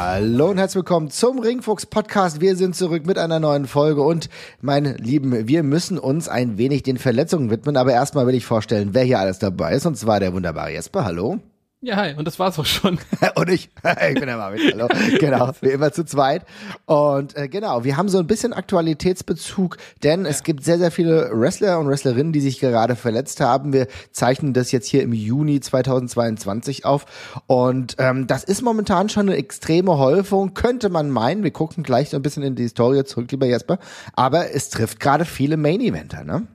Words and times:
Hallo 0.00 0.50
und 0.50 0.58
herzlich 0.58 0.76
willkommen 0.76 1.10
zum 1.10 1.40
Ringfuchs 1.40 1.84
Podcast. 1.84 2.40
Wir 2.40 2.54
sind 2.54 2.76
zurück 2.76 3.04
mit 3.04 3.18
einer 3.18 3.40
neuen 3.40 3.66
Folge 3.66 4.00
und 4.00 4.28
meine 4.60 4.92
Lieben, 4.92 5.48
wir 5.48 5.64
müssen 5.64 5.98
uns 5.98 6.28
ein 6.28 6.56
wenig 6.56 6.84
den 6.84 6.98
Verletzungen 6.98 7.50
widmen, 7.50 7.76
aber 7.76 7.94
erstmal 7.94 8.24
will 8.28 8.36
ich 8.36 8.46
vorstellen, 8.46 8.90
wer 8.92 9.02
hier 9.02 9.18
alles 9.18 9.40
dabei 9.40 9.72
ist 9.72 9.86
und 9.86 9.96
zwar 9.96 10.20
der 10.20 10.32
wunderbare 10.32 10.70
Jesper. 10.70 11.04
Hallo. 11.04 11.40
Ja, 11.80 11.94
hi, 11.94 12.14
und 12.16 12.26
das 12.26 12.40
war's 12.40 12.58
auch 12.58 12.66
schon. 12.66 12.98
und 13.36 13.48
ich, 13.50 13.70
ich 14.08 14.14
bin 14.14 14.26
der 14.26 14.36
Marvin, 14.36 14.60
hallo. 14.72 14.88
Genau, 15.20 15.52
wie 15.60 15.68
immer 15.68 15.92
zu 15.92 16.04
zweit. 16.04 16.44
Und 16.86 17.36
äh, 17.36 17.46
genau, 17.46 17.84
wir 17.84 17.96
haben 17.96 18.08
so 18.08 18.18
ein 18.18 18.26
bisschen 18.26 18.52
Aktualitätsbezug, 18.52 19.76
denn 20.02 20.26
es 20.26 20.42
gibt 20.42 20.64
sehr, 20.64 20.78
sehr 20.78 20.90
viele 20.90 21.30
Wrestler 21.32 21.78
und 21.78 21.86
Wrestlerinnen, 21.86 22.32
die 22.32 22.40
sich 22.40 22.58
gerade 22.58 22.96
verletzt 22.96 23.40
haben. 23.40 23.72
Wir 23.72 23.86
zeichnen 24.10 24.54
das 24.54 24.72
jetzt 24.72 24.88
hier 24.88 25.04
im 25.04 25.12
Juni 25.12 25.60
2022 25.60 26.84
auf. 26.84 27.06
Und 27.46 27.94
ähm, 27.98 28.26
das 28.26 28.42
ist 28.42 28.62
momentan 28.62 29.08
schon 29.08 29.28
eine 29.28 29.36
extreme 29.36 29.98
Häufung, 29.98 30.54
könnte 30.54 30.88
man 30.88 31.10
meinen. 31.10 31.44
Wir 31.44 31.52
gucken 31.52 31.84
gleich 31.84 32.10
so 32.10 32.16
ein 32.16 32.22
bisschen 32.22 32.42
in 32.42 32.56
die 32.56 32.64
Historie 32.64 33.04
zurück, 33.04 33.30
lieber 33.30 33.46
Jesper. 33.46 33.78
Aber 34.14 34.52
es 34.52 34.70
trifft 34.70 34.98
gerade 34.98 35.24
viele 35.24 35.56
Main-Eventer, 35.56 36.24
ne? 36.24 36.48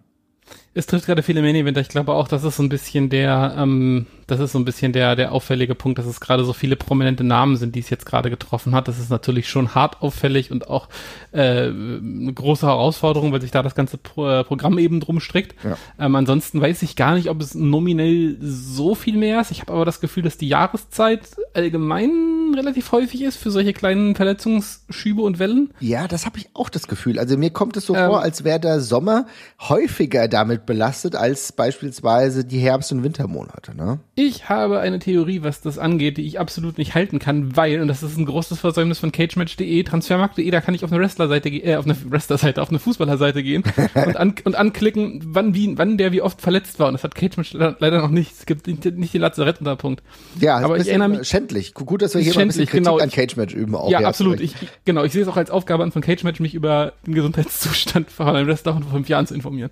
Es 0.74 0.88
trifft 0.88 1.06
gerade 1.06 1.24
viele 1.24 1.42
Main-Eventer. 1.42 1.82
Ich 1.82 1.90
glaube 1.90 2.14
auch, 2.14 2.28
das 2.28 2.44
ist 2.44 2.58
so 2.58 2.64
ein 2.64 2.70
bisschen 2.70 3.10
der, 3.10 3.56
ähm, 3.58 4.08
das 4.34 4.42
ist 4.42 4.52
so 4.54 4.60
ein 4.60 4.66
bisschen 4.66 4.94
der, 4.94 5.16
der 5.16 5.32
auffällige 5.32 5.76
Punkt, 5.76 6.00
dass 6.00 6.06
es 6.06 6.20
gerade 6.20 6.44
so 6.44 6.54
viele 6.54 6.76
prominente 6.76 7.24
Namen 7.24 7.56
sind, 7.58 7.76
die 7.76 7.80
es 7.80 7.90
jetzt 7.90 8.06
gerade 8.06 8.30
getroffen 8.30 8.74
hat. 8.76 8.88
Das 8.88 9.00
ist 9.00 9.10
natürlich 9.10 9.48
schon 9.50 9.76
hart 9.76 10.02
auffällig 10.02 10.52
und 10.52 10.70
auch 10.70 10.90
äh, 11.32 11.68
eine 11.68 12.34
große 12.34 12.66
Herausforderung, 12.66 13.32
weil 13.32 13.42
sich 13.42 13.52
da 13.52 13.62
das 13.62 13.76
ganze 13.76 13.98
Pro 13.98 14.28
äh, 14.28 14.44
Programm 14.44 14.78
eben 14.78 15.00
drum 15.00 15.20
strickt. 15.20 15.56
Ja. 15.64 15.78
Ähm, 16.00 16.16
ansonsten 16.16 16.60
weiß 16.62 16.82
ich 16.82 16.96
gar 16.96 17.16
nicht, 17.16 17.30
ob 17.30 17.42
es 17.42 17.56
nominell 17.56 18.38
so 18.42 18.96
viel 18.96 19.18
mehr 19.18 19.42
ist. 19.42 19.52
Ich 19.52 19.62
habe 19.62 19.74
aber 19.74 19.86
das 19.86 20.02
Gefühl, 20.02 20.24
dass 20.24 20.38
die 20.38 20.48
Jahreszeit 20.48 21.22
allgemein 21.54 22.54
relativ 22.56 22.92
häufig 22.92 23.22
ist 23.22 23.38
für 23.38 23.52
solche 23.52 23.74
kleinen 23.74 24.16
Verletzungsschübe 24.16 25.22
und 25.22 25.40
Wellen. 25.40 25.72
Ja, 25.80 26.08
das 26.08 26.26
habe 26.26 26.38
ich 26.40 26.50
auch 26.54 26.70
das 26.70 26.88
Gefühl. 26.88 27.20
Also 27.20 27.38
mir 27.38 27.50
kommt 27.50 27.78
es 27.78 27.86
so 27.86 27.96
Ähm. 27.96 28.08
vor, 28.08 28.22
als 28.22 28.44
wäre 28.44 28.60
der 28.60 28.80
Sommer 28.80 29.26
häufiger 29.60 30.28
damit 30.28 30.66
belastet 30.66 31.16
als 31.16 31.52
beispielsweise 31.52 32.46
die 32.46 32.60
Herbst- 32.60 32.92
und 32.92 33.04
Wintermonate. 33.04 33.76
Ne? 33.76 34.00
Ich 34.26 34.48
habe 34.48 34.80
eine 34.80 35.00
Theorie, 35.00 35.44
was 35.44 35.60
das 35.60 35.78
angeht, 35.78 36.18
die 36.18 36.26
ich 36.26 36.40
absolut 36.40 36.78
nicht 36.78 36.96
halten 36.96 37.20
kann, 37.20 37.58
weil, 37.58 37.82
und 37.82 37.88
das 37.90 38.04
ist 38.04 38.18
ein 38.18 38.26
großes 38.26 38.60
Versäumnis 38.60 39.00
von 39.00 39.12
cagematch.de, 39.12 39.84
transfermarkt.de, 39.84 40.50
da 40.50 40.62
kann 40.62 40.74
ich 40.74 40.86
auf 40.86 40.92
eine 40.94 41.02
Wrestlerseite 41.02 41.52
gehen, 41.52 41.68
äh, 41.68 41.76
auf 41.76 41.86
eine 41.86 41.96
Wrestlerseite, 42.10 42.62
auf 42.62 42.70
eine 42.70 42.80
Fußballerseite 42.80 43.44
gehen 43.44 43.64
und, 43.96 44.16
an, 44.16 44.36
und 44.46 44.56
anklicken, 44.56 45.22
wann, 45.26 45.54
wie, 45.56 45.78
wann 45.78 45.98
der 45.98 46.12
wie 46.14 46.22
oft 46.22 46.40
verletzt 46.42 46.80
war. 46.80 46.88
Und 46.88 46.94
das 46.94 47.04
hat 47.04 47.16
Cagematch 47.16 47.54
le- 47.54 47.76
leider 47.80 48.02
noch 48.02 48.10
nicht. 48.12 48.32
Es 48.32 48.46
gibt 48.46 48.68
nicht, 48.68 48.86
nicht 48.86 49.14
den 49.14 49.22
Lazarettunterpunkt. 49.22 50.02
Ja, 50.40 50.58
Aber 50.60 50.78
ich 50.78 50.88
erinnere 50.88 51.10
mich- 51.10 51.28
schändlich. 51.28 51.74
Gut, 51.74 52.02
dass 52.02 52.14
wir 52.16 52.22
hier 52.22 52.34
mal 52.36 52.42
ein 52.44 52.48
bisschen 52.48 52.66
Kritik 52.66 52.86
genau. 52.86 53.00
an 53.00 53.10
Cage 53.12 53.36
Match 53.36 53.54
üben 53.54 53.76
auch. 53.76 53.90
ja, 53.90 54.00
hast 54.00 54.06
absolut. 54.06 54.40
Ich, 54.40 54.56
genau, 54.86 55.04
ich 55.04 55.12
sehe 55.12 55.24
es 55.24 55.28
auch 55.28 55.38
als 55.38 55.50
Aufgabe 55.52 55.84
an 55.84 55.92
von 55.92 56.02
Cage 56.02 56.24
Match, 56.24 56.40
mich 56.40 56.54
über 56.56 56.94
den 57.06 57.14
Gesundheitszustand 57.14 58.10
von 58.10 58.28
einem 58.28 58.48
Wrestler 58.48 58.74
von 58.74 58.84
vor 58.84 58.94
fünf 58.94 59.10
Jahren 59.10 59.28
zu 59.28 59.34
informieren. 59.34 59.72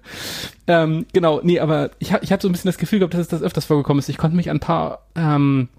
Ähm, 0.68 1.06
genau, 1.14 1.40
nee, 1.44 1.60
aber 1.60 1.92
ich 2.00 2.12
habe 2.14 2.24
ich 2.24 2.32
hab 2.32 2.42
so 2.42 2.48
ein 2.48 2.52
bisschen 2.52 2.70
das 2.70 2.78
Gefühl 2.78 3.00
gehabt, 3.00 3.14
dass 3.14 3.22
es 3.22 3.28
das 3.28 3.42
öfters 3.42 3.66
vorgekommen 3.66 4.00
ist. 4.00 4.10
Ich 4.10 4.18
konnte 4.18 4.31
mich 4.36 4.50
an 4.50 4.58
ein 4.58 4.62
paar 4.62 5.08
ähm, 5.16 5.70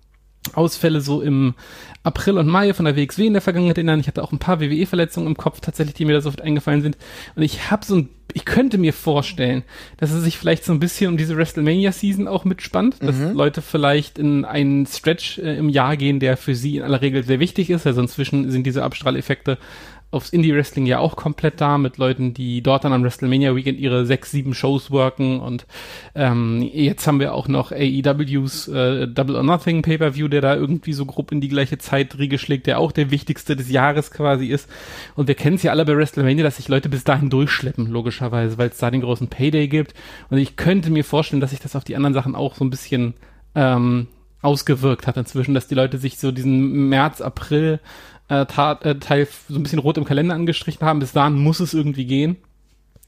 Ausfälle 0.54 1.00
so 1.00 1.22
im 1.22 1.54
April 2.02 2.36
und 2.36 2.48
Mai 2.48 2.74
von 2.74 2.84
der 2.84 2.96
WXW 2.96 3.26
in 3.26 3.32
der 3.32 3.42
Vergangenheit 3.42 3.78
erinnern. 3.78 4.00
Ich 4.00 4.08
hatte 4.08 4.22
auch 4.22 4.32
ein 4.32 4.40
paar 4.40 4.60
WWE-Verletzungen 4.60 5.28
im 5.28 5.36
Kopf 5.36 5.60
tatsächlich, 5.60 5.94
die 5.94 6.04
mir 6.04 6.14
da 6.14 6.20
so 6.20 6.28
oft 6.28 6.42
eingefallen 6.42 6.82
sind. 6.82 6.98
Und 7.36 7.42
ich 7.42 7.70
habe 7.70 7.84
so 7.84 7.96
ein, 7.96 8.08
ich 8.32 8.44
könnte 8.44 8.76
mir 8.76 8.92
vorstellen, 8.92 9.62
dass 9.98 10.10
es 10.10 10.24
sich 10.24 10.36
vielleicht 10.36 10.64
so 10.64 10.72
ein 10.72 10.80
bisschen 10.80 11.10
um 11.10 11.16
diese 11.16 11.36
WrestleMania-Season 11.36 12.26
auch 12.26 12.44
mitspannt, 12.44 12.96
dass 13.00 13.16
Leute 13.34 13.62
vielleicht 13.62 14.18
in 14.18 14.44
einen 14.44 14.86
Stretch 14.86 15.38
äh, 15.38 15.56
im 15.56 15.68
Jahr 15.68 15.96
gehen, 15.96 16.18
der 16.18 16.36
für 16.36 16.56
sie 16.56 16.78
in 16.78 16.82
aller 16.82 17.02
Regel 17.02 17.22
sehr 17.22 17.38
wichtig 17.38 17.70
ist. 17.70 17.86
Also 17.86 18.00
inzwischen 18.00 18.50
sind 18.50 18.64
diese 18.66 18.82
Abstrahleffekte 18.82 19.58
aufs 20.12 20.28
Indie-Wrestling 20.30 20.86
ja 20.86 20.98
auch 20.98 21.16
komplett 21.16 21.60
da, 21.60 21.78
mit 21.78 21.96
Leuten, 21.96 22.34
die 22.34 22.62
dort 22.62 22.84
dann 22.84 22.92
am 22.92 23.02
WrestleMania 23.02 23.56
Weekend 23.56 23.78
ihre 23.78 24.04
sechs, 24.04 24.30
sieben 24.30 24.54
Shows 24.54 24.90
worken 24.90 25.40
und 25.40 25.66
ähm, 26.14 26.62
jetzt 26.72 27.06
haben 27.06 27.18
wir 27.18 27.32
auch 27.34 27.48
noch 27.48 27.72
AEWs 27.72 28.68
äh, 28.68 29.08
Double 29.08 29.36
or 29.36 29.42
Nothing 29.42 29.80
Pay-Per-View, 29.82 30.28
der 30.28 30.42
da 30.42 30.54
irgendwie 30.54 30.92
so 30.92 31.06
grob 31.06 31.32
in 31.32 31.40
die 31.40 31.48
gleiche 31.48 31.78
Zeit 31.78 32.18
Riege 32.18 32.38
schlägt, 32.38 32.66
der 32.66 32.78
auch 32.78 32.92
der 32.92 33.10
wichtigste 33.10 33.56
des 33.56 33.70
Jahres 33.70 34.10
quasi 34.10 34.46
ist. 34.46 34.68
Und 35.16 35.28
wir 35.28 35.34
kennen 35.34 35.56
es 35.56 35.62
ja 35.62 35.72
alle 35.72 35.86
bei 35.86 35.96
WrestleMania, 35.96 36.44
dass 36.44 36.56
sich 36.56 36.68
Leute 36.68 36.90
bis 36.90 37.04
dahin 37.04 37.30
durchschleppen, 37.30 37.86
logischerweise, 37.86 38.58
weil 38.58 38.68
es 38.68 38.78
da 38.78 38.90
den 38.90 39.00
großen 39.00 39.28
Payday 39.28 39.66
gibt. 39.66 39.94
Und 40.28 40.36
ich 40.36 40.56
könnte 40.56 40.90
mir 40.90 41.04
vorstellen, 41.04 41.40
dass 41.40 41.50
sich 41.50 41.60
das 41.60 41.74
auf 41.74 41.84
die 41.84 41.96
anderen 41.96 42.14
Sachen 42.14 42.34
auch 42.34 42.54
so 42.54 42.64
ein 42.64 42.70
bisschen 42.70 43.14
ähm, 43.54 44.08
ausgewirkt 44.42 45.06
hat 45.06 45.16
inzwischen, 45.16 45.54
dass 45.54 45.68
die 45.68 45.74
Leute 45.74 45.98
sich 45.98 46.18
so 46.18 46.32
diesen 46.32 46.88
März, 46.88 47.20
April 47.20 47.80
äh, 48.32 48.46
Tat, 48.46 48.84
äh, 48.84 48.98
Teil 48.98 49.28
so 49.48 49.58
ein 49.58 49.62
bisschen 49.62 49.78
rot 49.78 49.98
im 49.98 50.04
Kalender 50.04 50.34
angestrichen 50.34 50.86
haben. 50.86 51.00
Bis 51.00 51.12
dahin 51.12 51.38
muss 51.38 51.60
es 51.60 51.74
irgendwie 51.74 52.06
gehen. 52.06 52.36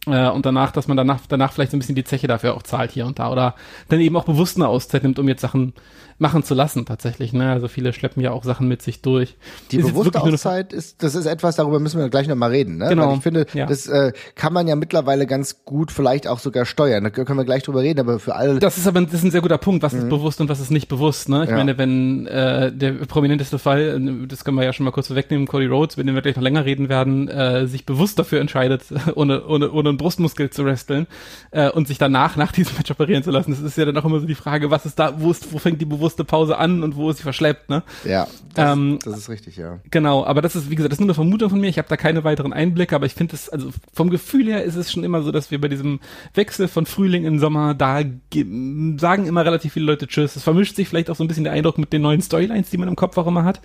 Äh, 0.06 0.28
und 0.28 0.44
danach, 0.44 0.70
dass 0.70 0.86
man 0.86 0.96
danach, 0.96 1.20
danach 1.28 1.52
vielleicht 1.52 1.70
so 1.70 1.76
ein 1.76 1.80
bisschen 1.80 1.94
die 1.94 2.04
Zeche 2.04 2.26
dafür 2.26 2.54
auch 2.54 2.62
zahlt 2.62 2.92
hier 2.92 3.06
und 3.06 3.18
da. 3.18 3.30
Oder 3.32 3.54
dann 3.88 4.00
eben 4.00 4.16
auch 4.16 4.24
bewusst 4.24 4.56
eine 4.56 4.68
Auszeit 4.68 5.02
nimmt, 5.02 5.18
um 5.18 5.28
jetzt 5.28 5.40
Sachen 5.40 5.72
machen 6.18 6.42
zu 6.42 6.54
lassen 6.54 6.86
tatsächlich. 6.86 7.32
Ne? 7.32 7.50
Also 7.50 7.68
viele 7.68 7.92
schleppen 7.92 8.22
ja 8.22 8.30
auch 8.30 8.44
Sachen 8.44 8.68
mit 8.68 8.82
sich 8.82 9.02
durch. 9.02 9.36
Die 9.70 9.78
Ist 9.78 9.88
bewusste 9.88 10.20
Auszeit 10.20 10.72
ist, 10.72 11.02
das 11.02 11.14
ist 11.14 11.26
etwas, 11.26 11.56
darüber 11.56 11.80
müssen 11.80 11.98
wir 12.00 12.08
gleich 12.08 12.28
nochmal 12.28 12.50
reden. 12.50 12.78
Ne? 12.78 12.88
Genau, 12.88 13.08
Weil 13.08 13.16
ich 13.16 13.22
finde, 13.22 13.46
ja. 13.54 13.66
das 13.66 13.86
äh, 13.86 14.12
kann 14.34 14.52
man 14.52 14.66
ja 14.68 14.76
mittlerweile 14.76 15.26
ganz 15.26 15.64
gut 15.64 15.90
vielleicht 15.92 16.26
auch 16.28 16.38
sogar 16.38 16.64
steuern. 16.66 17.04
Da 17.04 17.10
können 17.10 17.38
wir 17.38 17.44
gleich 17.44 17.62
drüber 17.62 17.82
reden, 17.82 18.00
aber 18.00 18.18
für 18.18 18.34
alle. 18.34 18.58
Das 18.58 18.78
ist 18.78 18.86
aber 18.86 19.00
das 19.02 19.14
ist 19.14 19.24
ein 19.24 19.30
sehr 19.30 19.40
guter 19.42 19.58
Punkt, 19.58 19.82
was 19.82 19.92
ist 19.92 20.08
bewusst 20.08 20.40
und 20.40 20.48
was 20.48 20.60
ist 20.60 20.70
nicht 20.70 20.88
bewusst. 20.88 21.28
Ne? 21.28 21.44
Ich 21.44 21.50
Ja. 21.50 21.56
meine, 21.56 21.78
wenn 21.78 22.26
äh, 22.26 22.72
der 22.72 22.92
prominenteste 22.92 23.58
Fall, 23.58 24.00
das 24.28 24.44
können 24.44 24.56
wir 24.56 24.64
ja 24.64 24.72
schon 24.72 24.84
mal 24.84 24.92
kurz 24.92 25.10
wegnehmen, 25.10 25.46
Cody 25.46 25.66
Rhodes, 25.66 25.96
mit 25.96 26.06
dem 26.08 26.14
wir 26.14 26.22
gleich 26.22 26.36
noch 26.36 26.42
länger 26.42 26.64
reden 26.64 26.88
werden, 26.88 27.28
äh, 27.28 27.66
sich 27.66 27.86
bewusst 27.86 28.18
dafür 28.18 28.40
entscheidet, 28.40 28.82
ohne, 29.14 29.44
ohne, 29.46 29.70
ohne 29.70 29.88
einen 29.90 29.98
Brustmuskel 29.98 30.50
zu 30.50 30.64
wresteln 30.64 31.06
äh, 31.50 31.70
und 31.70 31.88
sich 31.88 31.98
danach 31.98 32.36
nach 32.36 32.52
diesem 32.52 32.76
Match 32.76 32.90
operieren 32.90 33.22
zu 33.22 33.30
lassen. 33.30 33.50
Das 33.50 33.60
ist 33.60 33.76
ja 33.76 33.84
dann 33.84 33.96
auch 33.96 34.04
immer 34.04 34.20
so 34.20 34.26
die 34.26 34.34
Frage, 34.34 34.70
was 34.70 34.86
ist 34.86 34.98
da, 34.98 35.20
wo 35.20 35.30
ist, 35.30 35.52
wo 35.52 35.58
fängt 35.58 35.80
die 35.80 35.84
bewusste 36.04 36.24
Pause 36.24 36.58
an 36.58 36.82
und 36.82 36.96
wo 36.96 37.08
ist 37.08 37.16
sie 37.16 37.22
verschleppt, 37.22 37.70
ne? 37.70 37.82
ja, 38.04 38.26
das, 38.54 38.72
ähm, 38.74 38.98
das 39.02 39.16
ist 39.16 39.28
richtig, 39.30 39.56
ja. 39.56 39.80
Genau, 39.90 40.22
aber 40.24 40.42
das 40.42 40.54
ist, 40.54 40.68
wie 40.68 40.74
gesagt, 40.74 40.92
das 40.92 40.96
ist 40.98 41.00
nur 41.00 41.06
eine 41.06 41.14
Vermutung 41.14 41.48
von 41.48 41.58
mir. 41.58 41.68
Ich 41.68 41.78
habe 41.78 41.88
da 41.88 41.96
keine 41.96 42.24
weiteren 42.24 42.52
Einblicke, 42.52 42.94
aber 42.94 43.06
ich 43.06 43.14
finde 43.14 43.34
es, 43.34 43.48
also 43.48 43.70
vom 43.94 44.10
Gefühl 44.10 44.46
her 44.46 44.62
ist 44.64 44.76
es 44.76 44.92
schon 44.92 45.02
immer 45.02 45.22
so, 45.22 45.32
dass 45.32 45.50
wir 45.50 45.58
bei 45.58 45.68
diesem 45.68 46.00
Wechsel 46.34 46.68
von 46.68 46.84
Frühling 46.84 47.24
in 47.24 47.38
Sommer, 47.38 47.72
da 47.72 48.02
ge- 48.02 48.98
sagen 48.98 49.26
immer 49.26 49.46
relativ 49.46 49.72
viele 49.72 49.86
Leute 49.86 50.06
Tschüss. 50.06 50.36
Es 50.36 50.42
vermischt 50.42 50.76
sich 50.76 50.88
vielleicht 50.88 51.08
auch 51.08 51.16
so 51.16 51.24
ein 51.24 51.28
bisschen 51.28 51.44
der 51.44 51.54
Eindruck 51.54 51.78
mit 51.78 51.92
den 51.92 52.02
neuen 52.02 52.20
Storylines, 52.20 52.68
die 52.68 52.76
man 52.76 52.88
im 52.88 52.96
Kopf 52.96 53.16
auch 53.16 53.26
immer 53.26 53.44
hat. 53.44 53.62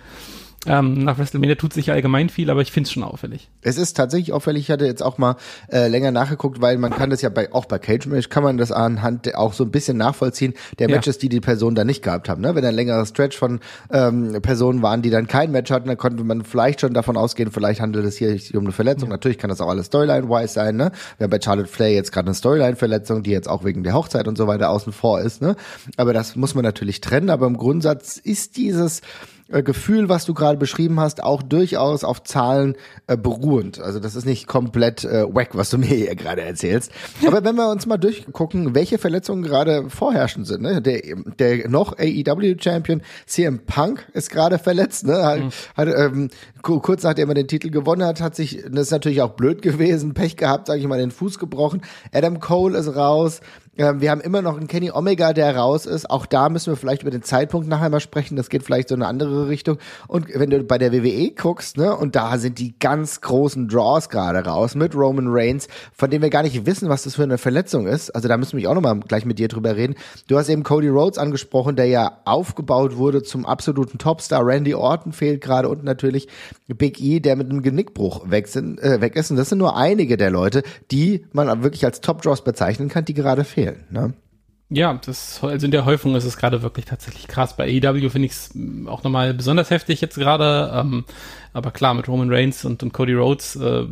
Ähm, 0.66 1.04
nach 1.04 1.16
WrestleMania 1.16 1.54
tut 1.54 1.72
sich 1.72 1.86
ja 1.86 1.94
allgemein 1.94 2.28
viel, 2.28 2.50
aber 2.50 2.60
ich 2.60 2.70
finde 2.70 2.86
es 2.86 2.92
schon 2.92 3.02
auffällig. 3.02 3.48
Es 3.62 3.78
ist 3.78 3.96
tatsächlich 3.96 4.34
auffällig, 4.34 4.64
ich 4.64 4.70
hatte 4.70 4.84
jetzt 4.84 5.02
auch 5.02 5.16
mal 5.16 5.36
äh, 5.72 5.88
länger 5.88 6.10
nachgeguckt, 6.10 6.60
weil 6.60 6.76
man 6.76 6.92
kann 6.92 7.08
das 7.08 7.22
ja 7.22 7.30
bei, 7.30 7.50
auch 7.54 7.64
bei 7.64 7.78
Cage 7.78 8.06
Match, 8.08 8.28
kann 8.28 8.42
man 8.42 8.58
das 8.58 8.70
anhand 8.70 9.34
auch 9.34 9.54
so 9.54 9.64
ein 9.64 9.70
bisschen 9.70 9.96
nachvollziehen, 9.96 10.52
der 10.78 10.90
Ja. 10.90 10.96
Matches, 10.96 11.16
die 11.16 11.30
die 11.30 11.40
Personen 11.40 11.76
da 11.76 11.84
nicht 11.84 12.02
gehabt 12.02 12.28
haben. 12.28 12.42
Ne? 12.42 12.54
Wenn 12.54 12.64
ein 12.66 12.74
längerer 12.74 13.06
Stretch 13.06 13.38
von 13.38 13.60
ähm, 13.90 14.36
Personen 14.42 14.82
waren, 14.82 15.00
die 15.00 15.08
dann 15.08 15.26
kein 15.26 15.50
Match 15.50 15.70
hatten, 15.70 15.88
dann 15.88 15.96
konnte 15.96 16.22
man 16.24 16.44
vielleicht 16.44 16.82
schon 16.82 16.92
davon 16.92 17.16
ausgehen, 17.16 17.50
vielleicht 17.50 17.80
handelt 17.80 18.04
es 18.04 18.18
hier 18.18 18.38
um 18.54 18.64
eine 18.64 18.72
Verletzung. 18.72 19.08
Natürlich 19.08 19.38
kann 19.38 19.48
das 19.48 19.62
auch 19.62 19.68
alles 19.68 19.86
Storyline-wise 19.86 20.52
sein. 20.52 20.76
Ne? 20.76 20.92
Wir 21.16 21.24
haben 21.24 21.30
bei 21.30 21.40
Charlotte 21.40 21.68
Flair 21.68 21.92
jetzt 21.92 22.12
gerade 22.12 22.26
eine 22.26 22.34
Storyline-Verletzung, 22.34 23.22
die 23.22 23.30
jetzt 23.30 23.48
auch 23.48 23.64
wegen 23.64 23.82
der 23.82 23.94
Hochzeit 23.94 24.28
und 24.28 24.36
so 24.36 24.46
weiter 24.46 24.68
außen 24.68 24.92
vor 24.92 25.22
ist. 25.22 25.40
Ne? 25.40 25.56
Aber 25.96 26.12
das 26.12 26.36
muss 26.36 26.54
man 26.54 26.64
natürlich 26.64 27.00
trennen. 27.00 27.30
Aber 27.30 27.46
im 27.46 27.56
Grundsatz 27.56 28.18
ist 28.18 28.58
dieses 28.58 29.00
Gefühl, 29.50 30.08
was 30.08 30.24
du 30.24 30.34
gerade 30.34 30.58
beschrieben 30.58 31.00
hast, 31.00 31.22
auch 31.22 31.42
durchaus 31.42 32.04
auf 32.04 32.22
Zahlen 32.22 32.76
äh, 33.08 33.16
beruhend. 33.16 33.80
Also 33.80 33.98
das 33.98 34.14
ist 34.14 34.24
nicht 34.24 34.46
komplett 34.46 35.04
äh, 35.04 35.24
wack, 35.34 35.50
was 35.54 35.70
du 35.70 35.78
mir 35.78 35.86
hier 35.86 36.14
gerade 36.14 36.42
erzählst. 36.42 36.92
Aber 37.26 37.42
wenn 37.44 37.56
wir 37.56 37.68
uns 37.70 37.84
mal 37.86 37.96
durchgucken, 37.98 38.74
welche 38.74 38.98
Verletzungen 38.98 39.42
gerade 39.42 39.90
vorherrschend 39.90 40.46
sind. 40.46 40.62
Ne? 40.62 40.80
Der, 40.80 41.00
der 41.38 41.68
noch 41.68 41.98
AEW-Champion 41.98 43.02
CM 43.26 43.60
Punk 43.66 44.06
ist 44.12 44.30
gerade 44.30 44.58
verletzt. 44.58 45.06
Ne? 45.06 45.22
Hat, 45.24 45.40
hat, 45.76 45.88
ähm, 45.88 46.28
ku- 46.62 46.80
kurz 46.80 47.02
nachdem 47.02 47.28
er 47.30 47.34
den 47.34 47.48
Titel 47.48 47.70
gewonnen 47.70 48.04
hat, 48.04 48.20
hat 48.20 48.36
sich, 48.36 48.62
das 48.70 48.82
ist 48.86 48.90
natürlich 48.92 49.22
auch 49.22 49.30
blöd 49.32 49.62
gewesen, 49.62 50.14
Pech 50.14 50.36
gehabt, 50.36 50.68
sage 50.68 50.80
ich 50.80 50.86
mal, 50.86 50.98
den 50.98 51.10
Fuß 51.10 51.38
gebrochen. 51.38 51.82
Adam 52.12 52.40
Cole 52.40 52.78
ist 52.78 52.94
raus. 52.94 53.40
Ähm, 53.76 54.00
wir 54.00 54.10
haben 54.10 54.20
immer 54.20 54.42
noch 54.42 54.56
einen 54.56 54.66
Kenny 54.66 54.90
Omega, 54.90 55.32
der 55.32 55.56
raus 55.56 55.86
ist. 55.86 56.10
Auch 56.10 56.26
da 56.26 56.48
müssen 56.48 56.72
wir 56.72 56.76
vielleicht 56.76 57.02
über 57.02 57.10
den 57.10 57.22
Zeitpunkt 57.22 57.68
nachher 57.68 57.88
mal 57.88 58.00
sprechen. 58.00 58.36
Das 58.36 58.50
geht 58.50 58.64
vielleicht 58.64 58.88
so 58.88 58.94
in 58.94 59.02
eine 59.02 59.08
andere 59.08 59.48
Richtung. 59.48 59.78
Und 60.08 60.26
wenn 60.34 60.50
du 60.50 60.62
bei 60.64 60.76
der 60.76 60.92
WWE 60.92 61.30
guckst, 61.30 61.76
ne, 61.76 61.96
und 61.96 62.16
da 62.16 62.36
sind 62.38 62.58
die 62.58 62.74
ganz 62.78 63.20
großen 63.20 63.68
Draws 63.68 64.08
gerade 64.08 64.44
raus 64.44 64.74
mit 64.74 64.94
Roman 64.94 65.26
Reigns, 65.28 65.68
von 65.96 66.10
dem 66.10 66.20
wir 66.20 66.30
gar 66.30 66.42
nicht 66.42 66.66
wissen, 66.66 66.88
was 66.88 67.04
das 67.04 67.14
für 67.14 67.22
eine 67.22 67.38
Verletzung 67.38 67.86
ist. 67.86 68.10
Also 68.10 68.28
da 68.28 68.36
müssen 68.36 68.58
wir 68.58 68.68
auch 68.70 68.74
nochmal 68.74 68.98
gleich 69.00 69.24
mit 69.24 69.38
dir 69.38 69.48
drüber 69.48 69.76
reden. 69.76 69.94
Du 70.26 70.36
hast 70.36 70.48
eben 70.48 70.64
Cody 70.64 70.88
Rhodes 70.88 71.18
angesprochen, 71.18 71.76
der 71.76 71.86
ja 71.86 72.18
aufgebaut 72.24 72.96
wurde 72.96 73.22
zum 73.22 73.46
absoluten 73.46 73.98
Topstar. 73.98 74.44
Randy 74.44 74.74
Orton 74.74 75.12
fehlt 75.12 75.40
gerade 75.40 75.68
und 75.68 75.84
natürlich 75.84 76.28
Big 76.66 77.00
E, 77.00 77.20
der 77.20 77.36
mit 77.36 77.48
einem 77.48 77.62
Genickbruch 77.62 78.30
weg, 78.30 78.48
sind, 78.48 78.80
äh, 78.80 79.00
weg 79.00 79.14
ist. 79.16 79.30
Und 79.30 79.36
das 79.36 79.48
sind 79.48 79.58
nur 79.58 79.76
einige 79.76 80.16
der 80.16 80.30
Leute, 80.30 80.64
die 80.90 81.24
man 81.32 81.62
wirklich 81.62 81.84
als 81.84 82.00
Top 82.00 82.22
Draws 82.22 82.42
bezeichnen 82.42 82.88
kann, 82.88 83.04
die 83.04 83.14
gerade 83.14 83.44
fehlen. 83.44 83.69
Ne? 83.90 84.14
Ja, 84.72 85.00
das, 85.04 85.42
also 85.42 85.64
in 85.64 85.72
der 85.72 85.84
Häufung 85.84 86.14
ist 86.14 86.24
es 86.24 86.36
gerade 86.36 86.62
wirklich 86.62 86.84
tatsächlich 86.84 87.26
krass. 87.26 87.56
Bei 87.56 87.64
AEW 87.64 88.08
finde 88.08 88.26
ich 88.26 88.32
es 88.32 88.50
auch 88.86 89.02
nochmal 89.02 89.34
besonders 89.34 89.70
heftig 89.70 90.00
jetzt 90.00 90.14
gerade. 90.14 90.70
Ähm, 90.72 91.04
aber 91.52 91.72
klar, 91.72 91.94
mit 91.94 92.06
Roman 92.08 92.32
Reigns 92.32 92.64
und, 92.64 92.82
und 92.82 92.92
Cody 92.92 93.14
Rhodes 93.14 93.56
äh, 93.56 93.84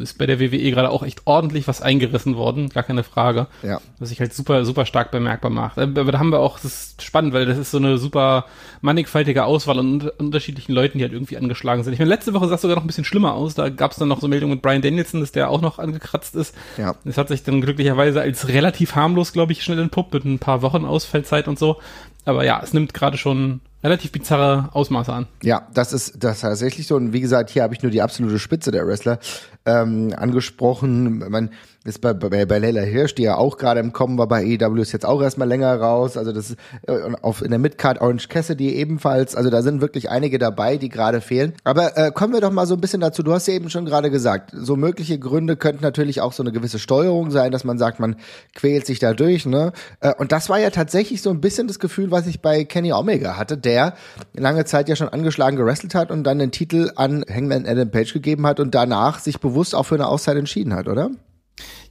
ist 0.00 0.18
bei 0.18 0.26
der 0.26 0.40
WWE 0.40 0.70
gerade 0.70 0.90
auch 0.90 1.04
echt 1.04 1.22
ordentlich 1.24 1.68
was 1.68 1.80
eingerissen 1.80 2.36
worden, 2.36 2.68
gar 2.68 2.82
keine 2.82 3.04
Frage. 3.04 3.46
Ja. 3.62 3.80
Was 3.98 4.08
sich 4.08 4.20
halt 4.20 4.34
super, 4.34 4.64
super 4.64 4.86
stark 4.86 5.12
bemerkbar 5.12 5.50
macht. 5.50 5.78
Aber 5.78 6.10
da 6.10 6.18
haben 6.18 6.30
wir 6.30 6.40
auch, 6.40 6.58
das 6.58 6.64
ist 6.64 7.02
spannend, 7.02 7.32
weil 7.32 7.46
das 7.46 7.58
ist 7.58 7.70
so 7.70 7.78
eine 7.78 7.98
super 7.98 8.46
mannigfaltige 8.80 9.44
Auswahl 9.44 9.78
an 9.78 10.10
unterschiedlichen 10.18 10.72
Leuten, 10.72 10.98
die 10.98 11.04
halt 11.04 11.12
irgendwie 11.12 11.36
angeschlagen 11.36 11.84
sind. 11.84 11.92
Ich 11.92 11.98
meine, 12.00 12.08
letzte 12.08 12.34
Woche 12.34 12.48
sah 12.48 12.56
es 12.56 12.62
sogar 12.62 12.76
noch 12.76 12.84
ein 12.84 12.88
bisschen 12.88 13.04
schlimmer 13.04 13.34
aus. 13.34 13.54
Da 13.54 13.68
gab 13.68 13.92
es 13.92 13.98
dann 13.98 14.08
noch 14.08 14.20
so 14.20 14.26
Meldungen 14.26 14.54
mit 14.56 14.62
Brian 14.62 14.82
Danielson, 14.82 15.20
dass 15.20 15.32
der 15.32 15.50
auch 15.50 15.60
noch 15.60 15.78
angekratzt 15.78 16.34
ist. 16.34 16.54
Ja. 16.76 16.96
Das 17.04 17.18
hat 17.18 17.28
sich 17.28 17.44
dann 17.44 17.60
glücklicherweise 17.60 18.20
als 18.20 18.48
relativ 18.48 18.96
harmlos, 18.96 19.32
glaube 19.32 19.52
ich, 19.52 19.62
schnell 19.62 19.78
entpuppt 19.78 20.14
mit 20.14 20.24
ein 20.24 20.38
paar 20.40 20.62
Wochen 20.62 20.84
Ausfallzeit 20.84 21.46
und 21.46 21.58
so. 21.58 21.76
Aber 22.24 22.44
ja, 22.44 22.60
es 22.62 22.72
nimmt 22.72 22.92
gerade 22.92 23.16
schon 23.16 23.60
relativ 23.86 24.12
bizarre 24.12 24.68
Ausmaße 24.72 25.12
an. 25.12 25.26
Ja, 25.42 25.68
das 25.72 25.92
ist 25.92 26.22
das 26.22 26.40
tatsächlich 26.40 26.86
so. 26.86 26.96
Und 26.96 27.12
wie 27.12 27.20
gesagt, 27.20 27.50
hier 27.50 27.62
habe 27.62 27.74
ich 27.74 27.82
nur 27.82 27.90
die 27.90 28.02
absolute 28.02 28.38
Spitze 28.38 28.70
der 28.72 28.86
Wrestler 28.86 29.18
ähm, 29.64 30.12
angesprochen. 30.16 31.18
Man 31.30 31.50
ist 31.86 32.00
bei, 32.00 32.12
bei, 32.12 32.44
bei 32.44 32.58
Leila 32.58 32.82
Hirsch, 32.82 33.14
die 33.14 33.22
ja 33.22 33.36
auch 33.36 33.58
gerade 33.58 33.80
im 33.80 33.92
Kommen 33.92 34.18
war 34.18 34.26
bei 34.26 34.44
EW, 34.44 34.80
ist 34.80 34.92
jetzt 34.92 35.06
auch 35.06 35.22
erstmal 35.22 35.48
länger 35.48 35.74
raus. 35.74 36.16
Also 36.16 36.32
das 36.32 36.50
ist 36.50 36.58
äh, 36.86 37.14
auf 37.22 37.42
in 37.42 37.50
der 37.50 37.58
Midcard 37.58 38.00
Orange 38.00 38.28
Cassidy 38.28 38.74
ebenfalls. 38.74 39.34
Also 39.34 39.50
da 39.50 39.62
sind 39.62 39.80
wirklich 39.80 40.10
einige 40.10 40.38
dabei, 40.38 40.76
die 40.76 40.88
gerade 40.88 41.20
fehlen. 41.20 41.54
Aber 41.64 41.96
äh, 41.96 42.10
kommen 42.12 42.32
wir 42.32 42.40
doch 42.40 42.52
mal 42.52 42.66
so 42.66 42.74
ein 42.74 42.80
bisschen 42.80 43.00
dazu. 43.00 43.22
Du 43.22 43.32
hast 43.32 43.46
ja 43.46 43.54
eben 43.54 43.70
schon 43.70 43.84
gerade 43.84 44.10
gesagt, 44.10 44.50
so 44.54 44.76
mögliche 44.76 45.18
Gründe 45.18 45.56
könnten 45.56 45.82
natürlich 45.82 46.20
auch 46.20 46.32
so 46.32 46.42
eine 46.42 46.52
gewisse 46.52 46.78
Steuerung 46.78 47.30
sein, 47.30 47.52
dass 47.52 47.64
man 47.64 47.78
sagt, 47.78 48.00
man 48.00 48.16
quält 48.54 48.86
sich 48.86 48.98
da 48.98 49.14
durch. 49.14 49.46
Ne? 49.46 49.72
Äh, 50.00 50.14
und 50.18 50.32
das 50.32 50.48
war 50.48 50.58
ja 50.58 50.70
tatsächlich 50.70 51.22
so 51.22 51.30
ein 51.30 51.40
bisschen 51.40 51.66
das 51.68 51.78
Gefühl, 51.78 52.10
was 52.10 52.26
ich 52.26 52.40
bei 52.40 52.64
Kenny 52.64 52.92
Omega 52.92 53.36
hatte, 53.36 53.56
der 53.56 53.94
lange 54.34 54.64
Zeit 54.64 54.88
ja 54.88 54.96
schon 54.96 55.08
angeschlagen 55.08 55.56
gewrestelt 55.56 55.94
hat 55.94 56.10
und 56.10 56.24
dann 56.24 56.38
den 56.38 56.50
Titel 56.50 56.90
an 56.96 57.24
Hangman 57.32 57.66
Adam 57.66 57.90
Page 57.90 58.12
gegeben 58.12 58.46
hat 58.46 58.60
und 58.60 58.74
danach 58.74 59.18
sich 59.18 59.40
bewusst 59.40 59.74
auch 59.74 59.84
für 59.84 59.94
eine 59.94 60.08
Auszeit 60.08 60.36
entschieden 60.36 60.74
hat, 60.74 60.88
oder? 60.88 61.10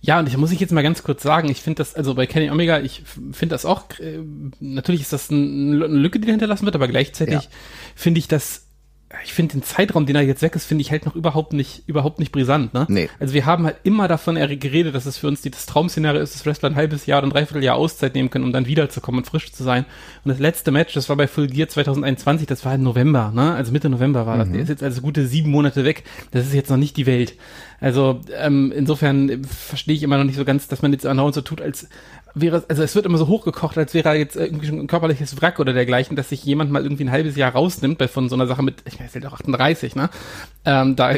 Ja, 0.02 0.20
und 0.20 0.28
ich 0.28 0.38
muss 0.38 0.52
ich 0.52 0.60
jetzt 0.60 0.72
mal 0.72 0.84
ganz 0.84 1.02
kurz 1.02 1.24
sagen, 1.24 1.50
ich 1.50 1.62
finde 1.62 1.78
das, 1.78 1.96
also 1.96 2.14
bei 2.14 2.28
Kenny 2.28 2.52
Omega, 2.52 2.80
ich 2.80 3.02
finde 3.32 3.56
das 3.56 3.66
auch, 3.66 3.86
äh, 4.00 4.20
natürlich 4.60 5.02
ist 5.02 5.14
das 5.14 5.32
ein, 5.32 5.82
eine 5.82 5.88
Lücke, 5.88 6.20
die 6.20 6.30
hinterlassen 6.30 6.66
wird, 6.66 6.76
aber 6.76 6.88
gleichzeitig 6.88 7.34
ja. 7.34 7.50
finde 7.96 8.20
ich 8.20 8.28
das 8.28 8.65
ich 9.24 9.34
finde 9.34 9.54
den 9.54 9.64
Zeitraum, 9.64 10.06
den 10.06 10.16
er 10.16 10.22
jetzt 10.22 10.42
weg 10.42 10.56
ist, 10.56 10.66
finde 10.66 10.82
ich 10.82 10.92
halt 10.92 11.06
noch 11.06 11.16
überhaupt 11.16 11.54
nicht, 11.54 11.84
überhaupt 11.88 12.20
nicht 12.20 12.32
brisant, 12.32 12.74
ne? 12.74 12.86
Nee. 12.90 13.10
Also 13.20 13.34
wir 13.34 13.46
haben 13.46 13.66
halt 13.66 13.78
immer 13.84 14.08
davon 14.08 14.36
geredet, 14.36 14.96
dass 14.96 15.06
es 15.06 15.18
für 15.18 15.28
uns 15.28 15.42
das 15.42 15.66
Traum-Szenario 15.66 16.22
ist, 16.22 16.36
dass 16.36 16.46
Wrestler 16.46 16.70
ein 16.70 16.76
halbes 16.76 17.06
Jahr 17.06 17.20
oder 17.20 17.28
ein 17.28 17.32
Dreivierteljahr 17.32 17.76
Auszeit 17.76 18.16
nehmen 18.16 18.30
können, 18.30 18.46
um 18.46 18.54
dann 18.54 18.68
wiederzukommen 18.68 19.20
und 19.20 19.26
frisch 19.26 19.52
zu 19.52 19.64
sein. 19.64 19.86
Und 20.24 20.30
das 20.30 20.40
letzte 20.40 20.72
Match, 20.72 20.94
das 20.94 21.10
war 21.10 21.16
bei 21.16 21.28
Full 21.28 21.48
Gear 21.48 21.68
2021, 21.68 22.48
das 22.48 22.66
war 22.66 22.76
im 22.76 22.84
November, 22.84 23.32
ne? 23.34 23.54
Also 23.54 23.72
Mitte 23.72 23.90
November 23.90 24.26
war 24.26 24.38
das. 24.38 24.48
Mhm. 24.48 24.54
Der 24.54 24.62
ist 24.64 24.70
jetzt 24.70 24.84
also 24.84 25.02
gute 25.02 25.28
sieben 25.28 25.52
Monate 25.52 25.86
weg. 25.86 26.04
Das 26.32 26.46
ist 26.46 26.54
jetzt 26.54 26.70
noch 26.70 26.78
nicht 26.78 26.98
die 26.98 27.06
Welt. 27.06 27.36
Also 27.80 28.22
ähm, 28.38 28.74
insofern 28.76 29.44
verstehe 29.44 29.96
ich 29.96 30.04
immer 30.04 30.18
noch 30.18 30.24
nicht 30.24 30.38
so 30.38 30.46
ganz, 30.46 30.68
dass 30.68 30.82
man 30.82 30.94
jetzt 30.94 31.06
andauernd 31.06 31.36
so 31.36 31.42
tut, 31.42 31.62
als 31.62 31.88
wäre, 32.36 32.64
also 32.68 32.84
es 32.84 32.96
wird 32.96 33.06
immer 33.06 33.18
so 33.18 33.28
hochgekocht, 33.28 33.78
als 33.78 33.94
wäre 33.94 34.16
jetzt 34.16 34.36
irgendwie 34.36 34.68
schon 34.68 34.80
ein 34.80 34.88
körperliches 34.88 35.42
Wrack 35.42 35.60
oder 35.60 35.74
dergleichen, 35.74 36.16
dass 36.16 36.30
sich 36.30 36.44
jemand 36.44 36.72
mal 36.72 36.84
irgendwie 36.84 37.06
ein 37.06 37.12
halbes 37.12 37.36
Jahr 37.36 37.54
rausnimmt 37.54 37.98
bei 37.98 38.08
von 38.08 38.30
so 38.30 38.36
einer 38.36 38.46
Sache 38.46 38.62
mit, 38.62 38.84
ich 38.86 39.00
weiß 39.00 39.16
halt 39.16 39.26
auch 39.26 39.34
38, 39.34 39.96
ne? 39.96 40.10
Ähm, 40.66 40.96
da 40.96 41.16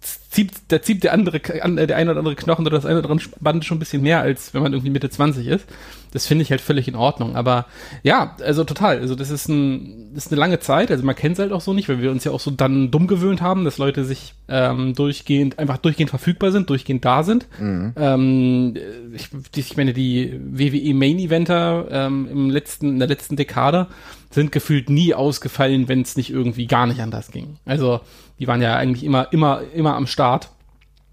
zieht, 0.00 0.52
da 0.68 0.82
zieht 0.82 1.02
der 1.02 1.12
andere, 1.12 1.40
der 1.40 1.96
eine 1.96 2.10
oder 2.10 2.18
andere 2.18 2.36
Knochen 2.36 2.66
oder 2.66 2.76
das 2.76 2.86
eine 2.86 2.98
oder 2.98 3.10
andere 3.10 3.28
Band 3.40 3.64
schon 3.64 3.76
ein 3.76 3.80
bisschen 3.80 4.02
mehr, 4.02 4.20
als 4.20 4.52
wenn 4.54 4.62
man 4.62 4.72
irgendwie 4.72 4.90
Mitte 4.90 5.08
20 5.08 5.46
ist. 5.46 5.66
Das 6.12 6.26
finde 6.26 6.42
ich 6.42 6.50
halt 6.50 6.60
völlig 6.60 6.88
in 6.88 6.94
Ordnung. 6.94 7.36
Aber 7.36 7.66
ja, 8.02 8.36
also 8.42 8.64
total. 8.64 9.00
Also 9.00 9.14
das 9.14 9.30
ist, 9.30 9.48
ein, 9.48 10.14
das 10.14 10.26
ist 10.26 10.32
eine 10.32 10.40
lange 10.40 10.60
Zeit. 10.60 10.90
Also 10.90 11.04
man 11.04 11.14
kennt 11.14 11.34
es 11.34 11.38
halt 11.40 11.52
auch 11.52 11.60
so 11.60 11.72
nicht, 11.72 11.88
weil 11.88 12.00
wir 12.00 12.10
uns 12.10 12.24
ja 12.24 12.32
auch 12.32 12.40
so 12.40 12.50
dann 12.50 12.90
dumm 12.90 13.06
gewöhnt 13.06 13.42
haben, 13.42 13.64
dass 13.64 13.78
Leute 13.78 14.04
sich 14.04 14.34
ähm, 14.48 14.94
durchgehend, 14.94 15.58
einfach 15.58 15.78
durchgehend 15.78 16.10
verfügbar 16.10 16.52
sind, 16.52 16.70
durchgehend 16.70 17.04
da 17.04 17.22
sind. 17.22 17.46
Mhm. 17.58 17.92
Ähm, 17.96 18.74
ich, 19.14 19.28
ich 19.56 19.76
meine, 19.76 19.92
die 19.92 20.38
WWE 20.42 20.94
Main 20.94 21.18
Eventer 21.18 21.88
ähm, 21.90 22.28
im 22.30 22.50
letzten, 22.50 22.90
in 22.90 22.98
der 22.98 23.08
letzten 23.08 23.36
Dekade 23.36 23.88
sind 24.30 24.52
gefühlt 24.52 24.90
nie 24.90 25.14
ausgefallen, 25.14 25.88
wenn 25.88 26.02
es 26.02 26.16
nicht 26.16 26.30
irgendwie 26.30 26.66
gar 26.66 26.86
nicht 26.86 27.00
anders 27.00 27.30
ging. 27.30 27.56
Also 27.64 28.00
die 28.38 28.46
waren 28.46 28.62
ja 28.62 28.76
eigentlich 28.76 29.04
immer, 29.04 29.32
immer, 29.32 29.62
immer 29.74 29.94
am 29.94 30.06
Start. 30.06 30.50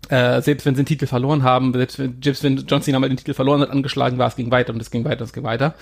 Äh, 0.10 0.42
selbst 0.42 0.66
wenn 0.66 0.76
sie 0.76 0.84
den 0.84 0.88
Titel 0.88 1.08
verloren 1.08 1.44
haben, 1.44 1.74
selbst 1.74 1.98
wenn, 1.98 2.22
selbst 2.22 2.44
wenn 2.44 2.58
John 2.68 2.82
Cena 2.82 3.00
mal 3.00 3.08
den 3.08 3.18
Titel 3.18 3.34
verloren 3.34 3.62
hat, 3.62 3.70
angeschlagen 3.70 4.18
war, 4.18 4.28
es 4.28 4.36
ging 4.36 4.52
weiter 4.52 4.74
und 4.74 4.82
es 4.82 4.92
ging 4.92 5.06
weiter 5.06 5.22
und 5.22 5.28
es 5.28 5.34
ging 5.34 5.44
weiter. 5.44 5.76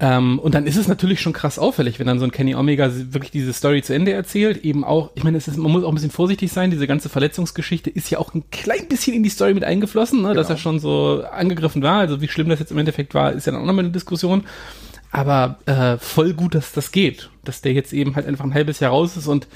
Ähm, 0.00 0.38
und 0.38 0.54
dann 0.54 0.66
ist 0.66 0.76
es 0.76 0.86
natürlich 0.86 1.20
schon 1.20 1.32
krass 1.32 1.58
auffällig, 1.58 1.98
wenn 1.98 2.06
dann 2.06 2.20
so 2.20 2.24
ein 2.24 2.30
Kenny 2.30 2.54
Omega 2.54 2.88
wirklich 3.12 3.32
diese 3.32 3.52
Story 3.52 3.82
zu 3.82 3.94
Ende 3.94 4.12
erzählt. 4.12 4.64
Eben 4.64 4.84
auch, 4.84 5.10
ich 5.16 5.24
meine, 5.24 5.36
es 5.36 5.48
ist, 5.48 5.56
man 5.56 5.72
muss 5.72 5.82
auch 5.82 5.88
ein 5.88 5.94
bisschen 5.94 6.12
vorsichtig 6.12 6.52
sein. 6.52 6.70
Diese 6.70 6.86
ganze 6.86 7.08
Verletzungsgeschichte 7.08 7.90
ist 7.90 8.08
ja 8.08 8.18
auch 8.18 8.32
ein 8.32 8.44
klein 8.50 8.86
bisschen 8.88 9.14
in 9.14 9.24
die 9.24 9.28
Story 9.28 9.54
mit 9.54 9.64
eingeflossen, 9.64 10.22
ne? 10.22 10.28
Genau. 10.28 10.40
dass 10.40 10.50
er 10.50 10.56
schon 10.56 10.78
so 10.78 11.24
angegriffen 11.32 11.82
war. 11.82 11.98
Also 11.98 12.20
wie 12.20 12.28
schlimm 12.28 12.48
das 12.48 12.60
jetzt 12.60 12.70
im 12.70 12.78
Endeffekt 12.78 13.12
war, 13.14 13.32
ist 13.32 13.46
ja 13.46 13.52
dann 13.52 13.62
auch 13.62 13.66
nochmal 13.66 13.84
eine 13.84 13.92
Diskussion. 13.92 14.44
Aber 15.10 15.58
äh, 15.66 15.96
voll 15.98 16.32
gut, 16.32 16.54
dass 16.54 16.72
das 16.72 16.92
geht. 16.92 17.30
Dass 17.42 17.60
der 17.60 17.72
jetzt 17.72 17.92
eben 17.92 18.14
halt 18.14 18.26
einfach 18.26 18.44
ein 18.44 18.54
halbes 18.54 18.78
Jahr 18.78 18.92
raus 18.92 19.16
ist 19.16 19.26
und 19.26 19.48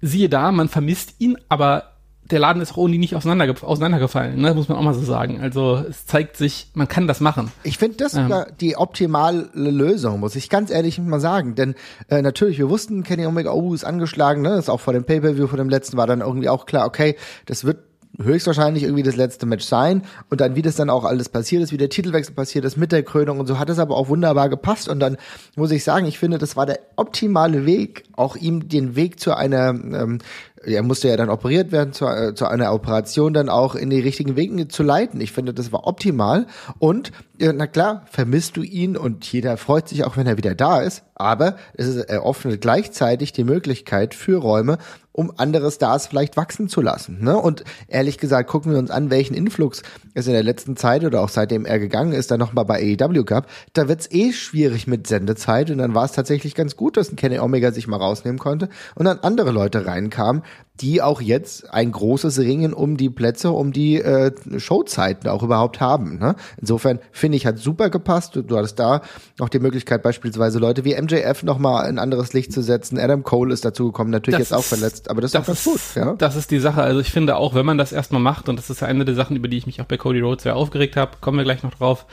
siehe 0.00 0.28
da, 0.28 0.52
man 0.52 0.68
vermisst 0.68 1.14
ihn, 1.18 1.36
aber 1.48 1.84
der 2.30 2.38
Laden 2.38 2.62
ist 2.62 2.72
auch 2.72 2.76
ohne 2.76 2.96
nicht 2.98 3.16
auseinander, 3.16 3.54
auseinandergefallen, 3.62 4.40
ne? 4.40 4.54
muss 4.54 4.68
man 4.68 4.78
auch 4.78 4.82
mal 4.82 4.94
so 4.94 5.02
sagen. 5.02 5.40
Also 5.40 5.82
es 5.88 6.06
zeigt 6.06 6.36
sich, 6.36 6.68
man 6.74 6.88
kann 6.88 7.08
das 7.08 7.20
machen. 7.20 7.50
Ich 7.64 7.78
finde 7.78 7.96
das 7.96 8.14
ähm. 8.14 8.32
die 8.60 8.76
optimale 8.76 9.48
Lösung, 9.52 10.20
muss 10.20 10.36
ich 10.36 10.48
ganz 10.48 10.70
ehrlich 10.70 10.98
mal 10.98 11.20
sagen. 11.20 11.54
Denn 11.54 11.74
äh, 12.08 12.22
natürlich, 12.22 12.58
wir 12.58 12.70
wussten, 12.70 13.02
Kenny 13.02 13.26
Omega, 13.26 13.52
oh, 13.52 13.74
ist 13.74 13.84
angeschlagen, 13.84 14.42
ne? 14.42 14.50
Das 14.50 14.60
ist 14.60 14.68
auch 14.68 14.80
vor 14.80 14.92
dem 14.92 15.04
Pay-Per-View, 15.04 15.48
vor 15.48 15.58
dem 15.58 15.68
letzten 15.68 15.96
war 15.96 16.06
dann 16.06 16.20
irgendwie 16.20 16.48
auch 16.48 16.66
klar, 16.66 16.86
okay, 16.86 17.16
das 17.46 17.64
wird 17.64 17.78
höchstwahrscheinlich 18.22 18.84
irgendwie 18.84 19.02
das 19.02 19.16
letzte 19.16 19.46
Match 19.46 19.64
sein 19.64 20.02
und 20.28 20.40
dann 20.40 20.56
wie 20.56 20.62
das 20.62 20.76
dann 20.76 20.90
auch 20.90 21.04
alles 21.04 21.28
passiert 21.28 21.62
ist, 21.62 21.72
wie 21.72 21.76
der 21.76 21.88
Titelwechsel 21.88 22.34
passiert 22.34 22.64
ist 22.64 22.76
mit 22.76 22.92
der 22.92 23.02
Krönung 23.02 23.40
und 23.40 23.46
so 23.46 23.58
hat 23.58 23.70
es 23.70 23.78
aber 23.78 23.96
auch 23.96 24.08
wunderbar 24.08 24.48
gepasst 24.48 24.88
und 24.88 25.00
dann 25.00 25.16
muss 25.56 25.70
ich 25.70 25.84
sagen, 25.84 26.06
ich 26.06 26.18
finde, 26.18 26.38
das 26.38 26.56
war 26.56 26.66
der 26.66 26.80
optimale 26.96 27.66
Weg, 27.66 28.04
auch 28.12 28.36
ihm 28.36 28.68
den 28.68 28.96
Weg 28.96 29.20
zu 29.20 29.34
einer 29.34 29.70
ähm, 29.70 30.18
er 30.62 30.82
musste 30.82 31.08
ja 31.08 31.16
dann 31.16 31.30
operiert 31.30 31.72
werden, 31.72 31.92
zu, 31.92 32.06
äh, 32.06 32.34
zu 32.34 32.46
einer 32.46 32.72
Operation 32.74 33.32
dann 33.32 33.48
auch 33.48 33.74
in 33.74 33.90
die 33.90 34.00
richtigen 34.00 34.36
Wege 34.36 34.68
zu 34.68 34.82
leiten. 34.82 35.20
Ich 35.20 35.32
finde, 35.32 35.54
das 35.54 35.72
war 35.72 35.86
optimal. 35.86 36.46
Und 36.78 37.12
äh, 37.38 37.52
na 37.54 37.66
klar, 37.66 38.04
vermisst 38.10 38.56
du 38.56 38.62
ihn 38.62 38.96
und 38.96 39.30
jeder 39.32 39.56
freut 39.56 39.88
sich 39.88 40.04
auch, 40.04 40.16
wenn 40.16 40.26
er 40.26 40.36
wieder 40.36 40.54
da 40.54 40.80
ist. 40.82 41.02
Aber 41.20 41.56
es 41.74 41.96
eröffnet 41.96 42.60
gleichzeitig 42.60 43.32
die 43.32 43.44
Möglichkeit 43.44 44.14
für 44.14 44.38
Räume, 44.38 44.78
um 45.12 45.32
andere 45.36 45.70
Stars 45.70 46.06
vielleicht 46.06 46.36
wachsen 46.36 46.68
zu 46.68 46.80
lassen. 46.80 47.22
Ne? 47.22 47.36
Und 47.36 47.64
ehrlich 47.88 48.18
gesagt, 48.18 48.48
gucken 48.48 48.72
wir 48.72 48.78
uns 48.78 48.90
an, 48.90 49.10
welchen 49.10 49.34
Influx 49.34 49.82
es 50.14 50.26
in 50.26 50.32
der 50.32 50.42
letzten 50.42 50.76
Zeit 50.76 51.04
oder 51.04 51.20
auch 51.20 51.28
seitdem 51.28 51.66
er 51.66 51.78
gegangen 51.78 52.12
ist, 52.12 52.30
dann 52.30 52.38
nochmal 52.38 52.64
bei 52.64 52.96
AEW 52.98 53.24
gab. 53.24 53.48
Da 53.72 53.88
wird's 53.88 54.10
eh 54.10 54.32
schwierig 54.32 54.86
mit 54.86 55.06
Sendezeit 55.06 55.70
und 55.70 55.78
dann 55.78 55.94
war 55.94 56.04
es 56.04 56.12
tatsächlich 56.12 56.54
ganz 56.54 56.76
gut, 56.76 56.96
dass 56.96 57.12
ein 57.12 57.16
Kenny 57.16 57.38
Omega 57.38 57.72
sich 57.72 57.86
mal 57.86 57.96
rausnehmen 57.96 58.38
konnte 58.38 58.68
und 58.94 59.04
dann 59.04 59.18
andere 59.18 59.50
Leute 59.50 59.84
reinkamen, 59.84 60.42
die 60.80 61.02
auch 61.02 61.20
jetzt 61.20 61.72
ein 61.72 61.92
großes 61.92 62.38
Ringen 62.38 62.72
um 62.72 62.96
die 62.96 63.10
Plätze, 63.10 63.50
um 63.50 63.72
die 63.72 64.00
äh, 64.00 64.32
Showzeiten 64.58 65.28
auch 65.28 65.42
überhaupt 65.42 65.80
haben. 65.80 66.18
Ne? 66.18 66.36
Insofern 66.58 67.00
finde 67.12 67.36
ich, 67.36 67.46
hat 67.46 67.58
super 67.58 67.90
gepasst. 67.90 68.36
Du, 68.36 68.42
du 68.42 68.56
hattest 68.56 68.78
da 68.78 69.02
noch 69.38 69.48
die 69.48 69.58
Möglichkeit, 69.58 70.02
beispielsweise 70.02 70.58
Leute 70.58 70.84
wie 70.84 71.00
MJF 71.00 71.42
nochmal 71.42 71.86
ein 71.86 71.98
anderes 71.98 72.32
Licht 72.32 72.52
zu 72.52 72.62
setzen. 72.62 72.98
Adam 72.98 73.22
Cole 73.22 73.52
ist 73.52 73.64
dazu 73.64 73.86
gekommen, 73.86 74.10
natürlich 74.10 74.38
das 74.38 74.50
jetzt 74.50 74.58
auch 74.58 74.64
verletzt, 74.64 75.10
aber 75.10 75.20
das, 75.20 75.32
das 75.32 75.42
ist 75.42 75.44
auch 75.44 75.46
ganz 75.46 75.64
gut. 75.64 76.02
Ja? 76.02 76.14
Das 76.14 76.36
ist 76.36 76.50
die 76.50 76.60
Sache. 76.60 76.82
Also 76.82 77.00
ich 77.00 77.12
finde 77.12 77.36
auch, 77.36 77.54
wenn 77.54 77.66
man 77.66 77.78
das 77.78 77.92
erstmal 77.92 78.20
macht, 78.20 78.48
und 78.48 78.56
das 78.56 78.70
ist 78.70 78.80
ja 78.80 78.88
eine 78.88 79.04
der 79.04 79.14
Sachen, 79.14 79.36
über 79.36 79.48
die 79.48 79.58
ich 79.58 79.66
mich 79.66 79.80
auch 79.80 79.86
bei 79.86 79.96
Cody 79.96 80.20
Rhodes 80.20 80.44
sehr 80.44 80.56
aufgeregt 80.56 80.96
habe, 80.96 81.12
kommen 81.20 81.38
wir 81.38 81.44
gleich 81.44 81.62
noch 81.62 81.74
drauf, 81.74 82.06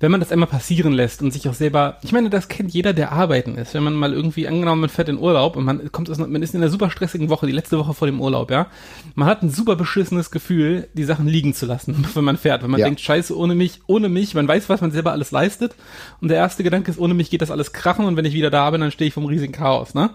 wenn 0.00 0.10
man 0.12 0.20
das 0.20 0.30
einmal 0.30 0.48
passieren 0.48 0.92
lässt 0.92 1.22
und 1.22 1.32
sich 1.32 1.48
auch 1.48 1.54
selber, 1.54 1.98
ich 2.02 2.12
meine, 2.12 2.30
das 2.30 2.46
kennt 2.48 2.72
jeder, 2.72 2.92
der 2.92 3.10
arbeiten 3.12 3.56
ist. 3.56 3.74
Wenn 3.74 3.82
man 3.82 3.94
mal 3.94 4.12
irgendwie 4.12 4.46
angenommen, 4.46 4.82
man 4.82 4.90
fährt 4.90 5.08
in 5.08 5.18
Urlaub 5.18 5.56
und 5.56 5.64
man 5.64 5.90
kommt 5.90 6.08
aus, 6.08 6.18
man 6.18 6.42
ist 6.42 6.54
in 6.54 6.60
einer 6.62 6.70
super 6.70 6.90
stressigen 6.90 7.28
Woche, 7.30 7.46
die 7.46 7.52
letzte 7.52 7.78
Woche 7.78 7.94
vor 7.94 8.06
dem 8.06 8.20
Urlaub, 8.20 8.50
ja. 8.50 8.68
Man 9.16 9.26
hat 9.28 9.42
ein 9.42 9.50
super 9.50 9.74
beschissenes 9.74 10.30
Gefühl, 10.30 10.88
die 10.94 11.04
Sachen 11.04 11.26
liegen 11.26 11.52
zu 11.52 11.66
lassen, 11.66 12.06
wenn 12.14 12.24
man 12.24 12.36
fährt. 12.36 12.62
Wenn 12.62 12.70
man 12.70 12.80
Ja. 12.80 12.86
denkt, 12.86 13.00
scheiße, 13.00 13.36
ohne 13.36 13.54
mich, 13.56 13.80
ohne 13.86 14.08
mich, 14.08 14.34
man 14.34 14.46
weiß, 14.46 14.68
was 14.68 14.80
man 14.80 14.92
selber 14.92 15.12
alles 15.12 15.32
leistet. 15.32 15.74
Und 16.20 16.28
der 16.28 16.36
erste 16.36 16.62
Gedanke 16.62 16.90
ist, 16.90 16.98
ohne 17.00 17.14
mich 17.14 17.30
geht 17.30 17.42
das 17.42 17.50
alles 17.50 17.72
krachen 17.72 18.04
und 18.04 18.16
wenn 18.16 18.24
ich 18.24 18.34
wieder 18.34 18.50
da 18.50 18.70
bin, 18.70 18.80
dann 18.80 18.92
stehe 18.92 19.08
ich 19.08 19.14
vom 19.14 19.26
riesigen 19.26 19.52
Chaos, 19.52 19.94
ne? 19.94 20.10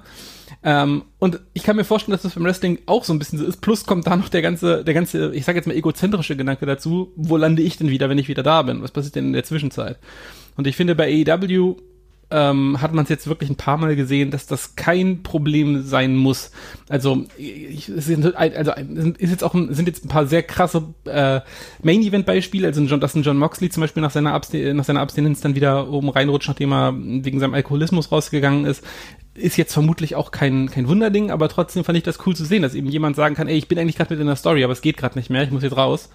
Ähm, 0.65 1.03
und 1.19 1.41
ich 1.53 1.63
kann 1.63 1.75
mir 1.75 1.83
vorstellen, 1.83 2.13
dass 2.13 2.21
das 2.21 2.35
beim 2.35 2.45
Wrestling 2.45 2.79
auch 2.85 3.03
so 3.03 3.13
ein 3.13 3.19
bisschen 3.19 3.39
so 3.39 3.45
ist. 3.45 3.61
Plus 3.61 3.85
kommt 3.85 4.07
da 4.07 4.15
noch 4.15 4.29
der 4.29 4.41
ganze, 4.41 4.83
der 4.83 4.93
ganze, 4.93 5.33
ich 5.35 5.43
sage 5.45 5.57
jetzt 5.57 5.65
mal 5.65 5.75
egozentrische 5.75 6.37
Gedanke 6.37 6.65
dazu. 6.65 7.11
Wo 7.15 7.37
lande 7.37 7.61
ich 7.61 7.77
denn 7.77 7.89
wieder, 7.89 8.09
wenn 8.09 8.17
ich 8.17 8.29
wieder 8.29 8.43
da 8.43 8.61
bin? 8.61 8.81
Was 8.81 8.91
passiert 8.91 9.15
denn 9.15 9.27
in 9.27 9.33
der 9.33 9.43
Zwischenzeit? 9.43 9.97
Und 10.55 10.67
ich 10.67 10.75
finde, 10.75 10.95
bei 10.95 11.25
AEW 11.27 11.75
ähm, 12.33 12.81
hat 12.81 12.93
man 12.93 13.03
es 13.03 13.09
jetzt 13.09 13.27
wirklich 13.27 13.51
ein 13.51 13.57
paar 13.57 13.77
Mal 13.77 13.95
gesehen, 13.95 14.31
dass 14.31 14.47
das 14.47 14.75
kein 14.75 15.21
Problem 15.21 15.83
sein 15.83 16.15
muss. 16.15 16.49
Also, 16.89 17.25
ich, 17.37 17.91
sind, 17.95 18.35
also 18.35 18.71
ist 18.71 19.29
jetzt 19.29 19.43
auch 19.43 19.53
ein, 19.53 19.71
sind 19.73 19.87
jetzt 19.87 20.03
ein 20.03 20.07
paar 20.07 20.25
sehr 20.25 20.41
krasse 20.41 20.83
äh, 21.05 21.41
Main-Event-Beispiele. 21.83 22.65
Also, 22.65 22.81
John, 22.81 22.99
dass 22.99 23.13
ein 23.13 23.21
John 23.21 23.37
Moxley 23.37 23.69
zum 23.69 23.81
Beispiel 23.81 24.01
nach 24.01 24.09
seiner, 24.09 24.33
Abste 24.33 24.73
nach 24.73 24.83
seiner 24.83 25.01
Abstinenz 25.01 25.41
dann 25.41 25.53
wieder 25.53 25.91
oben 25.91 26.09
reinrutscht, 26.09 26.47
nachdem 26.47 26.73
er 26.73 26.93
wegen 26.95 27.39
seinem 27.39 27.53
Alkoholismus 27.53 28.11
rausgegangen 28.11 28.65
ist 28.65 28.83
ist 29.35 29.57
jetzt 29.57 29.73
vermutlich 29.73 30.15
auch 30.15 30.29
kein, 30.29 30.69
kein 30.69 30.87
Wunderding, 30.87 31.31
aber 31.31 31.49
trotzdem 31.49 31.83
fand 31.83 31.97
ich 31.97 32.03
das 32.03 32.19
cool 32.27 32.35
zu 32.35 32.45
sehen, 32.45 32.61
dass 32.61 32.75
eben 32.75 32.87
jemand 32.87 33.15
sagen 33.15 33.33
kann, 33.33 33.47
ey, 33.47 33.57
ich 33.57 33.67
bin 33.67 33.79
eigentlich 33.79 33.95
gerade 33.95 34.13
mit 34.13 34.21
in 34.21 34.27
der 34.27 34.35
Story, 34.35 34.63
aber 34.63 34.73
es 34.73 34.81
geht 34.81 34.95
gerade 34.95 35.17
nicht 35.17 35.31
mehr, 35.31 35.41
ich 35.41 35.49
muss 35.49 35.63
jetzt 35.63 35.75
raus. 35.75 36.11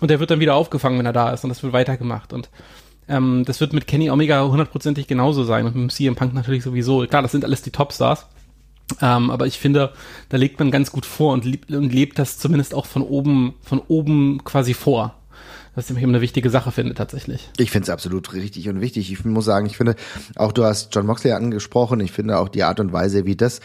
Und 0.00 0.10
der 0.10 0.18
wird 0.18 0.30
dann 0.30 0.40
wieder 0.40 0.54
aufgefangen, 0.54 0.98
wenn 0.98 1.04
er 1.04 1.12
da 1.12 1.30
ist 1.30 1.44
und 1.44 1.50
das 1.50 1.62
wird 1.62 1.74
weitergemacht. 1.74 2.32
Und 2.32 2.48
ähm, 3.08 3.44
das 3.46 3.60
wird 3.60 3.72
mit 3.72 3.86
Kenny 3.86 4.10
Omega 4.10 4.46
hundertprozentig 4.46 5.06
genauso 5.06 5.44
sein 5.44 5.66
und 5.66 5.74
mit 5.76 5.92
CM 5.92 6.14
Punk 6.16 6.34
natürlich 6.34 6.62
sowieso. 6.62 7.06
Klar, 7.06 7.22
das 7.22 7.32
sind 7.32 7.44
alles 7.44 7.62
die 7.62 7.70
Topstars. 7.70 8.26
Ähm, 9.00 9.30
aber 9.30 9.46
ich 9.46 9.58
finde, 9.58 9.92
da 10.28 10.36
legt 10.36 10.58
man 10.58 10.70
ganz 10.70 10.92
gut 10.92 11.06
vor 11.06 11.32
und, 11.32 11.44
lieb, 11.44 11.70
und 11.70 11.92
lebt 11.92 12.18
das 12.18 12.38
zumindest 12.38 12.74
auch 12.74 12.86
von 12.86 13.02
oben, 13.02 13.54
von 13.62 13.80
oben 13.88 14.42
quasi 14.44 14.74
vor. 14.74 15.14
Was 15.74 15.90
ich 15.90 15.96
eine 15.96 16.20
wichtige 16.20 16.50
Sache 16.50 16.70
finde, 16.70 16.94
tatsächlich. 16.94 17.50
Ich 17.56 17.72
finde 17.72 17.84
es 17.84 17.90
absolut 17.90 18.32
richtig 18.32 18.68
und 18.68 18.80
wichtig. 18.80 19.10
Ich 19.10 19.24
muss 19.24 19.44
sagen, 19.44 19.66
ich 19.66 19.76
finde, 19.76 19.96
auch 20.36 20.52
du 20.52 20.64
hast 20.64 20.94
John 20.94 21.06
Moxley 21.06 21.32
angesprochen, 21.32 21.98
ich 21.98 22.12
finde 22.12 22.38
auch 22.38 22.48
die 22.48 22.62
Art 22.62 22.78
und 22.78 22.92
Weise, 22.92 23.24
wie 23.24 23.34
das 23.34 23.60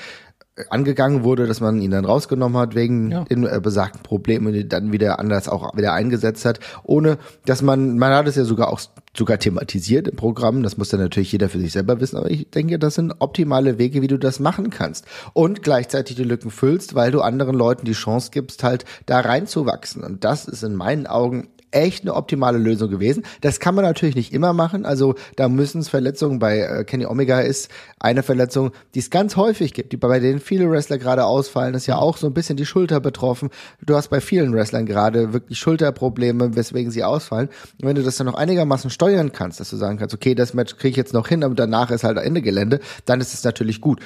angegangen 0.69 1.23
wurde, 1.23 1.47
dass 1.47 1.61
man 1.61 1.81
ihn 1.81 1.91
dann 1.91 2.05
rausgenommen 2.05 2.57
hat 2.59 2.75
wegen 2.75 3.11
Ja. 3.11 3.23
den 3.25 3.45
äh, 3.45 3.59
besagten 3.61 4.01
Problemen 4.03 4.47
und 4.53 4.69
dann 4.73 4.91
wieder 4.91 5.19
anders 5.19 5.47
auch 5.47 5.75
wieder 5.77 5.93
eingesetzt 5.93 6.45
hat, 6.45 6.59
ohne 6.83 7.17
dass 7.45 7.61
man, 7.61 7.97
man 7.97 8.11
hat 8.13 8.27
es 8.27 8.35
ja 8.35 8.43
sogar 8.43 8.69
auch 8.69 8.81
sogar 9.17 9.39
thematisiert 9.39 10.07
im 10.07 10.15
Programm, 10.15 10.63
das 10.63 10.77
muss 10.77 10.89
dann 10.89 10.99
natürlich 10.99 11.31
jeder 11.31 11.49
für 11.49 11.59
sich 11.59 11.71
selber 11.71 11.99
wissen, 11.99 12.17
aber 12.17 12.29
ich 12.29 12.49
denke, 12.49 12.79
das 12.79 12.95
sind 12.95 13.15
optimale 13.19 13.77
Wege, 13.77 14.01
wie 14.01 14.07
du 14.07 14.17
das 14.17 14.39
machen 14.39 14.69
kannst 14.69 15.05
und 15.33 15.63
gleichzeitig 15.63 16.15
die 16.15 16.23
Lücken 16.23 16.51
füllst, 16.51 16.95
weil 16.95 17.11
du 17.11 17.21
anderen 17.21 17.55
Leuten 17.55 17.85
die 17.85 17.93
Chance 17.93 18.29
gibst, 18.31 18.63
halt 18.63 18.85
da 19.05 19.19
reinzuwachsen 19.19 20.03
und 20.03 20.23
das 20.23 20.47
ist 20.47 20.63
in 20.63 20.75
meinen 20.75 21.07
Augen 21.07 21.49
echt 21.71 22.03
eine 22.03 22.15
optimale 22.15 22.57
Lösung 22.57 22.89
gewesen. 22.89 23.23
Das 23.41 23.59
kann 23.59 23.75
man 23.75 23.85
natürlich 23.85 24.15
nicht 24.15 24.33
immer 24.33 24.53
machen. 24.53 24.85
Also 24.85 25.15
da 25.35 25.49
müssen 25.49 25.81
es 25.81 25.89
Verletzungen 25.89 26.39
bei 26.39 26.59
äh, 26.59 26.83
Kenny 26.83 27.05
Omega 27.05 27.41
ist 27.41 27.69
eine 27.99 28.23
Verletzung, 28.23 28.71
die 28.95 28.99
es 28.99 29.09
ganz 29.09 29.35
häufig 29.35 29.73
gibt, 29.73 29.91
die 29.91 29.97
bei 29.97 30.19
denen 30.19 30.39
viele 30.39 30.69
Wrestler 30.69 30.97
gerade 30.97 31.25
ausfallen, 31.25 31.75
ist 31.75 31.87
ja 31.87 31.97
auch 31.97 32.17
so 32.17 32.27
ein 32.27 32.33
bisschen 32.33 32.57
die 32.57 32.65
Schulter 32.65 32.99
betroffen. 32.99 33.49
Du 33.85 33.95
hast 33.95 34.09
bei 34.09 34.21
vielen 34.21 34.53
Wrestlern 34.53 34.85
gerade 34.85 35.33
wirklich 35.33 35.59
Schulterprobleme, 35.59 36.55
weswegen 36.55 36.91
sie 36.91 37.03
ausfallen. 37.03 37.49
Und 37.81 37.87
wenn 37.87 37.95
du 37.95 38.03
das 38.03 38.17
dann 38.17 38.27
noch 38.27 38.35
einigermaßen 38.35 38.89
steuern 38.99 39.31
kannst, 39.31 39.61
dass 39.61 39.69
du 39.69 39.77
sagen 39.77 39.97
kannst, 39.97 40.13
okay, 40.13 40.35
das 40.35 40.53
Match 40.53 40.75
kriege 40.75 40.89
ich 40.89 40.97
jetzt 40.97 41.13
noch 41.13 41.29
hin, 41.29 41.45
aber 41.45 41.55
danach 41.55 41.89
ist 41.89 42.03
halt 42.03 42.17
Ende 42.17 42.41
Gelände, 42.41 42.81
dann 43.05 43.21
ist 43.21 43.33
es 43.33 43.45
natürlich 43.45 43.79
gut 43.79 44.01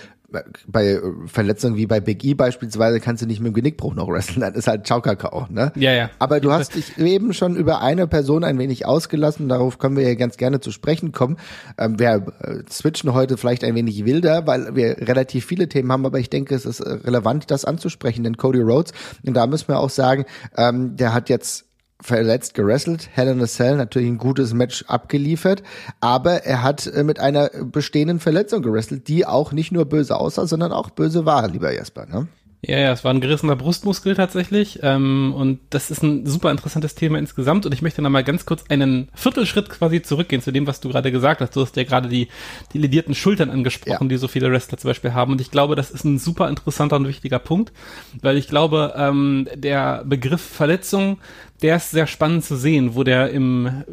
bei 0.68 0.88
äh, 0.88 1.02
Verletzungen 1.28 1.76
wie 1.76 1.86
bei 1.86 2.00
Big 2.00 2.24
E 2.24 2.34
beispielsweise 2.34 3.00
kannst 3.00 3.22
du 3.22 3.28
nicht 3.28 3.40
mit 3.40 3.52
dem 3.52 3.54
Genickbruch 3.54 3.94
noch 3.94 4.08
wresteln, 4.08 4.42
dann 4.42 4.54
ist 4.54 4.68
halt 4.68 4.86
Ciao 4.86 5.02
ne? 5.50 5.72
Ja, 5.76 5.94
ja. 5.94 6.10
Aber 6.20 6.40
du 6.40 6.52
hast 6.52 6.76
dich 6.76 6.98
eben 6.98 7.34
schon 7.34 7.56
über 7.56 7.82
eine 7.82 8.08
Person 8.08 8.44
ein 8.44 8.58
wenig 8.58 8.86
ausgelassen, 8.86 9.50
darauf 9.50 9.78
können 9.78 9.96
wir 9.96 10.08
ja 10.08 10.16
ganz 10.16 10.38
gerne 10.38 10.60
zu 10.60 10.72
sprechen 10.72 11.12
kommen. 11.12 11.38
Ähm, 11.78 12.00
wir 12.00 12.26
äh, 12.40 12.64
switchen 12.70 13.14
heute 13.14 13.38
vielleicht 13.38 13.64
ein 13.64 13.76
wenig 13.76 14.06
wilder, 14.06 14.48
weil 14.48 14.76
wir 14.76 14.98
relativ 15.08 15.46
viele 15.46 15.70
Themen 15.70 15.92
haben, 15.92 16.06
aber 16.06 16.20
ich 16.20 16.30
denke, 16.30 16.56
es 16.56 16.66
ist 16.66 16.80
äh, 16.80 16.90
relevant, 16.90 17.52
das 17.52 17.66
anzusprechen, 17.66 18.24
denn 18.24 18.38
Cody 18.38 18.62
Rhodes, 18.62 18.94
und 19.26 19.34
da 19.34 19.48
müssen 19.48 19.68
wir 19.68 19.80
auch 19.80 19.90
sagen, 19.90 20.26
ähm, 20.58 20.96
der 20.98 21.14
hat 21.14 21.30
jetzt 21.30 21.66
verletzt 22.04 22.54
gerestelt, 22.54 23.10
Hell 23.14 23.30
in 23.30 23.42
a 23.42 23.48
Cell 23.48 23.78
natürlich 23.78 24.08
ein 24.10 24.18
gutes 24.18 24.54
Match 24.54 24.84
abgeliefert, 24.88 25.64
aber 26.02 26.44
er 26.44 26.62
hat 26.62 26.86
äh, 26.88 27.04
mit 27.04 27.20
einer 27.20 27.50
bestehenden 27.64 28.20
Verletzung 28.20 28.62
gerestelt, 28.62 29.08
die 29.08 29.26
auch 29.26 29.52
nicht 29.54 29.72
nur 29.72 29.86
böse 29.86 30.16
aussah, 30.20 30.46
sondern 30.46 30.72
auch 30.72 30.90
böse 30.92 31.26
war, 31.26 31.48
lieber 31.48 31.74
Jesper, 31.74 32.06
ne? 32.06 32.28
Ja, 32.66 32.78
ja, 32.78 32.94
es 32.94 33.04
war 33.04 33.14
ein 33.14 33.20
gerissener 33.20 33.58
Brustmuskel 33.58 34.16
tatsächlich. 34.16 34.80
Ähm, 34.84 35.34
und 35.36 35.60
das 35.70 35.92
ist 35.92 36.02
ein 36.02 36.26
super 36.26 36.50
interessantes 36.50 36.96
Thema 36.96 37.20
insgesamt. 37.20 37.66
Und 37.66 37.74
ich 37.74 37.82
möchte 37.82 38.02
noch 38.02 38.10
mal 38.10 38.24
ganz 38.24 38.46
kurz 38.46 38.64
einen 38.70 39.10
Viertelschritt 39.14 39.70
quasi 39.70 40.02
zurückgehen 40.02 40.42
zu 40.42 40.54
dem, 40.54 40.66
was 40.66 40.80
du 40.80 40.88
gerade 40.88 41.12
gesagt 41.12 41.42
hast. 41.42 41.58
Du 41.58 41.62
hast 41.62 41.76
ja 41.76 41.84
gerade 41.84 42.08
die, 42.08 42.30
die 42.72 42.78
ledierten 42.78 43.16
Schultern 43.16 43.50
angesprochen, 43.50 44.04
Ja. 44.04 44.08
die 44.08 44.16
so 44.16 44.30
viele 44.30 44.50
Wrestler 44.50 44.78
zum 44.78 44.92
Beispiel 44.92 45.14
haben. 45.14 45.34
Und 45.34 45.42
ich 45.42 45.52
glaube, 45.52 45.76
das 45.76 45.92
ist 45.92 46.06
ein 46.06 46.20
super 46.20 46.48
interessanter 46.48 46.96
und 46.96 47.06
wichtiger 47.06 47.40
Punkt, 47.40 47.74
weil 48.22 48.38
ich 48.38 48.48
glaube, 48.48 48.94
ähm, 48.96 49.46
der 49.56 50.06
Begriff 50.06 50.40
Verletzung, 50.42 51.18
der 51.64 51.78
ist 51.78 51.92
sehr 51.92 52.08
spannend 52.08 52.44
zu 52.44 52.56
sehen, 52.58 52.94
wo 52.94 53.04
der 53.04 53.30
im, 53.32 53.84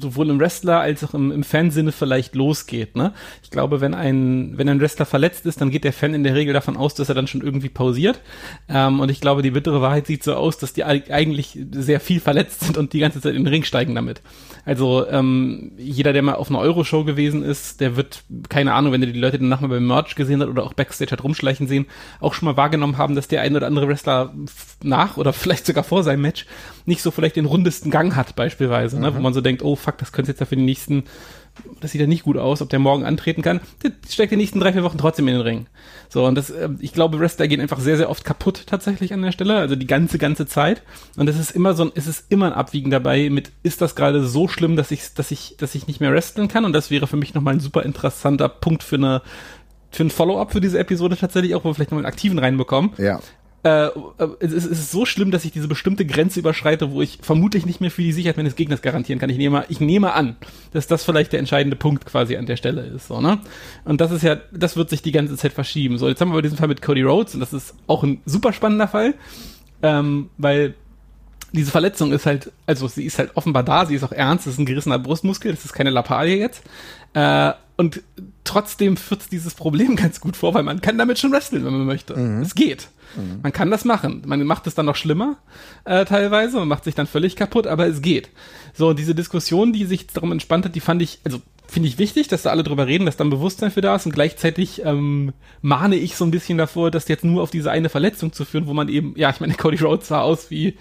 sowohl 0.00 0.28
im 0.28 0.40
Wrestler 0.40 0.80
als 0.80 1.02
auch 1.04 1.14
im, 1.14 1.30
im 1.30 1.44
Fansinne 1.44 1.92
vielleicht 1.92 2.34
losgeht. 2.34 2.96
Ne? 2.96 3.12
Ich 3.42 3.50
glaube, 3.50 3.80
wenn 3.80 3.94
ein, 3.94 4.58
wenn 4.58 4.68
ein 4.68 4.80
Wrestler 4.80 5.06
verletzt 5.06 5.46
ist, 5.46 5.60
dann 5.60 5.70
geht 5.70 5.84
der 5.84 5.92
Fan 5.92 6.12
in 6.12 6.24
der 6.24 6.34
Regel 6.34 6.52
davon 6.52 6.76
aus, 6.76 6.94
dass 6.94 7.08
er 7.08 7.14
dann 7.14 7.28
schon 7.28 7.40
irgendwie 7.40 7.68
pausiert. 7.68 8.20
Ähm, 8.68 8.98
und 9.00 9.10
ich 9.10 9.20
glaube, 9.20 9.42
die 9.42 9.52
bittere 9.52 9.80
Wahrheit 9.80 10.06
sieht 10.08 10.24
so 10.24 10.34
aus, 10.34 10.58
dass 10.58 10.72
die 10.72 10.84
eig- 10.84 11.10
eigentlich 11.10 11.58
sehr 11.70 12.00
viel 12.00 12.20
verletzt 12.20 12.60
sind 12.64 12.76
und 12.76 12.92
die 12.92 12.98
ganze 12.98 13.20
Zeit 13.20 13.34
in 13.34 13.44
den 13.44 13.52
Ring 13.52 13.62
steigen 13.64 13.94
damit. 13.94 14.20
Also 14.66 15.06
ähm, 15.08 15.72
jeder, 15.76 16.12
der 16.12 16.22
mal 16.22 16.34
auf 16.34 16.48
einer 16.50 16.58
Euro-Show 16.58 17.04
gewesen 17.04 17.42
ist, 17.42 17.80
der 17.80 17.96
wird, 17.96 18.24
keine 18.48 18.72
Ahnung, 18.72 18.92
wenn 18.92 19.02
er 19.02 19.12
die 19.12 19.18
Leute 19.18 19.38
danach 19.38 19.60
mal 19.60 19.68
beim 19.68 19.86
Merch 19.86 20.14
gesehen 20.16 20.40
hat 20.40 20.48
oder 20.48 20.64
auch 20.64 20.72
Backstage 20.72 21.12
hat 21.12 21.22
rumschleichen 21.22 21.68
sehen, 21.68 21.86
auch 22.18 22.34
schon 22.34 22.46
mal 22.46 22.56
wahrgenommen 22.56 22.96
haben, 22.98 23.14
dass 23.14 23.28
der 23.28 23.42
ein 23.42 23.54
oder 23.54 23.66
andere 23.66 23.86
Wrestler 23.88 24.34
nach 24.82 25.16
oder 25.16 25.32
vielleicht 25.44 25.66
sogar 25.66 25.84
vor 25.84 26.02
seinem 26.02 26.22
Match 26.22 26.46
nicht 26.86 27.02
so 27.04 27.10
vielleicht 27.10 27.36
den 27.36 27.44
rundesten 27.44 27.90
Gang 27.90 28.16
hat 28.16 28.34
beispielsweise, 28.34 28.98
ne? 28.98 29.14
wo 29.14 29.20
man 29.20 29.32
so 29.32 29.40
denkt, 29.40 29.62
oh 29.62 29.76
fuck, 29.76 29.98
das 29.98 30.12
könnte 30.12 30.32
jetzt 30.32 30.40
ja 30.40 30.46
für 30.46 30.56
die 30.56 30.62
nächsten, 30.62 31.04
das 31.80 31.92
sieht 31.92 32.00
ja 32.00 32.06
nicht 32.06 32.24
gut 32.24 32.36
aus, 32.36 32.60
ob 32.60 32.68
der 32.70 32.80
morgen 32.80 33.04
antreten 33.04 33.42
kann, 33.42 33.60
der 33.82 33.92
steckt 34.08 34.32
die 34.32 34.36
nächsten 34.36 34.58
drei, 34.58 34.72
vier 34.72 34.82
Wochen 34.82 34.98
trotzdem 34.98 35.28
in 35.28 35.34
den 35.34 35.42
Ring. 35.42 35.66
So, 36.08 36.24
und 36.26 36.34
das, 36.34 36.50
äh, 36.50 36.68
ich 36.80 36.92
glaube, 36.92 37.20
Wrestler 37.20 37.46
gehen 37.46 37.60
einfach 37.60 37.78
sehr, 37.78 37.96
sehr 37.96 38.10
oft 38.10 38.24
kaputt 38.24 38.64
tatsächlich 38.66 39.12
an 39.12 39.22
der 39.22 39.32
Stelle, 39.32 39.56
also 39.56 39.76
die 39.76 39.86
ganze, 39.86 40.18
ganze 40.18 40.46
Zeit. 40.46 40.82
Und 41.16 41.28
es 41.28 41.38
ist 41.38 41.52
immer 41.52 41.74
so 41.74 41.84
ein, 41.84 41.92
es 41.94 42.06
ist 42.06 42.26
immer 42.30 42.46
ein 42.46 42.52
Abwiegen 42.52 42.90
dabei 42.90 43.30
mit, 43.30 43.52
ist 43.62 43.80
das 43.80 43.94
gerade 43.94 44.24
so 44.26 44.48
schlimm, 44.48 44.76
dass 44.76 44.90
ich, 44.90 45.14
dass 45.14 45.30
ich, 45.30 45.56
dass 45.58 45.74
ich 45.74 45.86
nicht 45.86 46.00
mehr 46.00 46.12
wresteln 46.12 46.48
kann? 46.48 46.64
Und 46.64 46.72
das 46.72 46.90
wäre 46.90 47.06
für 47.06 47.16
mich 47.16 47.34
nochmal 47.34 47.54
ein 47.54 47.60
super 47.60 47.82
interessanter 47.82 48.48
Punkt 48.48 48.82
für 48.82 48.96
eine, 48.96 49.22
für 49.90 50.04
ein 50.04 50.10
Follow-up 50.10 50.52
für 50.52 50.60
diese 50.60 50.78
Episode 50.78 51.16
tatsächlich 51.16 51.54
auch, 51.54 51.64
wo 51.64 51.68
wir 51.68 51.74
vielleicht 51.74 51.90
nochmal 51.90 52.04
einen 52.04 52.12
aktiven 52.12 52.38
reinbekommen 52.38 52.92
Ja. 52.98 53.20
Äh, 53.64 53.88
es, 54.40 54.52
ist, 54.52 54.66
es 54.66 54.78
ist 54.78 54.90
so 54.90 55.06
schlimm, 55.06 55.30
dass 55.30 55.44
ich 55.46 55.50
diese 55.50 55.68
bestimmte 55.68 56.04
Grenze 56.04 56.38
überschreite, 56.38 56.92
wo 56.92 57.00
ich 57.00 57.18
vermutlich 57.22 57.64
nicht 57.64 57.80
mehr 57.80 57.90
für 57.90 58.02
die 58.02 58.12
Sicherheit 58.12 58.36
meines 58.36 58.56
Gegners 58.56 58.82
garantieren 58.82 59.18
kann. 59.18 59.30
Ich 59.30 59.38
nehme, 59.38 59.64
ich 59.70 59.80
nehme 59.80 60.12
an, 60.12 60.36
dass 60.72 60.86
das 60.86 61.02
vielleicht 61.02 61.32
der 61.32 61.40
entscheidende 61.40 61.74
Punkt 61.74 62.04
quasi 62.04 62.36
an 62.36 62.44
der 62.44 62.56
Stelle 62.56 62.82
ist, 62.82 63.08
so, 63.08 63.22
ne? 63.22 63.40
Und 63.86 64.02
das 64.02 64.10
ist 64.10 64.22
ja, 64.22 64.36
das 64.52 64.76
wird 64.76 64.90
sich 64.90 65.00
die 65.00 65.12
ganze 65.12 65.36
Zeit 65.36 65.54
verschieben. 65.54 65.96
So, 65.96 66.08
jetzt 66.08 66.20
haben 66.20 66.28
wir 66.28 66.34
aber 66.34 66.42
diesen 66.42 66.58
Fall 66.58 66.68
mit 66.68 66.82
Cody 66.82 67.02
Rhodes 67.02 67.34
und 67.34 67.40
das 67.40 67.54
ist 67.54 67.74
auch 67.86 68.02
ein 68.02 68.20
super 68.26 68.52
spannender 68.52 68.86
Fall, 68.86 69.14
ähm, 69.82 70.28
weil 70.36 70.74
diese 71.52 71.70
Verletzung 71.70 72.12
ist 72.12 72.26
halt, 72.26 72.52
also 72.66 72.86
sie 72.86 73.04
ist 73.04 73.18
halt 73.18 73.30
offenbar 73.34 73.62
da, 73.62 73.86
sie 73.86 73.94
ist 73.94 74.02
auch 74.02 74.12
ernst, 74.12 74.46
das 74.46 74.54
ist 74.54 74.58
ein 74.58 74.66
gerissener 74.66 74.98
Brustmuskel, 74.98 75.52
das 75.52 75.64
ist 75.64 75.72
keine 75.72 75.90
Lappalie 75.90 76.36
jetzt. 76.36 76.62
Äh, 77.14 77.52
und 77.76 78.02
trotzdem 78.44 78.98
führt 78.98 79.32
dieses 79.32 79.54
Problem 79.54 79.96
ganz 79.96 80.20
gut 80.20 80.36
vor, 80.36 80.52
weil 80.52 80.64
man 80.64 80.82
kann 80.82 80.98
damit 80.98 81.18
schon 81.18 81.32
wresteln, 81.32 81.64
wenn 81.64 81.72
man 81.72 81.86
möchte. 81.86 82.14
Es 82.42 82.54
geht. 82.54 82.88
Man 83.42 83.52
kann 83.52 83.70
das 83.70 83.84
machen. 83.84 84.22
Man 84.26 84.44
macht 84.44 84.66
es 84.66 84.74
dann 84.74 84.86
noch 84.86 84.96
schlimmer, 84.96 85.36
äh, 85.84 86.04
teilweise, 86.04 86.58
man 86.58 86.68
macht 86.68 86.84
sich 86.84 86.94
dann 86.94 87.06
völlig 87.06 87.36
kaputt, 87.36 87.66
aber 87.66 87.86
es 87.86 88.02
geht. 88.02 88.30
So, 88.72 88.92
diese 88.92 89.14
Diskussion, 89.14 89.72
die 89.72 89.84
sich 89.84 90.06
darum 90.08 90.32
entspannt 90.32 90.64
hat, 90.64 90.74
die 90.74 90.80
fand 90.80 91.02
ich, 91.02 91.20
also 91.24 91.40
finde 91.66 91.88
ich 91.88 91.98
wichtig, 91.98 92.28
dass 92.28 92.42
da 92.42 92.50
alle 92.50 92.62
drüber 92.62 92.86
reden, 92.86 93.06
dass 93.06 93.16
dann 93.16 93.30
Bewusstsein 93.30 93.70
für 93.70 93.80
da 93.80 93.96
ist 93.96 94.06
und 94.06 94.14
gleichzeitig 94.14 94.82
ähm, 94.84 95.32
mahne 95.62 95.96
ich 95.96 96.16
so 96.16 96.24
ein 96.24 96.30
bisschen 96.30 96.58
davor, 96.58 96.90
das 96.90 97.08
jetzt 97.08 97.24
nur 97.24 97.42
auf 97.42 97.50
diese 97.50 97.70
eine 97.70 97.88
Verletzung 97.88 98.32
zu 98.32 98.44
führen, 98.44 98.66
wo 98.66 98.74
man 98.74 98.88
eben, 98.88 99.14
ja, 99.16 99.30
ich 99.30 99.40
meine, 99.40 99.54
Cody 99.58 99.78
Rhodes 99.78 100.08
sah 100.08 100.20
aus 100.20 100.50
wie, 100.50 100.76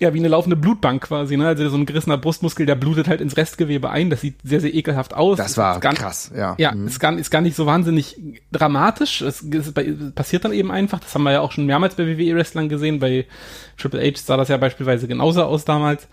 ja, 0.00 0.12
wie 0.14 0.18
eine 0.18 0.28
laufende 0.28 0.56
Blutbank 0.56 1.02
quasi, 1.02 1.36
ne? 1.36 1.46
Also 1.46 1.68
so 1.68 1.76
ein 1.76 1.86
gerissener 1.86 2.18
Brustmuskel, 2.18 2.66
der 2.66 2.74
blutet 2.74 3.06
halt 3.08 3.20
ins 3.20 3.36
Restgewebe 3.36 3.90
ein. 3.90 4.10
Das 4.10 4.20
sieht 4.22 4.36
sehr, 4.42 4.60
sehr 4.60 4.74
ekelhaft 4.74 5.14
aus. 5.14 5.38
Das 5.38 5.56
war 5.56 5.74
ist 5.76 5.80
gar, 5.80 5.94
krass, 5.94 6.30
ja. 6.36 6.54
Ja, 6.58 6.72
Mhm. 6.74 6.86
ist, 6.86 6.98
gar, 7.00 7.16
ist 7.16 7.30
gar 7.30 7.40
nicht 7.42 7.56
so 7.56 7.66
wahnsinnig 7.66 8.16
dramatisch. 8.52 9.20
Es, 9.22 9.42
es 9.42 9.72
passiert 10.14 10.44
dann 10.44 10.52
eben 10.52 10.70
einfach. 10.70 11.00
Das 11.00 11.14
haben 11.14 11.22
wir 11.22 11.32
ja 11.32 11.40
auch 11.40 11.52
schon 11.52 11.66
mehrmals 11.66 11.94
bei 11.94 12.06
WWE-Wrestlern 12.06 12.68
gesehen. 12.68 12.98
Bei 12.98 13.26
Triple 13.78 14.00
H 14.02 14.18
sah 14.24 14.36
das 14.36 14.48
ja 14.48 14.56
beispielsweise 14.56 15.06
genauso 15.06 15.44
aus 15.44 15.64
damals. 15.64 16.08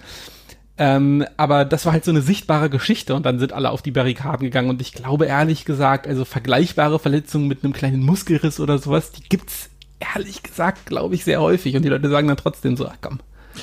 Ähm, 0.79 1.25
aber 1.37 1.65
das 1.65 1.85
war 1.87 1.93
halt 1.93 2.05
so 2.05 2.11
eine 2.11 2.21
sichtbare 2.21 2.69
Geschichte 2.69 3.15
und 3.15 3.25
dann 3.25 3.39
sind 3.39 3.51
alle 3.51 3.71
auf 3.71 3.81
die 3.81 3.89
Barrikaden 3.89 4.45
gegangen 4.45 4.69
und 4.69 4.79
ich 4.79 4.93
glaube 4.93 5.25
ehrlich 5.25 5.65
gesagt, 5.65 6.05
also 6.07 6.23
vergleichbare 6.23 6.99
Verletzungen 6.99 7.47
mit 7.47 7.63
einem 7.63 7.73
kleinen 7.73 8.03
Muskelriss 8.05 8.59
oder 8.59 8.77
sowas, 8.77 9.11
die 9.11 9.23
gibt's 9.27 9.71
ehrlich 9.99 10.43
gesagt, 10.43 10.85
glaube 10.85 11.15
ich, 11.15 11.23
sehr 11.23 11.41
häufig 11.41 11.75
und 11.75 11.81
die 11.83 11.89
Leute 11.89 12.09
sagen 12.09 12.27
dann 12.27 12.37
trotzdem 12.37 12.77
so, 12.77 12.87
ach 12.87 12.97
komm. 13.01 13.19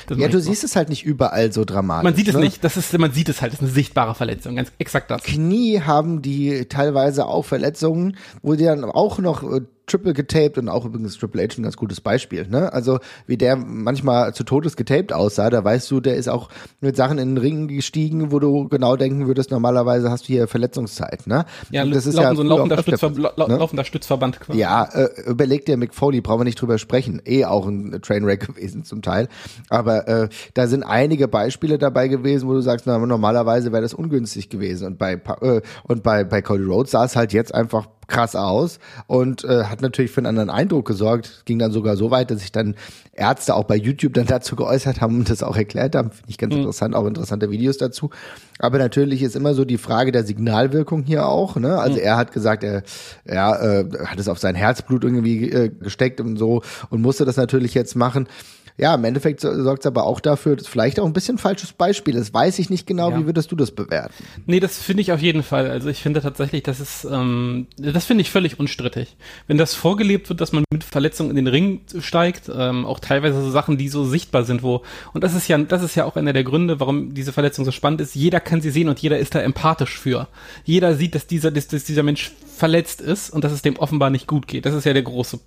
Das 0.07 0.19
ja, 0.19 0.29
du 0.29 0.41
siehst 0.41 0.65
es 0.65 0.77
halt 0.77 0.89
nicht 0.89 1.05
überall 1.05 1.53
so 1.53 1.65
dramatisch. 1.65 2.05
Man 2.05 2.15
sieht 2.15 2.29
es 2.29 2.35
ne? 2.35 2.41
nicht, 2.41 2.65
das 2.65 2.77
ist, 2.77 2.97
man 2.99 3.13
sieht 3.13 3.29
es 3.29 3.41
halt, 3.43 3.53
das 3.53 3.61
ist 3.61 3.65
eine 3.65 3.73
sichtbare 3.73 4.15
Verletzung, 4.15 4.57
ganz 4.57 4.73
exakt 4.79 5.11
das. 5.11 5.23
Knie 5.23 5.81
haben 5.81 6.23
die 6.23 6.67
teilweise 6.67 7.27
auch 7.27 7.45
Verletzungen, 7.45 8.17
wo 8.43 8.55
die 8.55 8.65
dann 8.65 8.85
auch 8.85 9.19
noch 9.19 9.43
äh, 9.43 9.61
triple 9.87 10.15
getaped 10.15 10.59
und 10.59 10.69
auch 10.69 10.85
übrigens 10.85 11.19
Triple 11.19 11.43
H 11.43 11.59
ein 11.59 11.63
ganz 11.63 11.77
gutes 11.77 12.01
Beispiel, 12.01 12.47
ne? 12.49 12.73
Also 12.73 12.99
wie 13.27 13.37
der 13.37 13.57
manchmal 13.57 14.35
zu 14.35 14.45
Todes 14.45 14.77
getaped 14.77 15.13
aussah, 15.13 15.51
da 15.51 15.63
weißt 15.63 15.91
du, 15.91 16.01
der 16.01 16.17
ist 16.17 16.29
auch 16.29 16.49
mit 16.81 16.97
Sachen 16.97 17.19
in 17.19 17.35
den 17.35 17.39
Ring 17.39 17.69
gestiegen, 17.69 18.33
wo 18.33 18.39
du 18.39 18.69
genau 18.69 18.97
denken 18.97 19.27
würdest, 19.27 19.51
normalerweise 19.51 20.11
hast 20.11 20.25
du 20.25 20.27
hier 20.29 20.49
Verletzungszeit, 20.49 21.27
ne? 21.27 21.45
Ja, 21.71 21.85
das 21.85 22.07
ist 22.07 22.19
ja 22.19 22.35
so 22.35 22.43
ein 22.43 22.49
laufender, 22.49 22.79
Stützver 22.79 23.11
ne? 23.11 23.33
laufender 23.37 23.85
Stützverband 23.85 24.41
quasi. 24.41 24.59
Ja, 24.59 24.85
äh, 24.85 25.09
überleg 25.27 25.67
dir 25.67 25.77
Mick 25.77 25.95
Foley, 25.95 26.21
brauchen 26.21 26.41
wir 26.41 26.45
nicht 26.45 26.61
drüber 26.61 26.79
sprechen, 26.79 27.21
eh 27.25 27.45
auch 27.45 27.67
ein 27.67 28.01
Trainwreck 28.01 28.47
gewesen 28.55 28.85
zum 28.85 29.03
Teil, 29.03 29.29
aber 29.69 30.09
äh, 30.09 30.29
da 30.55 30.67
sind 30.67 30.83
einige 30.83 31.29
Beispiele 31.29 31.77
dabei 31.77 32.09
gewesen, 32.09 32.49
wo 32.49 32.55
du 32.55 32.61
sagst, 32.61 32.87
na, 32.87 32.99
normalerweise 32.99 33.73
wäre 33.73 33.83
das 33.83 33.93
ungünstig 33.93 34.49
gewesen 34.49 34.87
und 34.87 34.99
bei 34.99 35.21
äh, 35.41 35.61
und 35.83 36.03
bei 36.03 36.25
bei 36.25 36.41
Cody 36.41 36.65
Rhodes 36.65 36.93
sah 36.93 37.05
es 37.05 37.17
halt 37.17 37.33
jetzt 37.33 37.55
einfach 37.55 37.87
krass 38.07 38.37
aus 38.37 38.79
und 39.07 39.45
äh, 39.45 39.65
hat 39.65 39.83
natürlich 39.83 40.11
für 40.11 40.19
einen 40.19 40.27
anderen 40.27 40.51
Eindruck 40.51 40.87
gesorgt. 40.87 41.43
Ging 41.45 41.59
dann 41.59 41.73
sogar 41.73 41.97
so 41.97 42.11
weit, 42.11 42.31
dass 42.31 42.41
sich 42.41 42.53
dann 42.53 42.75
Ärzte 43.13 43.55
auch 43.55 43.65
bei 43.65 43.77
YouTube 43.77 44.15
dann 44.15 44.27
dazu 44.29 44.57
geäußert 44.57 45.01
haben 45.01 45.19
und 45.19 45.31
das 45.31 45.43
auch 45.43 45.57
erklärt 45.57 45.95
haben. 45.95 46.11
Finde 46.11 46.31
ich 46.31 46.39
ganz 46.39 46.55
mhm. 46.55 46.61
interessant, 46.61 46.95
auch 46.95 47.07
interessante 47.07 47.51
Videos 47.51 47.79
dazu. 47.79 48.11
Aber 48.59 48.79
natürlich 48.79 49.23
ist 49.23 49.37
immer 49.37 49.55
so 49.55 49.65
die 49.65 49.79
Frage 49.79 50.13
der 50.13 50.25
Signalwirkung 50.25 51.03
hier 51.03 51.27
auch. 51.27 51.57
Ne? 51.57 51.79
Also 51.79 51.99
mhm. 51.99 52.05
er 52.05 52.17
hat 52.17 52.33
gesagt, 52.33 52.65
er, 52.65 52.83
er 53.25 53.63
äh, 53.63 54.07
hat 54.07 54.19
es 54.19 54.29
auf 54.29 54.39
sein 54.39 54.55
Herzblut 54.55 55.05
irgendwie 55.05 55.51
äh, 55.51 55.69
gesteckt 55.69 56.21
und 56.21 56.37
so 56.37 56.63
und 56.91 57.03
musste 57.03 57.25
das 57.25 57.37
natürlich 57.37 57.75
jetzt 57.75 57.97
machen 57.97 58.29
ja, 58.77 58.93
im 58.97 59.05
Endeffekt 59.05 59.41
sorgt 59.41 59.83
es 59.83 59.87
aber 59.87 60.05
auch 60.05 60.19
dafür, 60.19 60.57
dass 60.57 60.67
vielleicht 60.67 60.99
auch 60.99 61.07
ein 61.07 61.13
bisschen 61.13 61.39
falsches 61.39 61.73
Beispiel 61.73 62.17
ist. 62.17 62.35
Weiß 62.35 62.59
ich 62.59 62.71
nicht 62.71 62.89
genau, 62.89 63.11
ja. 63.11 63.21
wie 63.21 63.27
würdest 63.27 63.53
du 63.53 63.57
das 63.57 63.71
bewerten? 63.71 64.25
Nee, 64.47 64.59
das 64.59 64.79
finde 64.79 65.03
ich 65.03 65.13
auf 65.13 65.21
jeden 65.21 65.45
Fall. 65.45 65.71
Also 65.71 65.89
ich 65.89 66.03
finde 66.03 66.21
tatsächlich, 66.21 66.65
das 66.65 66.81
ist, 66.81 67.05
ähm, 67.05 67.69
das 67.79 68.05
finde 68.05 68.23
ich 68.23 68.33
völlig 68.33 68.59
unstrittig. 68.59 69.17
Wenn 69.47 69.59
das 69.59 69.75
vorgelebt 69.75 70.29
wird, 70.29 70.41
dass 70.41 70.51
man 70.51 70.65
mit 70.73 70.83
Verletzungen 70.83 71.31
in 71.31 71.37
den 71.37 71.47
Ring 71.47 71.83
steigt, 72.01 72.51
ähm, 72.53 72.85
auch 72.85 72.99
teilweise 72.99 73.41
so 73.41 73.51
Sachen, 73.51 73.79
die 73.79 73.89
so 73.89 74.05
sichtbar 74.05 74.43
sind, 74.43 74.65
wo, 74.65 74.83
und 75.13 75.23
das 75.23 75.35
ist 75.35 75.47
ja, 75.47 75.57
das 75.57 75.85
ist 75.85 75.95
ja 75.95 76.05
auch 76.05 76.17
einer 76.17 76.33
der 76.33 76.43
Gründe, 76.43 76.81
warum 76.81 77.15
diese 77.15 77.33
Verletzung 77.33 77.65
so 77.65 77.71
spannend 77.71 78.01
ist. 78.01 78.17
Jeder 78.17 78.41
kann 78.41 78.61
sie 78.61 78.71
sehen 78.71 78.89
und 78.89 78.99
jeder 78.99 79.19
ist 79.21 79.37
da 79.37 79.41
empathisch 79.41 79.97
für. 79.97 80.27
Jeder 80.65 80.97
sieht, 80.97 81.15
dass 81.15 81.29
dieser, 81.29 81.53
dass, 81.53 81.69
dass 81.69 81.85
dieser 81.85 82.03
Mensch 82.03 82.33
verletzt 82.57 83.01
ist 83.01 83.31
und 83.31 83.45
dass 83.45 83.53
es 83.53 83.63
dem 83.63 83.77
offenbar 83.77 84.11
nicht 84.11 84.27
gut 84.27 84.49
geht. 84.49 84.67
Das 84.67 84.75
ist 84.75 84.85
ja 84.85 84.93
der 84.93 85.03
große 85.03 85.39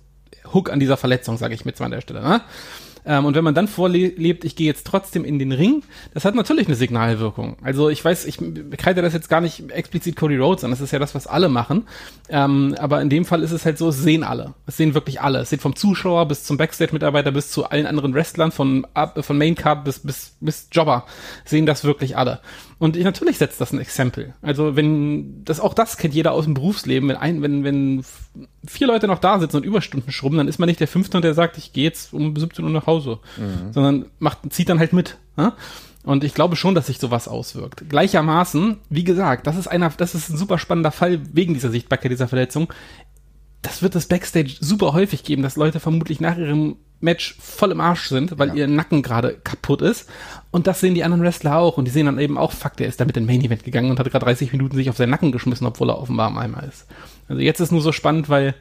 Hook 0.54 0.70
an 0.70 0.80
dieser 0.80 0.96
Verletzung, 0.96 1.36
sage 1.36 1.54
ich 1.54 1.64
mit 1.64 1.78
an 1.80 1.90
der 1.90 2.00
Stelle. 2.00 2.22
Ne? 2.22 2.40
Ähm, 3.08 3.24
und 3.24 3.34
wenn 3.34 3.42
man 3.42 3.54
dann 3.54 3.68
vorlebt, 3.68 4.44
ich 4.44 4.54
gehe 4.54 4.66
jetzt 4.66 4.86
trotzdem 4.86 5.24
in 5.24 5.38
den 5.38 5.50
Ring, 5.50 5.82
das 6.12 6.26
hat 6.26 6.34
natürlich 6.34 6.66
eine 6.66 6.76
Signalwirkung. 6.76 7.56
Also 7.62 7.88
ich 7.88 8.04
weiß, 8.04 8.26
ich 8.26 8.38
kreide 8.76 9.00
das 9.00 9.14
jetzt 9.14 9.30
gar 9.30 9.40
nicht 9.40 9.70
explizit 9.70 10.14
Cody 10.14 10.36
Rhodes 10.36 10.62
an, 10.62 10.70
das 10.70 10.82
ist 10.82 10.92
ja 10.92 10.98
das, 10.98 11.14
was 11.14 11.26
alle 11.26 11.48
machen. 11.48 11.88
Ähm, 12.28 12.76
aber 12.78 13.00
in 13.00 13.08
dem 13.08 13.24
Fall 13.24 13.42
ist 13.42 13.52
es 13.52 13.64
halt 13.64 13.78
so, 13.78 13.88
es 13.88 14.02
sehen 14.02 14.22
alle. 14.22 14.52
Es 14.66 14.76
sehen 14.76 14.92
wirklich 14.92 15.22
alle. 15.22 15.38
Es 15.38 15.48
sieht 15.48 15.62
vom 15.62 15.74
Zuschauer 15.74 16.28
bis 16.28 16.44
zum 16.44 16.58
Backstage-Mitarbeiter 16.58 17.32
bis 17.32 17.50
zu 17.50 17.64
allen 17.64 17.86
anderen 17.86 18.12
Wrestlern, 18.12 18.52
von, 18.52 18.86
von 19.18 19.38
Main 19.38 19.54
Card 19.54 19.84
bis, 19.84 20.00
bis, 20.00 20.36
bis 20.40 20.68
Jobber, 20.70 21.06
sehen 21.46 21.64
das 21.64 21.84
wirklich 21.84 22.14
alle. 22.14 22.40
Und 22.78 22.96
ich, 22.96 23.02
natürlich 23.02 23.38
setzt 23.38 23.60
das 23.60 23.72
ein 23.72 23.80
Exempel. 23.80 24.34
Also 24.40 24.76
wenn, 24.76 25.44
das 25.44 25.58
auch 25.58 25.74
das 25.74 25.96
kennt 25.96 26.14
jeder 26.14 26.32
aus 26.32 26.44
dem 26.44 26.54
Berufsleben. 26.54 27.08
Wenn 27.08 27.16
ein, 27.16 27.42
wenn, 27.42 27.64
wenn 27.64 28.04
vier 28.64 28.86
Leute 28.86 29.08
noch 29.08 29.18
da 29.18 29.40
sitzen 29.40 29.56
und 29.56 29.64
Überstunden 29.64 30.12
schrubben, 30.12 30.36
dann 30.36 30.46
ist 30.46 30.58
man 30.60 30.68
nicht 30.68 30.78
der 30.78 30.86
Fünfte 30.86 31.16
und 31.16 31.24
der 31.24 31.34
sagt, 31.34 31.58
ich 31.58 31.72
gehe 31.72 31.84
jetzt 31.84 32.12
um 32.12 32.36
17 32.36 32.64
Uhr 32.64 32.70
nach 32.70 32.86
Hause. 32.86 32.97
Mhm. 33.06 33.72
Sondern 33.72 34.06
macht, 34.18 34.52
zieht 34.52 34.68
dann 34.68 34.78
halt 34.78 34.92
mit. 34.92 35.18
Ja? 35.36 35.54
Und 36.04 36.24
ich 36.24 36.34
glaube 36.34 36.56
schon, 36.56 36.74
dass 36.74 36.86
sich 36.86 36.98
sowas 36.98 37.28
auswirkt. 37.28 37.88
Gleichermaßen, 37.88 38.78
wie 38.88 39.04
gesagt, 39.04 39.46
das 39.46 39.56
ist 39.56 39.66
einer, 39.66 39.90
das 39.90 40.14
ist 40.14 40.30
ein 40.30 40.36
super 40.36 40.58
spannender 40.58 40.90
Fall 40.90 41.20
wegen 41.32 41.54
dieser 41.54 41.70
Sichtbarkeit 41.70 42.10
dieser 42.10 42.28
Verletzung. 42.28 42.72
Das 43.62 43.82
wird 43.82 43.94
es 43.96 44.06
Backstage 44.06 44.54
super 44.60 44.92
häufig 44.92 45.24
geben, 45.24 45.42
dass 45.42 45.56
Leute 45.56 45.80
vermutlich 45.80 46.20
nach 46.20 46.38
ihrem 46.38 46.76
Match 47.00 47.36
voll 47.40 47.72
im 47.72 47.80
Arsch 47.80 48.08
sind, 48.08 48.38
weil 48.38 48.48
ja. 48.48 48.54
ihr 48.54 48.68
Nacken 48.68 49.02
gerade 49.02 49.38
kaputt 49.44 49.82
ist. 49.82 50.08
Und 50.50 50.66
das 50.66 50.80
sehen 50.80 50.94
die 50.94 51.04
anderen 51.04 51.22
Wrestler 51.22 51.58
auch. 51.58 51.76
Und 51.76 51.84
die 51.84 51.90
sehen 51.90 52.06
dann 52.06 52.18
eben 52.18 52.38
auch, 52.38 52.52
fuck, 52.52 52.76
der 52.76 52.88
ist 52.88 53.00
da 53.00 53.04
mit 53.04 53.16
dem 53.16 53.26
Main 53.26 53.44
Event 53.44 53.64
gegangen 53.64 53.90
und 53.90 53.98
hat 53.98 54.10
gerade 54.10 54.24
30 54.24 54.52
Minuten 54.52 54.76
sich 54.76 54.90
auf 54.90 54.96
seinen 54.96 55.10
Nacken 55.10 55.32
geschmissen, 55.32 55.66
obwohl 55.66 55.90
er 55.90 56.00
offenbar 56.00 56.30
im 56.30 56.38
Eimer 56.38 56.62
ist. 56.62 56.86
Also 57.28 57.42
jetzt 57.42 57.60
ist 57.60 57.70
nur 57.70 57.82
so 57.82 57.92
spannend, 57.92 58.28
weil 58.28 58.54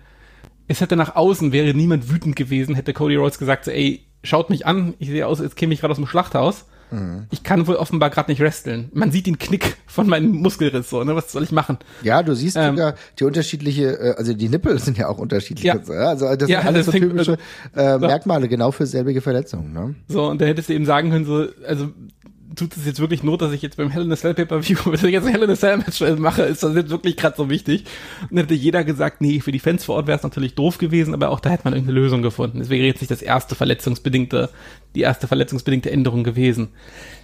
es 0.68 0.82
hätte 0.82 0.96
nach 0.96 1.16
außen, 1.16 1.52
wäre 1.52 1.74
niemand 1.74 2.10
wütend 2.12 2.36
gewesen, 2.36 2.76
hätte 2.76 2.94
Cody 2.94 3.16
Rhodes 3.16 3.40
gesagt, 3.40 3.66
so, 3.66 3.72
ey, 3.72 4.07
schaut 4.24 4.50
mich 4.50 4.66
an, 4.66 4.94
ich 5.00 5.10
sehe 5.10 5.26
aus, 5.26 5.40
jetzt 5.40 5.56
käme 5.56 5.74
ich 5.74 5.82
gerade 5.82 5.92
aus 5.92 5.98
dem 5.98 6.08
Schlachthaus. 6.08 6.66
Mhm. 6.92 7.26
Ich 7.32 7.44
kann 7.44 7.68
wohl 7.68 7.76
offenbar 7.76 8.10
gerade 8.10 8.32
nicht 8.32 8.40
wresteln. 8.40 8.90
Man 8.94 9.12
sieht 9.12 9.28
den 9.28 9.38
Knick 9.38 9.76
von 9.88 10.08
meinem 10.08 10.32
Muskelriss 10.32 10.90
so, 10.90 11.04
ne? 11.04 11.16
Was 11.16 11.32
soll 11.32 11.44
ich 11.44 11.52
machen? 11.52 11.78
Ja, 12.02 12.24
du 12.24 12.34
siehst 12.34 12.56
ähm, 12.56 12.76
sogar 12.76 12.96
die 13.20 13.26
unterschiedliche, 13.26 14.00
äh, 14.00 14.16
also 14.18 14.34
die 14.34 14.48
Nippel 14.48 14.80
sind 14.80 14.98
ja 14.98 15.10
auch 15.10 15.18
unterschiedlich. 15.18 15.66
Ja. 15.66 15.74
Also 15.76 16.34
das 16.36 16.50
ja, 16.50 16.62
sind 16.62 16.68
alles 16.68 16.86
so 16.86 16.92
typische 16.94 17.38
äh, 17.76 17.98
Merkmale, 17.98 18.48
genau 18.48 18.72
für 18.72 18.86
selbige 18.86 19.22
Verletzungen, 19.22 19.74
ne? 19.74 19.96
So, 20.08 20.30
und 20.30 20.40
da 20.40 20.46
hättest 20.46 20.70
du 20.70 20.74
eben 20.74 20.86
sagen 20.86 21.12
können, 21.12 21.26
so, 21.26 21.48
also 21.66 21.90
tut 22.58 22.76
es 22.76 22.86
jetzt 22.86 23.00
wirklich 23.00 23.24
Not, 23.24 23.42
dass 23.42 23.54
ich 23.54 23.62
jetzt 23.62 23.78
beim 23.78 23.90
Hell 23.90 24.04
in 24.04 24.12
a 24.12 24.16
Cell 24.16 24.34
Pay-Per-View, 24.34 24.78
wenn 24.86 24.94
ich 24.94 25.14
jetzt 25.14 25.26
ein 25.26 25.32
Hell 25.32 25.44
in 25.44 25.50
a 25.50 25.56
Cell 25.56 25.78
Match 25.78 26.02
mache, 26.20 26.44
ist 26.44 26.64
das 26.64 26.76
jetzt 26.76 26.90
wirklich 26.90 27.16
gerade 27.16 27.38
so 27.38 27.50
wichtig. 27.50 27.86
Und 28.24 28.32
dann 28.32 28.40
hätte 28.40 28.56
jeder 28.56 28.84
gesagt, 28.84 29.22
nee, 29.22 29.40
für 29.40 29.52
die 29.52 29.60
Fans 29.60 29.86
vor 29.86 29.96
Ort 29.96 30.08
wäre 30.08 30.18
es 30.18 30.24
natürlich 30.24 30.56
doof 30.56 30.78
gewesen, 30.78 31.14
aber 31.14 31.30
auch 31.30 31.40
da 31.40 31.50
hätte 31.50 31.64
man 31.64 31.74
irgendeine 31.74 32.00
Lösung 32.00 32.22
gefunden. 32.22 32.60
Es 32.60 32.70
wäre 32.70 32.86
jetzt 32.86 33.02
nicht 33.02 33.12
das 33.12 33.22
erste 33.22 33.56
verletzungsbedingte, 33.56 34.50
die 34.96 35.02
erste 35.02 35.28
verletzungsbedingte 35.28 35.92
Änderung 35.92 36.24
gewesen. 36.24 36.70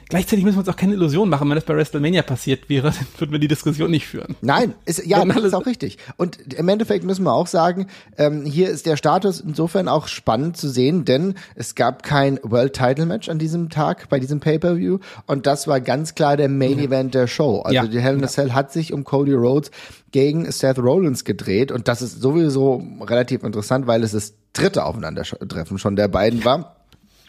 Gleichzeitig 0.09 0.43
müssen 0.45 0.57
wir 0.57 0.59
uns 0.59 0.69
auch 0.69 0.75
keine 0.75 0.93
Illusion 0.93 1.29
machen, 1.29 1.49
wenn 1.49 1.55
das 1.55 1.65
bei 1.65 1.75
WrestleMania 1.75 2.21
passiert 2.21 2.69
wäre, 2.69 2.91
dann 2.91 3.07
würden 3.17 3.31
wir 3.31 3.39
die 3.39 3.47
Diskussion 3.47 3.91
nicht 3.91 4.07
führen. 4.07 4.35
Nein, 4.41 4.73
ist, 4.85 5.05
ja, 5.05 5.23
das 5.23 5.43
ist 5.43 5.53
auch 5.53 5.65
richtig. 5.65 5.97
Und 6.17 6.53
im 6.53 6.67
Endeffekt 6.67 7.03
müssen 7.03 7.23
wir 7.23 7.33
auch 7.33 7.47
sagen, 7.47 7.87
ähm, 8.17 8.45
hier 8.45 8.69
ist 8.69 8.85
der 8.85 8.97
Status 8.97 9.39
insofern 9.39 9.87
auch 9.87 10.07
spannend 10.07 10.57
zu 10.57 10.69
sehen, 10.69 11.05
denn 11.05 11.35
es 11.55 11.75
gab 11.75 12.03
kein 12.03 12.39
World 12.43 12.73
Title 12.73 13.05
Match 13.05 13.29
an 13.29 13.39
diesem 13.39 13.69
Tag 13.69 14.09
bei 14.09 14.19
diesem 14.19 14.39
Pay-per-View 14.39 14.99
und 15.25 15.47
das 15.47 15.67
war 15.67 15.81
ganz 15.81 16.15
klar 16.15 16.37
der 16.37 16.49
Main 16.49 16.79
ja. 16.79 16.85
Event 16.85 17.13
der 17.13 17.27
Show. 17.27 17.61
Also 17.61 17.75
ja. 17.75 17.87
die 17.87 17.99
Hell 17.99 18.15
in 18.15 18.23
a 18.23 18.27
Cell 18.27 18.53
hat 18.53 18.71
sich 18.71 18.93
um 18.93 19.03
Cody 19.03 19.33
Rhodes 19.33 19.71
gegen 20.11 20.49
Seth 20.51 20.79
Rollins 20.79 21.25
gedreht 21.25 21.71
und 21.71 21.87
das 21.87 22.01
ist 22.01 22.21
sowieso 22.21 22.83
relativ 23.01 23.43
interessant, 23.43 23.87
weil 23.87 24.03
es 24.03 24.11
das 24.11 24.33
dritte 24.53 24.85
Aufeinandertreffen 24.85 25.77
schon 25.77 25.95
der 25.95 26.07
beiden 26.07 26.45
war. 26.45 26.75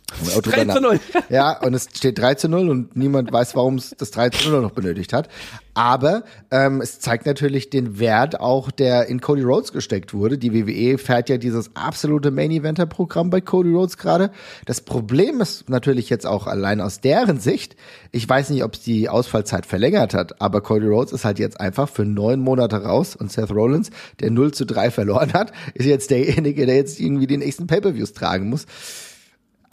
3 0.06 0.64
zu 0.66 0.80
0. 0.80 1.00
Ja, 1.30 1.58
und 1.60 1.74
es 1.74 1.88
steht 1.94 2.18
3 2.18 2.34
zu 2.34 2.48
0 2.48 2.68
und 2.68 2.96
niemand 2.96 3.32
weiß, 3.32 3.56
warum 3.56 3.76
es 3.76 3.94
das 3.96 4.10
3 4.10 4.30
zu 4.30 4.50
0 4.50 4.62
noch 4.62 4.72
benötigt 4.72 5.12
hat. 5.12 5.28
Aber 5.72 6.22
ähm, 6.52 6.80
es 6.80 7.00
zeigt 7.00 7.26
natürlich 7.26 7.68
den 7.68 7.98
Wert 7.98 8.38
auch, 8.38 8.70
der 8.70 9.06
in 9.06 9.20
Cody 9.20 9.42
Rhodes 9.42 9.72
gesteckt 9.72 10.14
wurde. 10.14 10.38
Die 10.38 10.52
WWE 10.52 10.98
fährt 10.98 11.28
ja 11.28 11.36
dieses 11.36 11.74
absolute 11.74 12.30
Main-Eventer-Programm 12.30 13.30
bei 13.30 13.40
Cody 13.40 13.72
Rhodes 13.72 13.96
gerade. 13.96 14.30
Das 14.66 14.82
Problem 14.82 15.40
ist 15.40 15.68
natürlich 15.68 16.10
jetzt 16.10 16.26
auch 16.26 16.46
allein 16.46 16.80
aus 16.80 17.00
deren 17.00 17.40
Sicht, 17.40 17.74
ich 18.12 18.28
weiß 18.28 18.50
nicht, 18.50 18.62
ob 18.62 18.74
es 18.74 18.82
die 18.82 19.08
Ausfallzeit 19.08 19.66
verlängert 19.66 20.14
hat, 20.14 20.40
aber 20.40 20.60
Cody 20.60 20.86
Rhodes 20.86 21.12
ist 21.12 21.24
halt 21.24 21.40
jetzt 21.40 21.58
einfach 21.58 21.88
für 21.88 22.04
neun 22.04 22.38
Monate 22.38 22.84
raus 22.84 23.16
und 23.16 23.32
Seth 23.32 23.50
Rollins, 23.50 23.90
der 24.20 24.30
0 24.30 24.52
zu 24.52 24.66
3 24.66 24.92
verloren 24.92 25.32
hat, 25.32 25.50
ist 25.74 25.86
jetzt 25.86 26.10
derjenige, 26.10 26.66
der 26.66 26.76
jetzt 26.76 27.00
irgendwie 27.00 27.26
die 27.26 27.38
nächsten 27.38 27.66
Pay-Per-Views 27.66 28.12
tragen 28.12 28.48
muss 28.48 28.66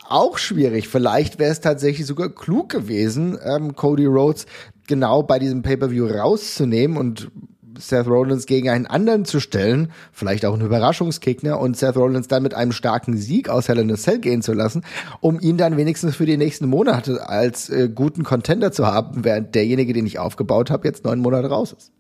auch 0.08 0.38
schwierig. 0.38 0.88
Vielleicht 0.88 1.40
wäre 1.40 1.52
es 1.52 1.62
tatsächlich 1.62 2.06
sogar 2.06 2.30
klug 2.30 2.70
gewesen, 2.70 3.38
ähm, 3.44 3.76
Cody 3.76 4.06
Rhodes 4.06 4.46
genau 4.88 5.24
bei 5.24 5.40
diesem 5.40 5.62
Pay-per-View 5.62 6.08
rauszunehmen 6.08 6.98
und 6.98 7.32
Seth 7.78 8.08
Rollins 8.08 8.46
gegen 8.46 8.70
einen 8.70 8.86
anderen 8.86 9.26
zu 9.26 9.40
stellen, 9.40 9.92
vielleicht 10.12 10.46
auch 10.46 10.54
einen 10.54 10.66
Überraschungsgegner 10.66 11.60
und 11.60 11.78
Seth 11.78 11.96
Rollins 11.96 12.28
dann 12.28 12.44
mit 12.44 12.54
einem 12.54 12.72
starken 12.72 13.18
Sieg 13.18 13.50
aus 13.50 13.68
Hell 13.68 13.80
in 13.80 13.92
a 13.92 13.96
Cell 13.96 14.20
gehen 14.20 14.42
zu 14.42 14.54
lassen, 14.54 14.84
um 15.20 15.40
ihn 15.40 15.58
dann 15.58 15.78
wenigstens 15.78 16.16
für 16.16 16.26
die 16.26 16.38
nächsten 16.38 16.68
Monate 16.68 17.28
als 17.28 17.70
äh, 17.70 17.90
guten 17.94 18.24
Contender 18.24 18.72
zu 18.72 18.86
haben, 18.86 19.24
während 19.24 19.56
derjenige, 19.56 19.94
den 19.94 20.06
ich 20.06 20.20
aufgebaut 20.20 20.70
habe, 20.70 20.88
jetzt 20.88 21.06
neun 21.06 21.20
Monate 21.20 21.48
raus 21.50 21.74
ist. 21.78 21.92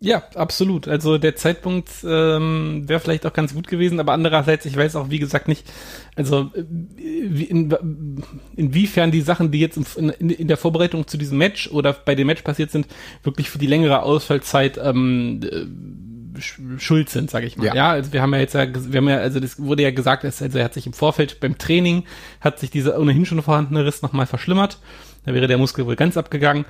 Ja, 0.00 0.22
absolut. 0.34 0.86
Also 0.86 1.18
der 1.18 1.34
Zeitpunkt 1.34 1.90
ähm, 2.04 2.88
wäre 2.88 3.00
vielleicht 3.00 3.26
auch 3.26 3.32
ganz 3.32 3.52
gut 3.54 3.66
gewesen, 3.66 3.98
aber 3.98 4.12
andererseits, 4.12 4.64
ich 4.64 4.76
weiß 4.76 4.94
auch, 4.94 5.10
wie 5.10 5.18
gesagt, 5.18 5.48
nicht, 5.48 5.68
also 6.14 6.50
äh, 6.54 7.42
in, 7.44 7.74
inwiefern 8.54 9.10
die 9.10 9.22
Sachen, 9.22 9.50
die 9.50 9.58
jetzt 9.58 9.76
in, 9.96 10.10
in, 10.10 10.30
in, 10.30 10.46
der 10.46 10.56
Vorbereitung 10.56 11.08
zu 11.08 11.16
diesem 11.16 11.38
Match 11.38 11.68
oder 11.72 11.92
bei 11.92 12.14
dem 12.14 12.28
Match 12.28 12.42
passiert 12.42 12.70
sind, 12.70 12.86
wirklich 13.24 13.50
für 13.50 13.58
die 13.58 13.66
längere 13.66 14.02
Ausfallzeit 14.02 14.78
ähm, 14.80 15.40
äh, 15.42 15.66
schuld 16.78 17.10
sind, 17.10 17.28
sage 17.28 17.46
ich 17.46 17.56
mal. 17.56 17.66
Ja. 17.66 17.74
ja, 17.74 17.90
also 17.90 18.12
wir 18.12 18.22
haben 18.22 18.32
ja 18.34 18.40
jetzt 18.40 18.54
ja, 18.54 18.66
wir 18.72 18.98
haben 18.98 19.08
ja, 19.08 19.18
also 19.18 19.40
das 19.40 19.58
wurde 19.58 19.82
ja 19.82 19.90
gesagt, 19.90 20.24
also 20.24 20.44
er 20.44 20.64
hat 20.64 20.74
sich 20.74 20.86
im 20.86 20.92
Vorfeld 20.92 21.40
beim 21.40 21.58
Training, 21.58 22.04
hat 22.40 22.60
sich 22.60 22.70
dieser 22.70 23.00
ohnehin 23.00 23.26
schon 23.26 23.42
vorhandene 23.42 23.84
Riss 23.84 24.02
nochmal 24.02 24.26
verschlimmert 24.26 24.78
Da 25.24 25.34
wäre 25.34 25.48
der 25.48 25.58
Muskel 25.58 25.86
wohl 25.86 25.96
ganz 25.96 26.16
abgegangen. 26.16 26.64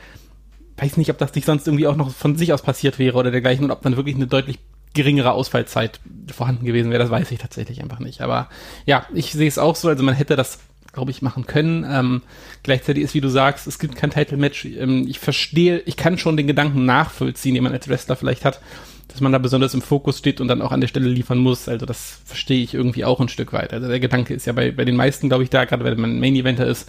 Weiß 0.79 0.97
nicht, 0.97 1.11
ob 1.11 1.19
das 1.19 1.35
nicht 1.35 1.45
sonst 1.45 1.67
irgendwie 1.67 1.87
auch 1.87 1.97
noch 1.97 2.11
von 2.11 2.37
sich 2.37 2.53
aus 2.53 2.63
passiert 2.63 2.99
wäre 2.99 3.19
oder 3.19 3.31
dergleichen 3.31 3.65
und 3.65 3.71
ob 3.71 3.83
dann 3.83 3.97
wirklich 3.97 4.17
eine 4.17 4.27
deutlich 4.27 4.59
geringere 4.95 5.33
Ausfallzeit 5.33 6.01
vorhanden 6.33 6.65
gewesen 6.65 6.91
wäre, 6.91 7.03
das 7.03 7.11
weiß 7.11 7.31
ich 7.31 7.39
tatsächlich 7.39 7.83
einfach 7.83 7.99
nicht. 7.99 8.21
Aber 8.21 8.49
ja, 8.87 9.07
ich 9.13 9.33
sehe 9.33 9.49
es 9.49 9.59
auch 9.59 9.77
so, 9.77 9.89
also 9.89 10.03
man 10.03 10.15
hätte 10.15 10.35
das 10.35 10.59
glaube 10.93 11.11
ich, 11.11 11.23
machen 11.23 11.47
können. 11.47 11.87
Ähm, 11.89 12.23
gleichzeitig 12.63 13.05
ist, 13.05 13.15
wie 13.15 13.21
du 13.21 13.29
sagst, 13.29 13.67
es 13.67 13.79
gibt 13.79 13.95
kein 13.97 14.11
Title-Match. 14.11 14.65
Ähm, 14.65 15.07
ich 15.09 15.19
verstehe, 15.19 15.81
ich 15.81 15.97
kann 15.97 16.19
schon 16.19 16.37
den 16.37 16.47
Gedanken 16.47 16.85
nachvollziehen, 16.87 17.55
den 17.55 17.63
man 17.63 17.73
als 17.73 17.89
Wrestler 17.89 18.17
vielleicht 18.17 18.45
hat, 18.45 18.61
dass 19.07 19.21
man 19.21 19.33
da 19.33 19.39
besonders 19.39 19.75
im 19.75 19.83
Fokus 19.83 20.19
steht 20.19 20.41
und 20.41 20.49
dann 20.49 20.63
auch 20.63 20.73
an 20.73 20.81
der 20.81 20.89
Stelle 20.89 21.09
liefern 21.09 21.39
muss. 21.39 21.69
Also 21.69 21.87
das 21.87 22.21
verstehe 22.25 22.63
ich 22.63 22.75
irgendwie 22.75 23.05
auch 23.05 23.21
ein 23.21 23.29
Stück 23.29 23.53
weit. 23.53 23.73
Also 23.73 23.89
der 23.89 24.01
Gedanke 24.01 24.35
ist 24.35 24.47
ja 24.47 24.53
bei, 24.53 24.73
bei 24.73 24.85
den 24.85 24.97
meisten, 24.97 25.29
glaube 25.29 25.45
ich, 25.45 25.51
da, 25.51 25.65
gerade 25.65 25.85
wenn 25.85 26.01
man 26.01 26.19
Main-Eventer 26.19 26.67
ist, 26.67 26.89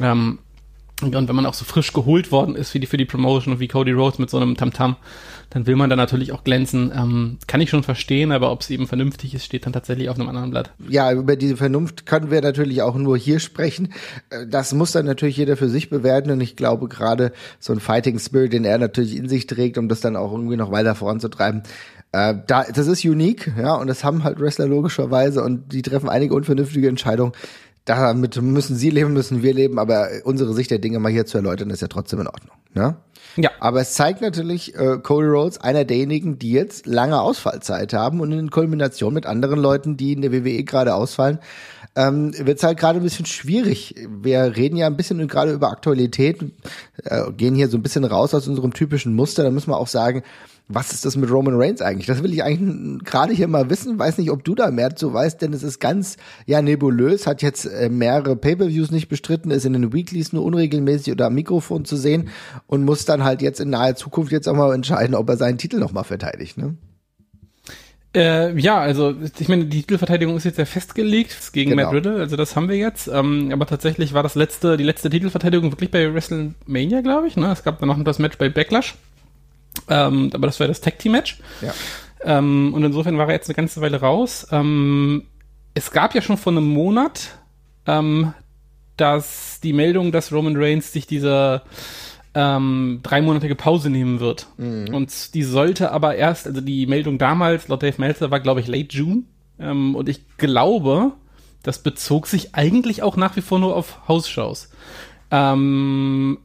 ähm, 0.00 0.38
und 1.02 1.28
wenn 1.28 1.36
man 1.36 1.46
auch 1.46 1.54
so 1.54 1.64
frisch 1.64 1.92
geholt 1.92 2.32
worden 2.32 2.54
ist 2.54 2.70
für 2.70 2.80
die, 2.80 2.86
für 2.86 2.96
die 2.96 3.04
Promotion 3.04 3.54
und 3.54 3.60
wie 3.60 3.68
Cody 3.68 3.92
Rhodes 3.92 4.18
mit 4.18 4.30
so 4.30 4.38
einem 4.38 4.56
Tamtam, 4.56 4.92
-Tam, 4.92 4.96
dann 5.52 5.66
will 5.66 5.76
man 5.76 5.90
da 5.90 5.96
natürlich 5.96 6.32
auch 6.32 6.44
glänzen. 6.44 6.92
Ähm, 6.96 7.38
kann 7.46 7.60
ich 7.60 7.70
schon 7.70 7.82
verstehen, 7.82 8.32
aber 8.32 8.50
ob 8.50 8.62
es 8.62 8.70
eben 8.70 8.86
vernünftig 8.86 9.34
ist, 9.34 9.44
steht 9.44 9.66
dann 9.66 9.72
tatsächlich 9.72 10.08
auf 10.08 10.18
einem 10.18 10.28
anderen 10.28 10.50
Blatt. 10.50 10.72
Ja, 10.88 11.12
über 11.12 11.36
diese 11.36 11.56
Vernunft 11.56 12.06
können 12.06 12.30
wir 12.30 12.40
natürlich 12.40 12.82
auch 12.82 12.94
nur 12.94 13.18
hier 13.18 13.38
sprechen. 13.38 13.92
Äh, 14.30 14.46
das 14.46 14.72
muss 14.72 14.92
dann 14.92 15.04
natürlich 15.04 15.36
jeder 15.36 15.56
für 15.56 15.68
sich 15.68 15.90
bewerten 15.90 16.30
und 16.30 16.40
ich 16.40 16.56
glaube 16.56 16.88
gerade 16.88 17.32
so 17.58 17.72
ein 17.72 17.80
Fighting 17.80 18.18
Spirit, 18.18 18.52
den 18.52 18.64
er 18.64 18.78
natürlich 18.78 19.16
in 19.16 19.28
sich 19.28 19.46
trägt, 19.46 19.76
um 19.76 19.88
das 19.88 20.00
dann 20.00 20.16
auch 20.16 20.32
irgendwie 20.32 20.56
noch 20.56 20.70
weiter 20.70 20.94
voranzutreiben, 20.94 21.62
äh, 22.12 22.34
da, 22.46 22.64
das 22.64 22.86
ist 22.88 23.04
unique, 23.04 23.52
ja, 23.58 23.74
und 23.74 23.86
das 23.86 24.04
haben 24.04 24.22
halt 24.22 24.38
Wrestler 24.38 24.66
logischerweise 24.66 25.42
und 25.42 25.72
die 25.72 25.80
treffen 25.80 26.10
einige 26.10 26.34
unvernünftige 26.34 26.88
Entscheidungen 26.88 27.32
damit 27.84 28.40
müssen 28.40 28.76
sie 28.76 28.90
leben, 28.90 29.12
müssen 29.12 29.42
wir 29.42 29.54
leben, 29.54 29.78
aber 29.78 30.08
unsere 30.24 30.54
Sicht 30.54 30.70
der 30.70 30.78
Dinge 30.78 30.98
mal 30.98 31.10
hier 31.10 31.26
zu 31.26 31.38
erläutern, 31.38 31.70
ist 31.70 31.82
ja 31.82 31.88
trotzdem 31.88 32.20
in 32.20 32.28
Ordnung. 32.28 32.56
Ne? 32.74 32.96
Ja. 33.36 33.50
Aber 33.60 33.80
es 33.80 33.94
zeigt 33.94 34.20
natürlich, 34.20 34.74
äh, 34.74 34.98
Cody 35.02 35.26
Rhodes, 35.26 35.58
einer 35.58 35.84
derjenigen, 35.84 36.38
die 36.38 36.52
jetzt 36.52 36.86
lange 36.86 37.20
Ausfallzeit 37.20 37.92
haben 37.92 38.20
und 38.20 38.32
in 38.32 38.50
Kombination 38.50 39.14
mit 39.14 39.26
anderen 39.26 39.58
Leuten, 39.58 39.96
die 39.96 40.12
in 40.12 40.22
der 40.22 40.32
WWE 40.32 40.64
gerade 40.64 40.94
ausfallen, 40.94 41.38
ähm, 41.94 42.32
wird 42.38 42.58
es 42.58 42.64
halt 42.64 42.78
gerade 42.78 43.00
ein 43.00 43.02
bisschen 43.04 43.26
schwierig. 43.26 43.94
Wir 44.08 44.56
reden 44.56 44.76
ja 44.76 44.86
ein 44.86 44.96
bisschen 44.96 45.26
gerade 45.28 45.52
über 45.52 45.70
Aktualität, 45.70 46.42
äh, 47.04 47.30
gehen 47.32 47.54
hier 47.54 47.68
so 47.68 47.76
ein 47.76 47.82
bisschen 47.82 48.04
raus 48.04 48.34
aus 48.34 48.48
unserem 48.48 48.72
typischen 48.72 49.14
Muster. 49.14 49.42
Da 49.42 49.50
müssen 49.50 49.70
wir 49.70 49.76
auch 49.76 49.88
sagen, 49.88 50.22
was 50.68 50.92
ist 50.92 51.04
das 51.04 51.16
mit 51.16 51.30
Roman 51.30 51.54
Reigns 51.56 51.82
eigentlich? 51.82 52.06
Das 52.06 52.22
will 52.22 52.32
ich 52.32 52.42
eigentlich 52.42 53.04
gerade 53.04 53.32
hier 53.32 53.48
mal 53.48 53.68
wissen. 53.68 53.98
Weiß 53.98 54.18
nicht, 54.18 54.30
ob 54.30 54.44
du 54.44 54.54
da 54.54 54.70
mehr 54.70 54.96
zu 54.96 55.12
weißt, 55.12 55.42
denn 55.42 55.52
es 55.52 55.62
ist 55.62 55.80
ganz 55.80 56.16
ja 56.46 56.62
nebulös. 56.62 57.26
Hat 57.26 57.42
jetzt 57.42 57.66
äh, 57.66 57.88
mehrere 57.88 58.36
Pay-per-Views 58.36 58.90
nicht 58.90 59.08
bestritten, 59.08 59.50
ist 59.50 59.66
in 59.66 59.74
den 59.74 59.92
Weeklies 59.92 60.32
nur 60.32 60.44
unregelmäßig 60.44 61.12
oder 61.12 61.26
am 61.26 61.34
Mikrofon 61.34 61.84
zu 61.84 61.96
sehen 61.96 62.28
und 62.66 62.84
muss 62.84 63.04
dann 63.04 63.24
halt 63.24 63.42
jetzt 63.42 63.60
in 63.60 63.70
naher 63.70 63.96
Zukunft 63.96 64.32
jetzt 64.32 64.48
auch 64.48 64.54
mal 64.54 64.74
entscheiden, 64.74 65.14
ob 65.14 65.28
er 65.28 65.36
seinen 65.36 65.58
Titel 65.58 65.78
noch 65.78 65.92
mal 65.92 66.04
verteidigt. 66.04 66.58
Ne? 66.58 66.76
Äh, 68.14 68.58
ja, 68.58 68.78
also 68.78 69.14
ich 69.38 69.48
meine, 69.48 69.64
die 69.64 69.80
Titelverteidigung 69.80 70.36
ist 70.36 70.44
jetzt 70.44 70.58
ja 70.58 70.66
festgelegt 70.66 71.52
gegen 71.52 71.70
genau. 71.70 71.84
Matt 71.84 71.94
Riddle, 71.94 72.16
also 72.16 72.36
das 72.36 72.56
haben 72.56 72.68
wir 72.68 72.76
jetzt. 72.76 73.08
Ähm, 73.08 73.50
aber 73.52 73.66
tatsächlich 73.66 74.12
war 74.12 74.22
das 74.22 74.34
letzte, 74.34 74.76
die 74.76 74.84
letzte 74.84 75.08
Titelverteidigung 75.08 75.72
wirklich 75.72 75.90
bei 75.90 76.12
WrestleMania, 76.12 77.00
glaube 77.00 77.26
ich. 77.26 77.36
Ne? 77.36 77.50
Es 77.50 77.64
gab 77.64 77.78
dann 77.78 77.88
noch 77.88 78.02
das 78.04 78.18
Match 78.18 78.36
bei 78.36 78.50
Backlash. 78.50 78.96
Ähm, 79.88 80.30
aber 80.32 80.46
das 80.46 80.60
war 80.60 80.68
das 80.68 80.80
Tag 80.80 80.98
Team 80.98 81.12
Match. 81.12 81.38
Ja. 81.60 81.74
Ähm, 82.24 82.72
und 82.74 82.84
insofern 82.84 83.18
war 83.18 83.26
er 83.28 83.34
jetzt 83.34 83.48
eine 83.48 83.56
ganze 83.56 83.80
Weile 83.80 84.00
raus. 84.00 84.46
Ähm, 84.50 85.24
es 85.74 85.90
gab 85.90 86.14
ja 86.14 86.22
schon 86.22 86.36
vor 86.36 86.52
einem 86.52 86.68
Monat 86.68 87.38
ähm, 87.86 88.34
dass 88.96 89.60
die 89.60 89.72
Meldung, 89.72 90.12
dass 90.12 90.32
Roman 90.32 90.56
Reigns 90.56 90.92
sich 90.92 91.06
dieser 91.06 91.62
ähm, 92.34 93.00
dreimonatige 93.02 93.54
Pause 93.54 93.90
nehmen 93.90 94.20
wird. 94.20 94.46
Mhm. 94.56 94.94
Und 94.94 95.34
die 95.34 95.42
sollte 95.42 95.90
aber 95.90 96.14
erst, 96.14 96.46
also 96.46 96.60
die 96.60 96.86
Meldung 96.86 97.18
damals, 97.18 97.68
laut 97.68 97.82
Dave 97.82 97.96
Meltzer, 97.98 98.30
war, 98.30 98.40
glaube 98.40 98.60
ich, 98.60 98.68
late 98.68 98.96
June. 98.96 99.22
Ähm, 99.58 99.94
und 99.94 100.08
ich 100.08 100.36
glaube, 100.38 101.12
das 101.62 101.82
bezog 101.82 102.26
sich 102.26 102.54
eigentlich 102.54 103.02
auch 103.02 103.16
nach 103.16 103.36
wie 103.36 103.42
vor 103.42 103.58
nur 103.58 103.76
auf 103.76 104.08
Hausshows. 104.08 104.70
Ähm, 105.30 106.38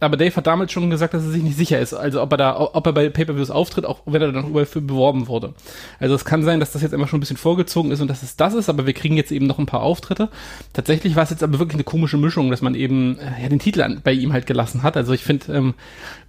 aber 0.00 0.16
Dave 0.16 0.34
hat 0.36 0.46
damals 0.46 0.72
schon 0.72 0.90
gesagt, 0.90 1.14
dass 1.14 1.24
er 1.24 1.30
sich 1.30 1.42
nicht 1.42 1.56
sicher 1.56 1.78
ist, 1.78 1.92
also 1.94 2.22
ob 2.22 2.32
er 2.32 2.36
da, 2.36 2.60
ob 2.60 2.86
er 2.86 2.92
bei 2.92 3.08
Pay-per-Views 3.08 3.50
auftritt, 3.50 3.84
auch 3.84 4.00
wenn 4.06 4.22
er 4.22 4.32
dann 4.32 4.48
überall 4.48 4.66
für 4.66 4.80
beworben 4.80 5.26
wurde. 5.26 5.54
Also 5.98 6.14
es 6.14 6.24
kann 6.24 6.44
sein, 6.44 6.60
dass 6.60 6.72
das 6.72 6.82
jetzt 6.82 6.92
immer 6.92 7.08
schon 7.08 7.18
ein 7.18 7.20
bisschen 7.20 7.36
vorgezogen 7.36 7.90
ist 7.90 8.00
und 8.00 8.08
dass 8.08 8.22
es 8.22 8.36
das 8.36 8.54
ist, 8.54 8.68
aber 8.68 8.86
wir 8.86 8.92
kriegen 8.92 9.16
jetzt 9.16 9.32
eben 9.32 9.46
noch 9.46 9.58
ein 9.58 9.66
paar 9.66 9.82
Auftritte. 9.82 10.28
Tatsächlich 10.72 11.16
war 11.16 11.24
es 11.24 11.30
jetzt 11.30 11.42
aber 11.42 11.58
wirklich 11.58 11.74
eine 11.74 11.84
komische 11.84 12.16
Mischung, 12.16 12.50
dass 12.50 12.62
man 12.62 12.74
eben 12.74 13.18
äh, 13.18 13.42
ja 13.42 13.48
den 13.48 13.58
Titel 13.58 13.82
an, 13.82 14.00
bei 14.04 14.12
ihm 14.12 14.32
halt 14.32 14.46
gelassen 14.46 14.82
hat. 14.82 14.96
Also 14.96 15.12
ich 15.12 15.24
finde, 15.24 15.52
ähm, 15.52 15.74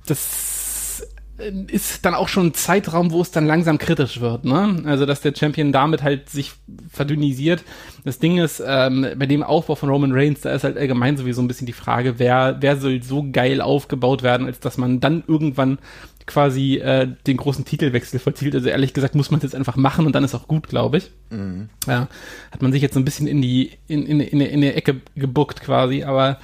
das 0.08 0.49
ist 1.68 2.06
dann 2.06 2.14
auch 2.14 2.28
schon 2.28 2.48
ein 2.48 2.54
Zeitraum, 2.54 3.12
wo 3.12 3.22
es 3.22 3.32
dann 3.32 3.46
langsam 3.46 3.78
kritisch 3.78 4.20
wird, 4.20 4.46
ne? 4.46 4.84
Also, 4.86 5.06
dass 5.06 5.22
der 5.22 5.34
Champion 5.36 5.72
damit 5.72 6.04
halt 6.04 6.30
sich 6.30 6.54
verdünnisiert. 6.90 7.64
Das 8.04 8.20
Ding 8.20 8.38
ist, 8.38 8.62
ähm, 8.66 9.06
bei 9.18 9.26
dem 9.26 9.44
Aufbau 9.44 9.76
von 9.76 9.90
Roman 9.90 10.12
Reigns, 10.12 10.42
da 10.42 10.52
ist 10.52 10.64
halt 10.64 10.78
allgemein 10.78 11.18
sowieso 11.18 11.42
ein 11.42 11.48
bisschen 11.48 11.68
die 11.68 11.74
Frage, 11.74 12.20
wer, 12.20 12.58
wer 12.60 12.78
soll 12.78 13.02
so 13.04 13.26
geil 13.32 13.62
aufgebaut 13.62 14.24
werden, 14.24 14.48
als 14.48 14.60
dass 14.60 14.78
man 14.78 15.00
dann 15.00 15.24
irgendwann 15.28 15.80
quasi 16.30 16.76
äh, 16.76 17.08
den 17.26 17.38
großen 17.38 17.66
Titelwechsel 17.66 18.20
verzielt. 18.20 18.54
Also 18.54 18.70
ehrlich 18.70 18.94
gesagt 18.94 19.16
muss 19.16 19.32
man 19.32 19.40
es 19.40 19.44
jetzt 19.44 19.56
einfach 19.56 19.76
machen 19.76 20.06
und 20.06 20.14
dann 20.14 20.24
ist 20.24 20.36
auch 20.36 20.48
gut, 20.48 20.68
glaube 20.70 20.98
ich. 20.98 21.10
Mhm. 21.32 21.70
Ja, 21.88 22.08
hat 22.52 22.62
man 22.62 22.72
sich 22.72 22.84
jetzt 22.84 22.94
so 22.94 23.00
ein 23.00 23.06
bisschen 23.06 23.26
in 23.26 23.42
die 23.42 23.72
in, 23.88 24.06
in, 24.06 24.20
in, 24.20 24.40
in 24.40 24.62
der 24.62 24.78
Ecke 24.78 25.02
gebuckt 25.16 25.62
quasi, 25.62 26.04
aber 26.04 26.38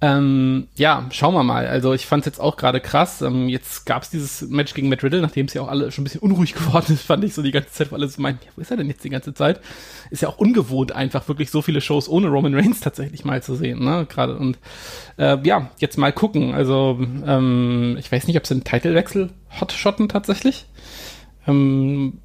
ähm, 0.00 0.68
ja, 0.76 1.06
schauen 1.10 1.34
wir 1.34 1.42
mal. 1.42 1.66
Also 1.66 1.92
ich 1.92 2.06
fand 2.06 2.20
es 2.20 2.26
jetzt 2.26 2.40
auch 2.40 2.56
gerade 2.56 2.80
krass. 2.80 3.20
Ähm, 3.20 3.48
jetzt 3.48 3.84
gab 3.84 4.04
es 4.04 4.10
dieses 4.10 4.42
Match 4.42 4.72
gegen 4.74 4.88
Matt 4.88 5.02
Riddle, 5.02 5.20
nachdem 5.20 5.46
es 5.46 5.54
ja 5.54 5.62
auch 5.62 5.68
alle 5.68 5.90
schon 5.90 6.02
ein 6.02 6.04
bisschen 6.04 6.20
unruhig 6.20 6.54
geworden 6.54 6.92
ist, 6.92 7.02
fand 7.02 7.24
ich 7.24 7.34
so 7.34 7.42
die 7.42 7.50
ganze 7.50 7.72
Zeit, 7.72 7.90
weil 7.90 7.98
alle 7.98 8.08
so 8.08 8.22
meinen, 8.22 8.38
ja, 8.44 8.52
wo 8.54 8.60
ist 8.60 8.70
er 8.70 8.76
denn 8.76 8.86
jetzt 8.86 9.02
die 9.02 9.10
ganze 9.10 9.34
Zeit? 9.34 9.60
Ist 10.10 10.22
ja 10.22 10.28
auch 10.28 10.38
ungewohnt, 10.38 10.92
einfach 10.92 11.26
wirklich 11.26 11.50
so 11.50 11.62
viele 11.62 11.80
Shows 11.80 12.08
ohne 12.08 12.28
Roman 12.28 12.54
Reigns 12.54 12.78
tatsächlich 12.80 13.24
mal 13.24 13.42
zu 13.42 13.56
sehen, 13.56 13.84
ne? 13.84 14.06
Gerade 14.08 14.36
und 14.36 14.58
äh, 15.16 15.36
ja, 15.42 15.70
jetzt 15.78 15.98
mal 15.98 16.12
gucken. 16.12 16.54
Also 16.54 17.00
ähm, 17.26 17.96
ich 17.98 18.10
weiß 18.12 18.28
nicht, 18.28 18.36
ob 18.36 18.46
sie 18.46 18.54
einen 18.54 18.64
Titelwechsel 18.64 19.30
hotshotten 19.60 20.08
tatsächlich. 20.08 20.66
Ähm, 21.48 22.20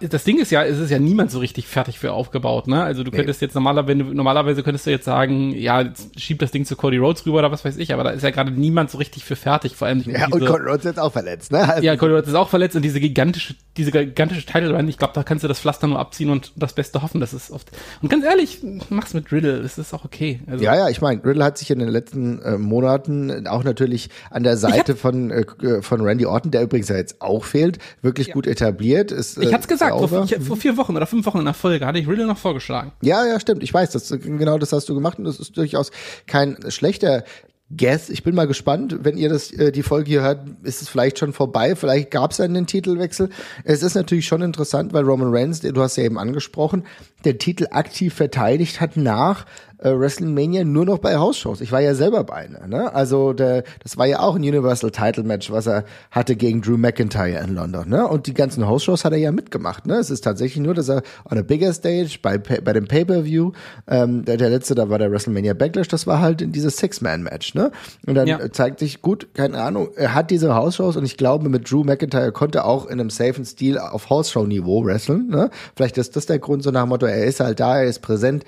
das 0.00 0.24
Ding 0.24 0.38
ist 0.38 0.50
ja, 0.50 0.62
es 0.62 0.78
ist 0.78 0.90
ja 0.90 0.98
niemand 0.98 1.30
so 1.30 1.38
richtig 1.38 1.66
fertig 1.66 1.98
für 1.98 2.12
aufgebaut, 2.12 2.68
ne? 2.68 2.82
Also 2.82 3.02
du 3.02 3.10
nee. 3.10 3.16
könntest 3.16 3.40
jetzt 3.40 3.54
normalerweise, 3.54 3.96
normalerweise 3.96 4.62
könntest 4.62 4.86
du 4.86 4.90
jetzt 4.90 5.06
sagen, 5.06 5.52
ja, 5.52 5.84
schieb 6.18 6.40
das 6.40 6.50
Ding 6.50 6.66
zu 6.66 6.76
Cody 6.76 6.98
Rhodes 6.98 7.24
rüber 7.24 7.38
oder 7.38 7.50
was 7.50 7.64
weiß 7.64 7.78
ich, 7.78 7.94
aber 7.94 8.04
da 8.04 8.10
ist 8.10 8.22
ja 8.22 8.30
gerade 8.30 8.50
niemand 8.50 8.90
so 8.90 8.98
richtig 8.98 9.24
für 9.24 9.36
fertig, 9.36 9.74
vor 9.74 9.88
allem 9.88 10.00
Ja, 10.00 10.26
diese, 10.26 10.32
und 10.32 10.44
Cody 10.44 10.64
Rhodes 10.64 10.80
ist 10.80 10.84
jetzt 10.84 11.00
auch 11.00 11.12
verletzt, 11.12 11.50
ne? 11.50 11.66
Also 11.66 11.82
ja, 11.82 11.96
Cody 11.96 12.12
Rhodes 12.12 12.28
ist 12.28 12.34
auch 12.34 12.50
verletzt 12.50 12.76
und 12.76 12.82
diese 12.82 13.00
gigantische, 13.00 13.54
diese 13.78 13.90
gigantische 13.90 14.44
Title 14.44 14.76
Run, 14.76 14.86
ich 14.86 14.98
glaube, 14.98 15.14
da 15.14 15.22
kannst 15.22 15.44
du 15.44 15.48
das 15.48 15.60
Pflaster 15.60 15.86
nur 15.86 15.98
abziehen 15.98 16.28
und 16.28 16.52
das 16.56 16.74
Beste 16.74 17.00
hoffen, 17.00 17.20
dass 17.20 17.32
es 17.32 17.50
oft. 17.50 17.70
Und 18.02 18.10
ganz 18.10 18.24
ehrlich, 18.24 18.58
mach's 18.90 19.14
mit 19.14 19.32
Riddle, 19.32 19.62
das 19.62 19.78
ist 19.78 19.94
auch 19.94 20.04
okay. 20.04 20.40
Also, 20.46 20.62
ja, 20.62 20.76
ja, 20.76 20.88
ich 20.90 21.00
meine, 21.00 21.24
Riddle 21.24 21.42
hat 21.42 21.56
sich 21.56 21.70
in 21.70 21.78
den 21.78 21.88
letzten 21.88 22.42
äh, 22.42 22.58
Monaten 22.58 23.46
auch 23.46 23.64
natürlich 23.64 24.10
an 24.30 24.42
der 24.42 24.58
Seite 24.58 24.94
von 24.94 25.30
äh, 25.30 25.44
von 25.80 26.02
Randy 26.02 26.26
Orton, 26.26 26.50
der 26.50 26.62
übrigens 26.62 26.88
ja 26.88 26.96
jetzt 26.96 27.22
auch 27.22 27.44
fehlt, 27.44 27.78
wirklich 28.02 28.28
ja. 28.28 28.34
gut 28.34 28.46
etabliert. 28.46 29.10
Ist, 29.10 29.38
äh, 29.38 29.53
ich 29.54 29.62
hab's 29.62 29.68
gesagt, 29.68 29.98
vor, 29.98 30.24
ich, 30.24 30.36
vor 30.44 30.56
vier 30.56 30.76
Wochen 30.76 30.96
oder 30.96 31.06
fünf 31.06 31.26
Wochen 31.26 31.38
in 31.38 31.44
der 31.44 31.54
Folge 31.54 31.86
hatte 31.86 31.98
ich 31.98 32.08
Riddle 32.08 32.26
noch 32.26 32.38
vorgeschlagen. 32.38 32.92
Ja, 33.02 33.24
ja, 33.26 33.38
stimmt. 33.38 33.62
Ich 33.62 33.72
weiß, 33.72 33.90
das 33.90 34.08
genau 34.10 34.58
das 34.58 34.72
hast 34.72 34.88
du 34.88 34.94
gemacht 34.94 35.18
und 35.18 35.24
das 35.24 35.38
ist 35.38 35.56
durchaus 35.56 35.90
kein 36.26 36.58
schlechter 36.68 37.24
Guess. 37.70 38.10
Ich 38.10 38.22
bin 38.22 38.34
mal 38.34 38.46
gespannt, 38.46 38.98
wenn 39.02 39.16
ihr 39.16 39.28
das 39.28 39.50
äh, 39.50 39.72
die 39.72 39.82
Folge 39.82 40.08
hier 40.10 40.22
hört, 40.22 40.46
ist 40.62 40.82
es 40.82 40.88
vielleicht 40.88 41.18
schon 41.18 41.32
vorbei. 41.32 41.74
Vielleicht 41.76 42.10
gab 42.10 42.32
es 42.32 42.40
einen 42.40 42.66
Titelwechsel. 42.66 43.30
Es 43.64 43.82
ist 43.82 43.94
natürlich 43.94 44.26
schon 44.26 44.42
interessant, 44.42 44.92
weil 44.92 45.04
Roman 45.04 45.34
Reigns, 45.34 45.60
du 45.60 45.80
hast 45.80 45.96
ja 45.96 46.04
eben 46.04 46.18
angesprochen, 46.18 46.84
der 47.24 47.38
Titel 47.38 47.66
aktiv 47.70 48.14
verteidigt 48.14 48.80
hat 48.80 48.96
nach 48.96 49.46
äh, 49.84 49.90
WrestleMania 49.90 50.64
nur 50.64 50.84
noch 50.86 50.98
bei 50.98 51.16
Hausshows. 51.16 51.60
Ich 51.60 51.70
war 51.70 51.80
ja 51.80 51.94
selber 51.94 52.24
bei 52.24 52.34
einer. 52.34 52.66
Ne? 52.66 52.92
Also 52.94 53.32
der, 53.32 53.64
das 53.82 53.96
war 53.96 54.06
ja 54.06 54.20
auch 54.20 54.34
ein 54.34 54.42
Universal 54.42 54.90
Title 54.90 55.24
Match, 55.24 55.50
was 55.50 55.66
er 55.66 55.84
hatte 56.10 56.36
gegen 56.36 56.62
Drew 56.62 56.76
McIntyre 56.76 57.42
in 57.44 57.54
London. 57.54 57.88
Ne? 57.88 58.06
Und 58.08 58.26
die 58.26 58.34
ganzen 58.34 58.66
Hausshows 58.66 59.04
hat 59.04 59.12
er 59.12 59.18
ja 59.18 59.30
mitgemacht. 59.30 59.86
Ne? 59.86 59.94
Es 59.96 60.10
ist 60.10 60.22
tatsächlich 60.22 60.62
nur, 60.62 60.74
dass 60.74 60.88
er 60.88 61.02
on 61.30 61.38
a 61.38 61.42
bigger 61.42 61.72
stage 61.72 62.18
bei 62.22 62.38
bei 62.38 62.72
dem 62.72 62.86
Pay-per-View, 62.86 63.52
ähm, 63.86 64.24
der, 64.24 64.36
der 64.36 64.50
letzte, 64.50 64.74
da 64.74 64.88
war 64.88 64.98
der 64.98 65.10
WrestleMania 65.10 65.54
Backlash, 65.54 65.88
das 65.88 66.06
war 66.06 66.20
halt 66.20 66.40
in 66.40 66.52
dieses 66.52 66.76
Six-Man-Match. 66.78 67.54
Ne? 67.54 67.70
Und 68.06 68.14
dann 68.14 68.26
ja. 68.26 68.52
zeigt 68.52 68.78
sich 68.78 69.02
gut, 69.02 69.34
keine 69.34 69.60
Ahnung, 69.62 69.88
er 69.96 70.14
hat 70.14 70.30
diese 70.30 70.54
Hausshows 70.54 70.96
und 70.96 71.04
ich 71.04 71.16
glaube, 71.16 71.48
mit 71.48 71.70
Drew 71.70 71.84
McIntyre 71.84 72.32
konnte 72.32 72.64
auch 72.64 72.86
in 72.86 73.00
einem 73.00 73.10
safen 73.10 73.44
Stil 73.44 73.78
auf 73.78 74.08
Hausshow-Niveau 74.08 74.84
wresteln. 74.84 75.28
Ne? 75.28 75.50
Vielleicht 75.76 75.98
ist 75.98 76.16
das 76.16 76.26
der 76.26 76.38
Grund, 76.38 76.62
so 76.62 76.70
nach 76.70 76.84
dem 76.84 76.88
Motto, 76.88 77.06
er 77.14 77.24
ist 77.24 77.40
halt 77.40 77.60
da, 77.60 77.78
er 77.78 77.84
ist 77.84 78.00
präsent 78.00 78.44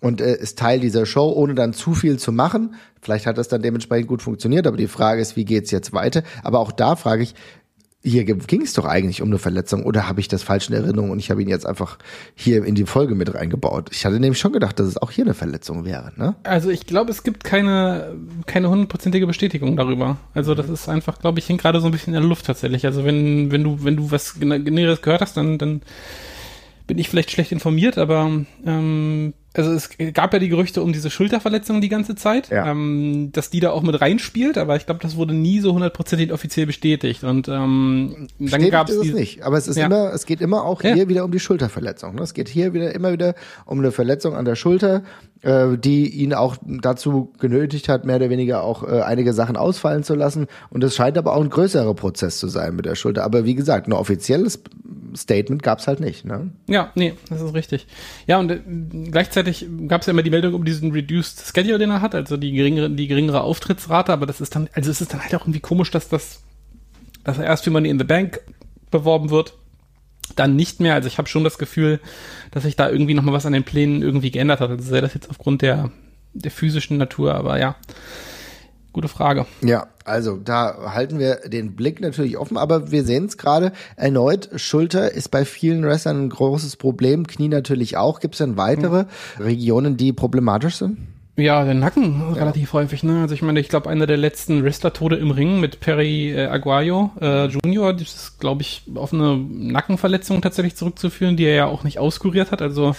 und 0.00 0.20
äh, 0.20 0.36
ist 0.36 0.58
Teil 0.58 0.80
dieser 0.80 1.06
Show, 1.06 1.32
ohne 1.32 1.54
dann 1.54 1.72
zu 1.72 1.94
viel 1.94 2.18
zu 2.18 2.32
machen. 2.32 2.74
Vielleicht 3.00 3.26
hat 3.26 3.38
das 3.38 3.48
dann 3.48 3.62
dementsprechend 3.62 4.08
gut 4.08 4.22
funktioniert, 4.22 4.66
aber 4.66 4.76
die 4.76 4.88
Frage 4.88 5.20
ist, 5.20 5.36
wie 5.36 5.44
geht's 5.44 5.70
jetzt 5.70 5.92
weiter? 5.92 6.22
Aber 6.42 6.60
auch 6.60 6.72
da 6.72 6.96
frage 6.96 7.22
ich, 7.22 7.34
hier 8.00 8.24
ging 8.24 8.62
es 8.62 8.74
doch 8.74 8.84
eigentlich 8.84 9.22
um 9.22 9.28
eine 9.28 9.38
Verletzung 9.38 9.84
oder 9.84 10.08
habe 10.08 10.20
ich 10.20 10.28
das 10.28 10.44
falsch 10.44 10.68
in 10.68 10.74
Erinnerung 10.74 11.10
und 11.10 11.18
ich 11.18 11.30
habe 11.30 11.42
ihn 11.42 11.48
jetzt 11.48 11.66
einfach 11.66 11.98
hier 12.36 12.64
in 12.64 12.76
die 12.76 12.86
Folge 12.86 13.16
mit 13.16 13.34
reingebaut. 13.34 13.90
Ich 13.92 14.06
hatte 14.06 14.20
nämlich 14.20 14.38
schon 14.38 14.52
gedacht, 14.52 14.78
dass 14.78 14.86
es 14.86 14.96
auch 14.96 15.10
hier 15.10 15.24
eine 15.24 15.34
Verletzung 15.34 15.84
wäre. 15.84 16.12
Ne? 16.16 16.36
Also 16.44 16.70
ich 16.70 16.86
glaube, 16.86 17.10
es 17.10 17.24
gibt 17.24 17.42
keine 17.42 18.14
keine 18.46 18.70
hundertprozentige 18.70 19.26
Bestätigung 19.26 19.76
darüber. 19.76 20.16
Also 20.32 20.54
das 20.54 20.68
ist 20.68 20.88
einfach, 20.88 21.18
glaube 21.18 21.40
ich, 21.40 21.48
hängt 21.48 21.60
gerade 21.60 21.80
so 21.80 21.86
ein 21.86 21.92
bisschen 21.92 22.14
in 22.14 22.20
der 22.20 22.28
Luft 22.28 22.46
tatsächlich. 22.46 22.86
Also 22.86 23.04
wenn 23.04 23.50
wenn 23.50 23.64
du 23.64 23.82
wenn 23.82 23.96
du 23.96 24.12
was 24.12 24.36
Näheres 24.36 25.02
gehört 25.02 25.20
hast, 25.20 25.36
dann 25.36 25.58
dann 25.58 25.82
bin 26.88 26.98
ich 26.98 27.08
vielleicht 27.08 27.30
schlecht 27.30 27.52
informiert, 27.52 27.98
aber 27.98 28.44
ähm, 28.66 29.34
also 29.54 29.72
es 29.72 29.90
gab 30.14 30.32
ja 30.32 30.38
die 30.38 30.48
Gerüchte 30.48 30.82
um 30.82 30.92
diese 30.92 31.10
Schulterverletzung 31.10 31.80
die 31.80 31.88
ganze 31.88 32.14
Zeit, 32.14 32.48
ja. 32.48 32.70
ähm, 32.70 33.30
dass 33.32 33.50
die 33.50 33.60
da 33.60 33.70
auch 33.70 33.82
mit 33.82 34.00
reinspielt, 34.00 34.56
aber 34.56 34.76
ich 34.76 34.86
glaube, 34.86 35.00
das 35.02 35.16
wurde 35.16 35.34
nie 35.34 35.60
so 35.60 35.74
hundertprozentig 35.74 36.32
offiziell 36.32 36.66
bestätigt. 36.66 37.24
Und 37.24 37.46
ähm, 37.48 38.28
dann 38.38 38.70
gab 38.70 38.88
es 38.88 38.98
nicht, 39.12 39.42
aber 39.42 39.58
es 39.58 39.68
ist 39.68 39.76
ja. 39.76 39.86
immer, 39.86 40.12
es 40.12 40.26
geht 40.26 40.40
immer 40.40 40.64
auch 40.64 40.82
ja. 40.82 40.94
hier 40.94 41.08
wieder 41.08 41.24
um 41.24 41.30
die 41.30 41.40
Schulterverletzung. 41.40 42.14
Ne? 42.14 42.22
Es 42.22 42.34
geht 42.34 42.48
hier 42.48 42.72
wieder 42.72 42.94
immer 42.94 43.12
wieder 43.12 43.34
um 43.66 43.78
eine 43.78 43.92
Verletzung 43.92 44.34
an 44.34 44.46
der 44.46 44.56
Schulter, 44.56 45.02
die 45.40 46.08
ihn 46.08 46.34
auch 46.34 46.56
dazu 46.62 47.32
genötigt 47.38 47.88
hat, 47.88 48.04
mehr 48.04 48.16
oder 48.16 48.30
weniger 48.30 48.64
auch 48.64 48.82
äh, 48.82 49.02
einige 49.02 49.32
Sachen 49.32 49.56
ausfallen 49.56 50.02
zu 50.02 50.14
lassen. 50.14 50.46
Und 50.70 50.82
es 50.84 50.96
scheint 50.96 51.16
aber 51.16 51.34
auch 51.34 51.42
ein 51.42 51.50
größerer 51.50 51.94
Prozess 51.94 52.38
zu 52.38 52.48
sein 52.48 52.74
mit 52.76 52.86
der 52.86 52.96
Schulter. 52.96 53.24
Aber 53.24 53.44
wie 53.44 53.54
gesagt, 53.54 53.86
ein 53.86 53.92
offizielles 53.92 54.60
Statement 55.16 55.62
gab 55.62 55.78
es 55.78 55.86
halt 55.86 56.00
nicht. 56.00 56.24
Ne? 56.24 56.50
Ja, 56.66 56.90
nee, 56.94 57.14
das 57.30 57.40
ist 57.40 57.54
richtig. 57.54 57.86
Ja, 58.26 58.38
und 58.38 58.50
äh, 58.50 58.60
gleichzeitig 59.10 59.38
gleichzeitig 59.38 59.66
gab 59.88 60.00
es 60.00 60.06
ja 60.06 60.12
immer 60.12 60.22
die 60.22 60.30
Meldung 60.30 60.54
um 60.54 60.64
diesen 60.64 60.92
Reduced 60.92 61.40
Schedule, 61.54 61.78
den 61.78 61.90
er 61.90 62.00
hat, 62.00 62.14
also 62.14 62.36
die 62.36 62.52
geringere, 62.52 62.90
die 62.90 63.06
geringere 63.06 63.42
Auftrittsrate, 63.42 64.12
aber 64.12 64.26
das 64.26 64.40
ist 64.40 64.54
dann, 64.54 64.68
also 64.72 64.90
es 64.90 65.00
ist 65.00 65.12
dann 65.12 65.22
halt 65.22 65.34
auch 65.34 65.42
irgendwie 65.42 65.60
komisch, 65.60 65.90
dass 65.90 66.08
das, 66.08 66.42
dass 67.24 67.38
er 67.38 67.44
erst 67.44 67.64
für 67.64 67.70
Money 67.70 67.88
in 67.88 67.98
the 67.98 68.04
Bank 68.04 68.40
beworben 68.90 69.30
wird, 69.30 69.54
dann 70.34 70.56
nicht 70.56 70.80
mehr. 70.80 70.94
Also 70.94 71.08
ich 71.08 71.18
habe 71.18 71.28
schon 71.28 71.44
das 71.44 71.58
Gefühl, 71.58 72.00
dass 72.50 72.64
sich 72.64 72.76
da 72.76 72.88
irgendwie 72.88 73.14
nochmal 73.14 73.34
was 73.34 73.46
an 73.46 73.52
den 73.52 73.64
Plänen 73.64 74.02
irgendwie 74.02 74.30
geändert 74.30 74.60
hat. 74.60 74.70
Also 74.70 74.82
sei 74.82 75.00
das 75.00 75.14
jetzt 75.14 75.30
aufgrund 75.30 75.62
der, 75.62 75.90
der 76.34 76.50
physischen 76.50 76.96
Natur, 76.96 77.34
aber 77.34 77.58
ja. 77.58 77.76
Gute 78.92 79.08
Frage. 79.08 79.46
Ja, 79.60 79.88
also 80.04 80.38
da 80.38 80.92
halten 80.94 81.18
wir 81.18 81.36
den 81.46 81.76
Blick 81.76 82.00
natürlich 82.00 82.38
offen, 82.38 82.56
aber 82.56 82.90
wir 82.90 83.04
sehen 83.04 83.26
es 83.26 83.36
gerade 83.36 83.72
erneut. 83.96 84.48
Schulter 84.56 85.12
ist 85.12 85.28
bei 85.28 85.44
vielen 85.44 85.84
Wrestlern 85.84 86.24
ein 86.24 86.30
großes 86.30 86.76
Problem, 86.76 87.26
Knie 87.26 87.48
natürlich 87.48 87.96
auch. 87.96 88.18
Gibt 88.18 88.34
es 88.34 88.38
denn 88.38 88.56
weitere 88.56 89.04
mhm. 89.04 89.44
Regionen, 89.44 89.96
die 89.98 90.12
problematisch 90.12 90.76
sind? 90.76 90.98
Ja, 91.38 91.64
der 91.64 91.74
Nacken 91.74 92.20
ja. 92.20 92.32
relativ 92.32 92.72
häufig, 92.72 93.04
ne? 93.04 93.20
Also 93.22 93.32
ich 93.32 93.42
meine, 93.42 93.60
ich 93.60 93.68
glaube, 93.68 93.88
einer 93.88 94.08
der 94.08 94.16
letzten 94.16 94.64
Wrestler-Tode 94.64 95.14
im 95.16 95.30
Ring 95.30 95.60
mit 95.60 95.78
Perry 95.78 96.32
äh, 96.32 96.46
Aguayo 96.46 97.12
äh, 97.20 97.46
Junior, 97.46 97.92
das 97.92 98.14
ist, 98.14 98.40
glaube 98.40 98.62
ich, 98.62 98.82
auf 98.96 99.12
eine 99.12 99.36
Nackenverletzung 99.36 100.42
tatsächlich 100.42 100.74
zurückzuführen, 100.74 101.36
die 101.36 101.44
er 101.44 101.54
ja 101.54 101.66
auch 101.66 101.84
nicht 101.84 102.00
auskuriert 102.00 102.50
hat. 102.50 102.60
Also 102.60 102.96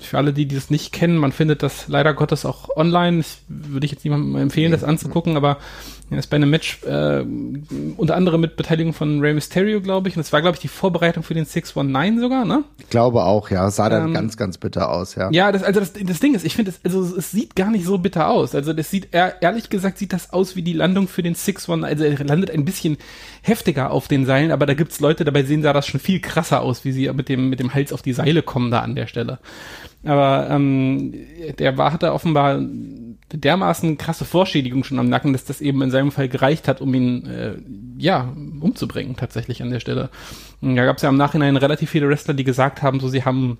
für 0.00 0.16
alle, 0.16 0.32
die 0.32 0.46
das 0.46 0.70
nicht 0.70 0.92
kennen, 0.92 1.16
man 1.16 1.32
findet 1.32 1.64
das 1.64 1.88
leider 1.88 2.14
Gottes 2.14 2.44
auch 2.44 2.68
online. 2.76 3.18
Ich 3.18 3.38
würde 3.48 3.84
ich 3.84 3.90
jetzt 3.90 4.04
niemandem 4.04 4.36
empfehlen, 4.36 4.70
das 4.70 4.84
anzugucken, 4.84 5.36
aber 5.36 5.58
er 6.12 6.18
ist 6.18 6.28
bei 6.28 6.36
einem 6.36 6.50
Match 6.50 6.82
äh, 6.84 7.24
unter 7.96 8.16
anderem 8.16 8.40
mit 8.40 8.56
Beteiligung 8.56 8.92
von 8.92 9.20
Rey 9.20 9.34
Mysterio, 9.34 9.80
glaube 9.80 10.08
ich. 10.08 10.16
Und 10.16 10.20
das 10.20 10.32
war, 10.32 10.40
glaube 10.40 10.56
ich, 10.56 10.60
die 10.60 10.68
Vorbereitung 10.68 11.22
für 11.22 11.34
den 11.34 11.44
619 11.44 12.20
sogar, 12.20 12.44
ne? 12.44 12.64
Ich 12.78 12.88
glaube 12.90 13.24
auch, 13.24 13.50
ja. 13.50 13.70
Sah 13.70 13.88
dann 13.88 14.08
ähm, 14.08 14.14
ganz, 14.14 14.36
ganz 14.36 14.58
bitter 14.58 14.90
aus, 14.90 15.14
ja. 15.14 15.30
Ja, 15.30 15.52
das, 15.52 15.62
also 15.62 15.80
das, 15.80 15.92
das 15.92 16.20
Ding 16.20 16.34
ist, 16.34 16.44
ich 16.44 16.54
finde, 16.54 16.72
also 16.84 17.02
es 17.02 17.30
sieht 17.30 17.56
gar 17.56 17.70
nicht 17.70 17.84
so 17.84 17.98
bitter 17.98 18.28
aus. 18.28 18.54
Also 18.54 18.72
das 18.72 18.90
sieht, 18.90 19.08
ehrlich 19.12 19.70
gesagt, 19.70 19.98
sieht 19.98 20.12
das 20.12 20.32
aus 20.32 20.56
wie 20.56 20.62
die 20.62 20.72
Landung 20.72 21.08
für 21.08 21.22
den 21.22 21.34
619. 21.34 21.84
Also 21.88 22.04
er 22.04 22.26
landet 22.26 22.50
ein 22.50 22.64
bisschen 22.64 22.98
heftiger 23.42 23.90
auf 23.90 24.08
den 24.08 24.26
Seilen, 24.26 24.50
aber 24.50 24.66
da 24.66 24.74
gibt's 24.74 25.00
Leute, 25.00 25.24
dabei 25.24 25.42
sehen 25.44 25.62
sah 25.62 25.72
das 25.72 25.86
schon 25.86 26.00
viel 26.00 26.20
krasser 26.20 26.62
aus, 26.62 26.84
wie 26.84 26.92
sie 26.92 27.12
mit 27.12 27.28
dem, 27.28 27.48
mit 27.48 27.60
dem 27.60 27.72
Hals 27.74 27.92
auf 27.92 28.02
die 28.02 28.12
Seile 28.12 28.42
kommen 28.42 28.70
da 28.70 28.80
an 28.80 28.94
der 28.94 29.06
Stelle. 29.06 29.38
Aber 30.04 30.48
ähm, 30.50 31.14
der 31.58 31.78
war, 31.78 31.92
hatte 31.92 32.12
offenbar 32.12 32.60
dermaßen 33.32 33.98
krasse 33.98 34.24
Vorschädigung 34.24 34.82
schon 34.84 34.98
am 34.98 35.08
Nacken, 35.08 35.32
dass 35.32 35.44
das 35.44 35.60
eben 35.60 35.80
in 35.82 35.90
seinem 35.90 36.01
Fall 36.10 36.28
gereicht 36.28 36.68
hat, 36.68 36.80
um 36.80 36.92
ihn 36.94 37.26
äh, 37.26 37.54
ja 37.98 38.32
umzubringen 38.60 39.16
tatsächlich 39.16 39.62
an 39.62 39.70
der 39.70 39.80
Stelle. 39.80 40.10
Da 40.60 40.84
gab 40.84 40.96
es 40.96 41.02
ja 41.02 41.08
im 41.08 41.16
Nachhinein 41.16 41.56
relativ 41.56 41.90
viele 41.90 42.08
Wrestler, 42.08 42.34
die 42.34 42.44
gesagt 42.44 42.82
haben, 42.82 43.00
so 43.00 43.08
sie 43.08 43.24
haben 43.24 43.58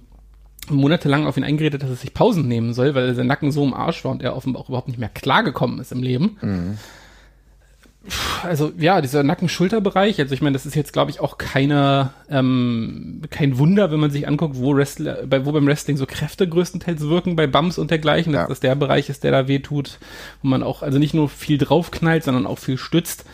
monatelang 0.68 1.26
auf 1.26 1.36
ihn 1.36 1.44
eingeredet, 1.44 1.82
dass 1.82 1.90
er 1.90 1.96
sich 1.96 2.14
Pausen 2.14 2.48
nehmen 2.48 2.72
soll, 2.72 2.94
weil 2.94 3.14
sein 3.14 3.26
Nacken 3.26 3.52
so 3.52 3.64
im 3.64 3.74
Arsch 3.74 4.04
war 4.04 4.12
und 4.12 4.22
er 4.22 4.36
offenbar 4.36 4.62
auch 4.62 4.68
überhaupt 4.68 4.88
nicht 4.88 4.98
mehr 4.98 5.08
klargekommen 5.08 5.80
ist 5.80 5.92
im 5.92 6.02
Leben. 6.02 6.36
Mhm 6.40 6.78
also 8.42 8.72
ja, 8.78 9.00
dieser 9.00 9.22
Nacken-Schulter-Bereich, 9.22 10.18
also 10.20 10.34
ich 10.34 10.42
meine, 10.42 10.54
das 10.54 10.66
ist 10.66 10.74
jetzt, 10.74 10.92
glaube 10.92 11.10
ich, 11.10 11.20
auch 11.20 11.38
keine, 11.38 12.10
ähm, 12.28 13.22
kein 13.30 13.58
Wunder, 13.58 13.92
wenn 13.92 14.00
man 14.00 14.10
sich 14.10 14.26
anguckt, 14.26 14.56
wo 14.58 14.74
Wrestler, 14.74 15.26
bei, 15.26 15.46
wo 15.46 15.52
beim 15.52 15.66
Wrestling 15.66 15.96
so 15.96 16.06
Kräfte 16.06 16.48
größtenteils 16.48 17.02
wirken, 17.02 17.36
bei 17.36 17.46
Bums 17.46 17.78
und 17.78 17.90
dergleichen, 17.90 18.32
dass 18.32 18.48
das 18.48 18.60
der 18.60 18.74
Bereich 18.74 19.08
ist, 19.08 19.22
der 19.22 19.30
da 19.30 19.46
wehtut, 19.46 19.98
wo 20.42 20.48
man 20.48 20.62
auch, 20.62 20.82
also 20.82 20.98
nicht 20.98 21.14
nur 21.14 21.28
viel 21.28 21.58
draufknallt, 21.58 22.24
sondern 22.24 22.46
auch 22.46 22.58
viel 22.58 22.76
stützt. 22.78 23.24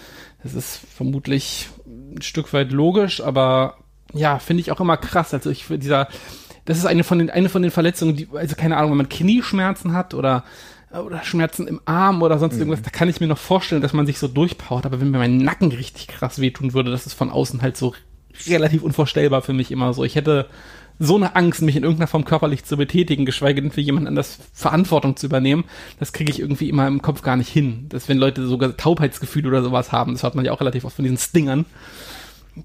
Das 0.42 0.54
ist 0.54 0.80
vermutlich 0.94 1.68
ein 1.86 2.22
Stück 2.22 2.52
weit 2.52 2.70
logisch, 2.70 3.22
aber 3.22 3.78
ja, 4.12 4.38
finde 4.38 4.60
ich 4.60 4.70
auch 4.70 4.80
immer 4.80 4.96
krass. 4.96 5.32
Also 5.32 5.50
ich 5.50 5.66
dieser, 5.68 6.08
das 6.64 6.78
ist 6.78 6.86
eine 6.86 7.04
von 7.04 7.18
den, 7.18 7.30
eine 7.30 7.48
von 7.48 7.62
den 7.62 7.70
Verletzungen, 7.70 8.16
die, 8.16 8.28
also 8.34 8.54
keine 8.54 8.76
Ahnung, 8.76 8.90
wenn 8.90 8.98
man 8.98 9.08
Knieschmerzen 9.08 9.94
hat 9.94 10.12
oder 10.12 10.44
oder 10.92 11.22
Schmerzen 11.22 11.66
im 11.66 11.80
Arm 11.84 12.22
oder 12.22 12.38
sonst 12.38 12.54
mhm. 12.54 12.60
irgendwas, 12.60 12.82
da 12.82 12.90
kann 12.90 13.08
ich 13.08 13.20
mir 13.20 13.26
noch 13.26 13.38
vorstellen, 13.38 13.82
dass 13.82 13.92
man 13.92 14.06
sich 14.06 14.18
so 14.18 14.28
durchpowert. 14.28 14.86
Aber 14.86 15.00
wenn 15.00 15.10
mir 15.10 15.18
mein 15.18 15.38
Nacken 15.38 15.70
richtig 15.72 16.08
krass 16.08 16.40
wehtun 16.40 16.72
würde, 16.72 16.90
das 16.90 17.06
ist 17.06 17.14
von 17.14 17.30
außen 17.30 17.62
halt 17.62 17.76
so 17.76 17.94
relativ 18.46 18.82
unvorstellbar 18.82 19.42
für 19.42 19.52
mich 19.52 19.70
immer 19.70 19.92
so. 19.92 20.04
Ich 20.04 20.14
hätte 20.14 20.48
so 20.98 21.16
eine 21.16 21.36
Angst, 21.36 21.62
mich 21.62 21.76
in 21.76 21.84
irgendeiner 21.84 22.08
Form 22.08 22.24
körperlich 22.24 22.64
zu 22.64 22.76
betätigen, 22.76 23.24
geschweige 23.24 23.62
denn 23.62 23.70
für 23.70 23.80
jemand 23.80 24.08
anders 24.08 24.38
Verantwortung 24.52 25.16
zu 25.16 25.26
übernehmen, 25.26 25.64
das 26.00 26.12
kriege 26.12 26.30
ich 26.30 26.40
irgendwie 26.40 26.68
immer 26.68 26.86
im 26.88 27.02
Kopf 27.02 27.22
gar 27.22 27.36
nicht 27.36 27.48
hin. 27.48 27.86
Dass 27.88 28.08
wenn 28.08 28.18
Leute 28.18 28.46
sogar 28.46 28.76
Taubheitsgefühle 28.76 29.48
oder 29.48 29.62
sowas 29.62 29.92
haben, 29.92 30.12
das 30.12 30.24
hat 30.24 30.34
man 30.34 30.44
ja 30.44 30.52
auch 30.52 30.60
relativ 30.60 30.84
oft 30.84 30.96
von 30.96 31.04
diesen 31.04 31.18
Stingern. 31.18 31.66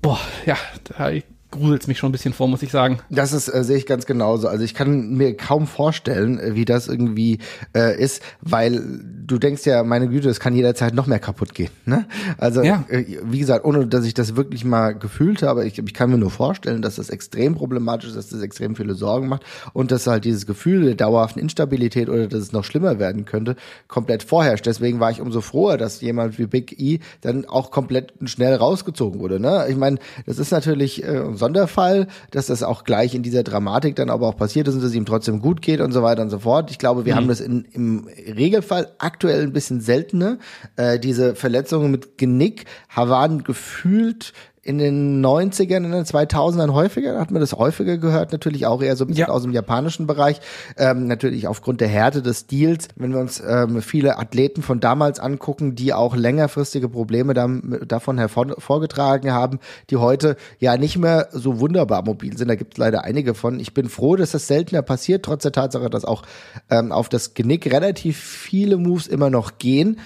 Boah, 0.02 0.20
ja, 0.46 0.58
da 0.86 1.12
gruselt 1.54 1.88
mich 1.88 1.98
schon 1.98 2.10
ein 2.10 2.12
bisschen 2.12 2.34
vor, 2.34 2.48
muss 2.48 2.64
ich 2.64 2.72
sagen. 2.72 3.00
Das 3.10 3.32
ist, 3.32 3.48
äh, 3.48 3.64
sehe 3.64 3.78
ich 3.78 3.86
ganz 3.86 4.06
genauso. 4.06 4.48
Also 4.48 4.64
ich 4.64 4.74
kann 4.74 5.12
mir 5.12 5.38
kaum 5.38 5.68
vorstellen, 5.68 6.40
äh, 6.40 6.56
wie 6.56 6.66
das 6.66 6.88
irgendwie 6.88 7.40
äh, 7.76 7.98
ist, 8.02 8.22
weil 8.42 8.82
du 9.26 9.38
denkst 9.38 9.66
ja, 9.66 9.84
meine 9.84 10.10
Güte, 10.10 10.30
es 10.30 10.40
kann 10.40 10.56
jederzeit 10.56 10.94
noch 10.94 11.08
mehr 11.08 11.20
kaputt 11.20 11.54
gehen. 11.54 11.70
Ne? 11.86 12.06
Also 12.38 12.62
ja. 12.62 12.84
äh, 12.90 13.06
wie 13.24 13.40
gesagt, 13.40 13.66
ohne 13.66 13.88
dass 13.88 14.06
ich 14.06 14.14
das 14.14 14.36
wirklich 14.36 14.66
mal 14.66 14.96
gefühlt 14.96 15.44
habe, 15.44 15.66
ich, 15.66 15.78
ich 15.78 15.94
kann 15.94 16.10
mir 16.10 16.18
nur 16.18 16.32
vorstellen, 16.32 16.82
dass 16.82 16.96
das 16.96 17.10
extrem 17.10 17.56
problematisch 17.56 18.10
ist, 18.10 18.18
dass 18.18 18.30
das 18.30 18.42
extrem 18.42 18.76
viele 18.76 18.96
Sorgen 18.96 19.28
macht 19.28 19.44
und 19.74 19.92
dass 19.92 20.08
halt 20.08 20.26
dieses 20.26 20.46
Gefühl 20.46 20.86
der 20.86 20.96
dauerhaften 20.96 21.40
Instabilität 21.40 22.10
oder 22.10 22.28
dass 22.28 22.42
es 22.42 22.52
noch 22.52 22.64
schlimmer 22.64 23.00
werden 23.00 23.26
könnte, 23.26 23.56
komplett 23.88 24.24
vorherrscht. 24.24 24.66
Deswegen 24.66 25.00
war 25.00 25.12
ich 25.12 25.22
umso 25.22 25.42
froher, 25.42 25.78
dass 25.78 26.02
jemand 26.02 26.40
wie 26.40 26.48
Big 26.48 26.80
E 26.80 27.00
dann 27.22 27.46
auch 27.46 27.72
komplett 27.72 28.14
schnell 28.26 28.56
rausgezogen 28.56 29.20
wurde. 29.20 29.40
Ne? 29.40 29.68
Ich 29.70 29.78
meine, 29.78 30.00
das 30.26 30.40
ist 30.40 30.52
natürlich 30.52 31.04
äh, 31.04 31.38
Sonderfall, 31.44 32.08
dass 32.32 32.46
das 32.46 32.64
auch 32.64 32.86
gleich 32.86 33.14
in 33.16 33.22
dieser 33.22 33.44
Dramatik 33.44 33.98
dann 33.98 34.10
aber 34.10 34.28
auch 34.28 34.38
passiert 34.38 34.70
ist 34.70 34.76
und 34.76 34.82
dass 34.82 34.92
es 34.92 34.96
ihm 34.96 35.06
trotzdem 35.06 35.42
gut 35.42 35.62
geht 35.62 35.82
und 35.82 35.92
so 35.92 36.02
weiter 36.02 36.22
und 36.22 36.30
so 36.30 36.40
fort. 36.40 36.72
Ich 36.72 36.78
glaube, 36.78 37.04
wir 37.04 37.14
mhm. 37.14 37.18
haben 37.18 37.28
das 37.28 37.42
in, 37.42 37.66
im 37.74 38.08
Regelfall 38.08 38.94
aktuell 38.98 39.42
ein 39.42 39.52
bisschen 39.52 39.82
seltener. 39.82 40.38
Äh, 40.78 41.00
diese 41.00 41.36
Verletzungen 41.36 41.92
mit 41.92 42.18
Genick 42.18 42.64
waren 42.96 43.44
gefühlt 43.44 44.32
in 44.66 44.78
den 44.78 45.24
90ern, 45.24 45.84
in 45.84 45.92
den 45.92 46.06
2000ern 46.06 46.72
häufiger, 46.72 47.20
hat 47.20 47.32
man 47.32 47.42
das 47.42 47.52
häufiger 47.52 47.98
gehört, 47.98 48.32
natürlich 48.32 48.66
auch 48.66 48.82
eher 48.82 48.96
so 48.96 49.04
ein 49.04 49.10
bisschen 49.10 49.28
ja. 49.28 49.28
aus 49.28 49.44
dem 49.44 49.52
japanischen 49.52 50.08
Bereich, 50.08 50.40
ähm, 50.78 51.08
natürlich 51.08 51.48
aufgrund 51.48 51.82
der 51.82 51.90
Härte 51.90 52.22
des 52.22 52.42
Stils. 52.42 52.88
Wenn 52.96 53.12
wir 53.12 53.20
uns 53.20 53.44
ähm, 53.46 53.82
viele 53.82 54.18
Athleten 54.18 54.62
von 54.62 54.80
damals 54.80 55.20
angucken, 55.20 55.76
die 55.76 55.94
auch 55.94 56.16
längerfristige 56.16 56.88
Probleme 56.88 57.34
dann, 57.34 57.82
davon 57.86 58.18
hervorgetragen 58.18 59.34
haben, 59.34 59.60
die 59.90 59.98
heute 59.98 60.38
ja 60.60 60.78
nicht 60.78 60.98
mehr 60.98 61.28
so 61.34 61.60
wunderbar 61.60 62.02
mobil 62.06 62.38
sind, 62.38 62.48
da 62.48 62.56
gibt 62.56 62.76
es 62.76 62.78
leider 62.78 63.04
einige 63.04 63.34
von. 63.34 63.60
Ich 63.60 63.74
bin 63.74 63.90
froh, 63.90 64.16
dass 64.16 64.32
das 64.32 64.48
seltener 64.48 64.82
passiert, 64.82 65.26
trotz 65.26 65.44
der 65.44 65.52
Tatsache, 65.52 65.90
dass 65.90 66.06
auch 66.06 66.24
ähm, 66.70 66.94
auf 66.94 67.10
das 67.10 67.34
Genick 67.34 67.70
relativ 67.70 68.18
viele 68.18 68.78
Moves 68.78 69.08
immer 69.08 69.30
noch 69.30 69.58
gehen, 69.58 70.00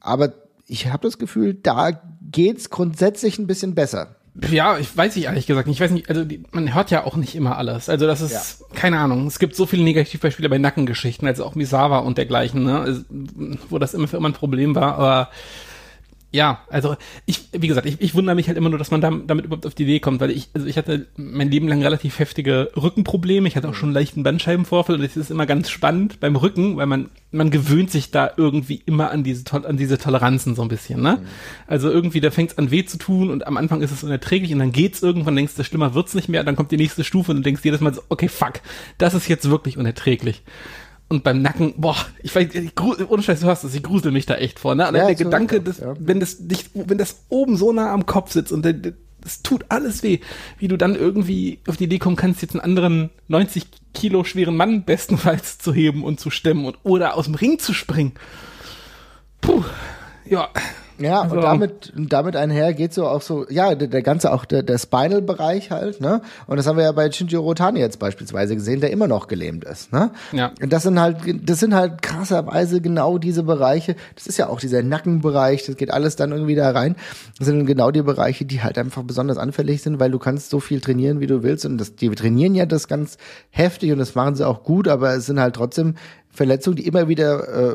aber 0.00 0.32
ich 0.66 0.86
habe 0.86 1.02
das 1.02 1.18
Gefühl, 1.18 1.54
da 1.54 2.00
geht's 2.30 2.70
grundsätzlich 2.70 3.38
ein 3.38 3.46
bisschen 3.46 3.74
besser. 3.74 4.16
Ja, 4.50 4.78
ich 4.78 4.96
weiß 4.96 5.16
ich 5.16 5.24
ehrlich 5.24 5.46
gesagt 5.46 5.66
nicht. 5.66 5.76
Ich 5.76 5.80
weiß 5.80 5.90
nicht, 5.90 6.08
also 6.08 6.24
die, 6.24 6.42
man 6.52 6.72
hört 6.72 6.90
ja 6.90 7.04
auch 7.04 7.16
nicht 7.16 7.34
immer 7.34 7.58
alles. 7.58 7.88
Also 7.88 8.06
das 8.06 8.20
ist, 8.20 8.32
ja. 8.32 8.66
keine 8.74 8.98
Ahnung, 8.98 9.26
es 9.26 9.38
gibt 9.38 9.56
so 9.56 9.66
viele 9.66 9.82
Negativbeispiele 9.82 10.48
bei 10.48 10.58
Nackengeschichten, 10.58 11.26
also 11.26 11.44
auch 11.44 11.54
Misawa 11.56 11.98
und 11.98 12.16
dergleichen, 12.16 12.64
ne, 12.64 13.04
wo 13.68 13.78
das 13.78 13.92
immer 13.92 14.08
für 14.08 14.16
immer 14.16 14.28
ein 14.28 14.34
Problem 14.34 14.74
war, 14.74 14.94
aber 14.94 15.30
Ja, 16.32 16.60
also 16.68 16.96
ich, 17.26 17.48
wie 17.52 17.66
gesagt, 17.66 17.86
ich, 17.86 18.00
ich 18.00 18.14
wundere 18.14 18.36
mich 18.36 18.46
halt 18.46 18.56
immer 18.56 18.68
nur, 18.68 18.78
dass 18.78 18.92
man 18.92 19.00
damit, 19.00 19.28
damit 19.28 19.46
überhaupt 19.46 19.66
auf 19.66 19.74
die 19.74 19.82
Idee 19.82 19.98
kommt, 19.98 20.20
weil 20.20 20.30
ich, 20.30 20.48
also 20.54 20.66
ich 20.66 20.78
hatte 20.78 21.08
mein 21.16 21.50
Leben 21.50 21.66
lang 21.66 21.82
relativ 21.82 22.20
heftige 22.20 22.70
Rückenprobleme. 22.76 23.48
Ich 23.48 23.56
hatte 23.56 23.68
auch 23.68 23.74
schon 23.74 23.88
einen 23.88 23.94
leichten 23.94 24.22
Bandscheibenvorfall 24.22 24.94
und 24.94 25.02
es 25.02 25.16
ist 25.16 25.32
immer 25.32 25.46
ganz 25.46 25.70
spannend 25.70 26.20
beim 26.20 26.36
Rücken, 26.36 26.76
weil 26.76 26.86
man, 26.86 27.10
man 27.32 27.50
gewöhnt 27.50 27.90
sich 27.90 28.12
da 28.12 28.30
irgendwie 28.36 28.80
immer 28.86 29.10
an 29.10 29.24
diese, 29.24 29.44
an 29.52 29.76
diese 29.76 29.98
Toleranzen 29.98 30.54
so 30.54 30.62
ein 30.62 30.68
bisschen, 30.68 31.02
ne? 31.02 31.18
Mhm. 31.20 31.26
Also 31.66 31.90
irgendwie, 31.90 32.20
da 32.20 32.30
fängt 32.30 32.52
es 32.52 32.58
an 32.58 32.70
weh 32.70 32.84
zu 32.84 32.96
tun 32.96 33.30
und 33.30 33.46
am 33.48 33.56
Anfang 33.56 33.82
ist 33.82 33.90
es 33.90 34.04
unerträglich 34.04 34.52
und 34.52 34.60
dann 34.60 34.72
geht's 34.72 35.02
irgendwann, 35.02 35.34
denkst 35.34 35.54
du, 35.56 35.64
schlimmer 35.64 35.94
wird's 35.94 36.14
nicht 36.14 36.28
mehr, 36.28 36.44
dann 36.44 36.54
kommt 36.54 36.70
die 36.70 36.76
nächste 36.76 37.02
Stufe 37.02 37.32
und 37.32 37.38
du 37.38 37.42
denkst 37.42 37.64
jedes 37.64 37.80
Mal 37.80 37.92
so, 37.92 38.02
okay, 38.08 38.28
fuck, 38.28 38.60
das 38.98 39.14
ist 39.14 39.26
jetzt 39.26 39.50
wirklich 39.50 39.78
unerträglich 39.78 40.42
und 41.10 41.24
beim 41.24 41.42
Nacken, 41.42 41.74
boah, 41.76 41.96
ich 42.22 42.34
weiß, 42.34 42.54
ich, 42.54 42.80
ohne 42.80 43.22
Scheiß, 43.22 43.40
du 43.40 43.46
hast 43.48 43.64
es, 43.64 43.74
ich 43.74 43.82
grusel 43.82 44.12
mich 44.12 44.26
da 44.26 44.36
echt 44.36 44.60
vor, 44.60 44.76
ne? 44.76 44.84
Ja, 44.84 44.92
der 44.92 45.14
Gedanke, 45.16 45.56
so, 45.56 45.62
dass, 45.62 45.78
ja. 45.78 45.94
wenn 45.98 46.20
das 46.20 46.38
nicht, 46.38 46.70
wenn 46.72 46.98
das 46.98 47.24
oben 47.28 47.56
so 47.56 47.72
nah 47.72 47.92
am 47.92 48.06
Kopf 48.06 48.32
sitzt 48.32 48.52
und 48.52 48.64
es 49.24 49.42
tut 49.42 49.66
alles 49.68 50.04
weh, 50.04 50.20
wie 50.58 50.68
du 50.68 50.78
dann 50.78 50.94
irgendwie 50.94 51.58
auf 51.66 51.76
die 51.76 51.84
Idee 51.84 51.98
kommen 51.98 52.14
kannst, 52.14 52.42
jetzt 52.42 52.52
einen 52.52 52.60
anderen 52.60 53.10
90 53.26 53.66
Kilo 53.92 54.22
schweren 54.22 54.56
Mann 54.56 54.84
bestenfalls 54.84 55.58
zu 55.58 55.74
heben 55.74 56.04
und 56.04 56.20
zu 56.20 56.30
stemmen 56.30 56.64
und 56.64 56.78
oder 56.84 57.16
aus 57.16 57.24
dem 57.24 57.34
Ring 57.34 57.58
zu 57.58 57.74
springen. 57.74 58.12
Puh, 59.40 59.64
ja, 60.24 60.48
ja, 61.00 61.22
also. 61.22 61.36
und 61.36 61.42
damit, 61.42 61.92
damit 61.96 62.36
einher 62.36 62.72
geht 62.74 62.92
so 62.92 63.06
auch 63.06 63.22
so, 63.22 63.46
ja, 63.48 63.74
der, 63.74 63.88
der 63.88 64.02
ganze, 64.02 64.32
auch 64.32 64.44
der, 64.44 64.62
der 64.62 64.78
Spinal-Bereich 64.78 65.70
halt, 65.70 66.00
ne? 66.00 66.22
Und 66.46 66.56
das 66.56 66.66
haben 66.66 66.76
wir 66.76 66.84
ja 66.84 66.92
bei 66.92 67.10
Shinjiro 67.10 67.42
Rotani 67.42 67.80
jetzt 67.80 67.98
beispielsweise 67.98 68.54
gesehen, 68.54 68.80
der 68.80 68.90
immer 68.90 69.08
noch 69.08 69.26
gelähmt 69.26 69.64
ist, 69.64 69.92
ne? 69.92 70.10
Ja. 70.32 70.52
Und 70.62 70.72
das 70.72 70.82
sind 70.82 71.00
halt, 71.00 71.18
das 71.42 71.60
sind 71.60 71.74
halt 71.74 72.02
krasserweise 72.02 72.80
genau 72.80 73.18
diese 73.18 73.42
Bereiche, 73.42 73.96
das 74.14 74.26
ist 74.26 74.38
ja 74.38 74.48
auch 74.48 74.60
dieser 74.60 74.82
Nackenbereich, 74.82 75.66
das 75.66 75.76
geht 75.76 75.90
alles 75.90 76.16
dann 76.16 76.32
irgendwie 76.32 76.54
da 76.54 76.70
rein. 76.70 76.96
Das 77.38 77.46
sind 77.46 77.66
genau 77.66 77.90
die 77.90 78.02
Bereiche, 78.02 78.44
die 78.44 78.62
halt 78.62 78.78
einfach 78.78 79.02
besonders 79.02 79.38
anfällig 79.38 79.82
sind, 79.82 80.00
weil 80.00 80.10
du 80.10 80.18
kannst 80.18 80.50
so 80.50 80.60
viel 80.60 80.80
trainieren, 80.80 81.20
wie 81.20 81.26
du 81.26 81.42
willst. 81.42 81.64
Und 81.64 81.78
das, 81.78 81.96
die 81.96 82.08
trainieren 82.10 82.54
ja 82.54 82.66
das 82.66 82.88
ganz 82.88 83.16
heftig 83.50 83.92
und 83.92 83.98
das 83.98 84.14
machen 84.14 84.34
sie 84.34 84.46
auch 84.46 84.62
gut, 84.62 84.88
aber 84.88 85.14
es 85.14 85.26
sind 85.26 85.40
halt 85.40 85.54
trotzdem 85.54 85.94
Verletzungen, 86.30 86.76
die 86.76 86.86
immer 86.86 87.08
wieder 87.08 87.48
äh, 87.48 87.74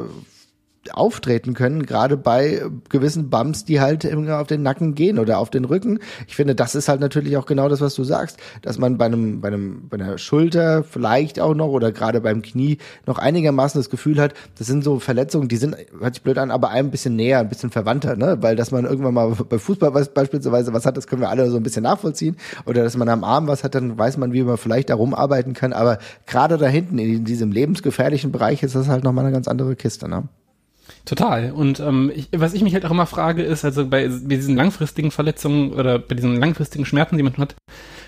auftreten 0.93 1.53
können, 1.53 1.85
gerade 1.85 2.17
bei 2.17 2.61
gewissen 2.89 3.29
Bumps, 3.29 3.65
die 3.65 3.79
halt 3.79 4.03
immer 4.03 4.39
auf 4.39 4.47
den 4.47 4.61
Nacken 4.61 4.95
gehen 4.95 5.19
oder 5.19 5.39
auf 5.39 5.49
den 5.49 5.65
Rücken. 5.65 5.99
Ich 6.27 6.35
finde, 6.35 6.55
das 6.55 6.75
ist 6.75 6.87
halt 6.87 6.99
natürlich 6.99 7.37
auch 7.37 7.45
genau 7.45 7.69
das, 7.69 7.81
was 7.81 7.95
du 7.95 8.03
sagst, 8.03 8.37
dass 8.61 8.77
man 8.77 8.97
bei 8.97 9.05
einem, 9.05 9.41
bei 9.41 9.49
einem, 9.49 9.87
bei 9.89 9.97
einer 9.97 10.17
Schulter 10.17 10.83
vielleicht 10.83 11.39
auch 11.39 11.55
noch 11.55 11.67
oder 11.67 11.91
gerade 11.91 12.21
beim 12.21 12.41
Knie 12.41 12.77
noch 13.05 13.17
einigermaßen 13.17 13.79
das 13.79 13.89
Gefühl 13.89 14.19
hat, 14.19 14.33
das 14.57 14.67
sind 14.67 14.83
so 14.83 14.99
Verletzungen, 14.99 15.47
die 15.47 15.57
sind, 15.57 15.75
hört 15.99 16.15
sich 16.15 16.23
blöd 16.23 16.37
an, 16.37 16.51
aber 16.51 16.69
ein 16.69 16.91
bisschen 16.91 17.15
näher, 17.15 17.39
ein 17.39 17.49
bisschen 17.49 17.71
verwandter, 17.71 18.15
ne? 18.15 18.37
Weil, 18.41 18.55
dass 18.55 18.71
man 18.71 18.85
irgendwann 18.85 19.13
mal 19.13 19.35
bei 19.49 19.59
Fußball 19.59 19.91
beispielsweise 19.91 20.73
was 20.73 20.85
hat, 20.85 20.97
das 20.97 21.07
können 21.07 21.21
wir 21.21 21.29
alle 21.29 21.49
so 21.49 21.57
ein 21.57 21.63
bisschen 21.63 21.83
nachvollziehen. 21.83 22.37
Oder 22.65 22.83
dass 22.83 22.97
man 22.97 23.09
am 23.09 23.23
Arm 23.23 23.47
was 23.47 23.63
hat, 23.63 23.75
dann 23.75 23.97
weiß 23.97 24.17
man, 24.17 24.33
wie 24.33 24.43
man 24.43 24.57
vielleicht 24.57 24.89
darum 24.89 25.13
arbeiten 25.13 25.53
kann. 25.53 25.73
Aber 25.73 25.99
gerade 26.25 26.57
da 26.57 26.67
hinten 26.67 26.97
in 26.99 27.25
diesem 27.25 27.51
lebensgefährlichen 27.51 28.31
Bereich 28.31 28.63
ist 28.63 28.75
das 28.75 28.87
halt 28.87 29.03
nochmal 29.03 29.25
eine 29.25 29.33
ganz 29.33 29.47
andere 29.47 29.75
Kiste, 29.75 30.07
ne? 30.07 30.27
Total. 31.05 31.51
Und 31.51 31.79
ähm, 31.79 32.11
ich, 32.13 32.29
was 32.35 32.53
ich 32.53 32.63
mich 32.63 32.73
halt 32.73 32.85
auch 32.85 32.91
immer 32.91 33.05
frage, 33.05 33.43
ist, 33.43 33.63
also 33.63 33.87
bei, 33.87 34.07
bei 34.07 34.35
diesen 34.35 34.55
langfristigen 34.55 35.11
Verletzungen 35.11 35.73
oder 35.73 35.99
bei 35.99 36.15
diesen 36.15 36.35
langfristigen 36.35 36.85
Schmerzen, 36.85 37.17
die 37.17 37.23
man 37.23 37.37
hat, 37.37 37.55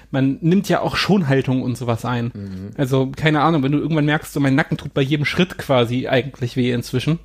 man 0.09 0.39
nimmt 0.41 0.67
ja 0.67 0.81
auch 0.81 0.95
Schonhaltung 0.95 1.61
und 1.61 1.77
sowas 1.77 2.05
ein. 2.05 2.31
Mhm. 2.33 2.69
Also, 2.77 3.11
keine 3.15 3.41
Ahnung, 3.41 3.61
wenn 3.63 3.71
du 3.71 3.77
irgendwann 3.77 4.05
merkst, 4.05 4.33
so 4.33 4.39
mein 4.39 4.55
Nacken 4.55 4.77
tut 4.77 4.93
bei 4.93 5.01
jedem 5.01 5.25
Schritt 5.25 5.57
quasi 5.57 6.07
eigentlich 6.07 6.55
weh 6.55 6.71
inzwischen, 6.71 7.19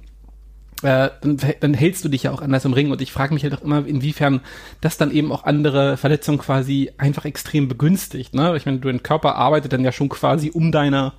äh, 0.83 1.11
dann, 1.23 1.39
dann 1.61 1.75
hältst 1.75 2.05
du 2.05 2.09
dich 2.09 2.25
ja 2.25 2.33
auch 2.33 2.43
anders 2.43 2.65
im 2.65 2.73
Ring. 2.73 2.91
Und 2.91 3.01
ich 3.01 3.13
frage 3.13 3.33
mich 3.33 3.45
halt 3.45 3.55
auch 3.55 3.63
immer, 3.63 3.87
inwiefern 3.87 4.41
das 4.81 4.99
dann 4.99 5.11
eben 5.11 5.33
auch 5.33 5.45
andere 5.45 5.97
Verletzungen 5.97 6.39
quasi 6.39 6.91
einfach 6.99 7.25
extrem 7.25 7.69
begünstigt. 7.69 8.35
Ne? 8.35 8.57
Ich 8.57 8.67
meine, 8.67 8.81
dein 8.81 9.03
Körper 9.03 9.37
arbeitet 9.37 9.73
dann 9.73 9.85
ja 9.85 9.93
schon 9.93 10.09
quasi 10.09 10.51
um 10.51 10.73
deine 10.73 11.13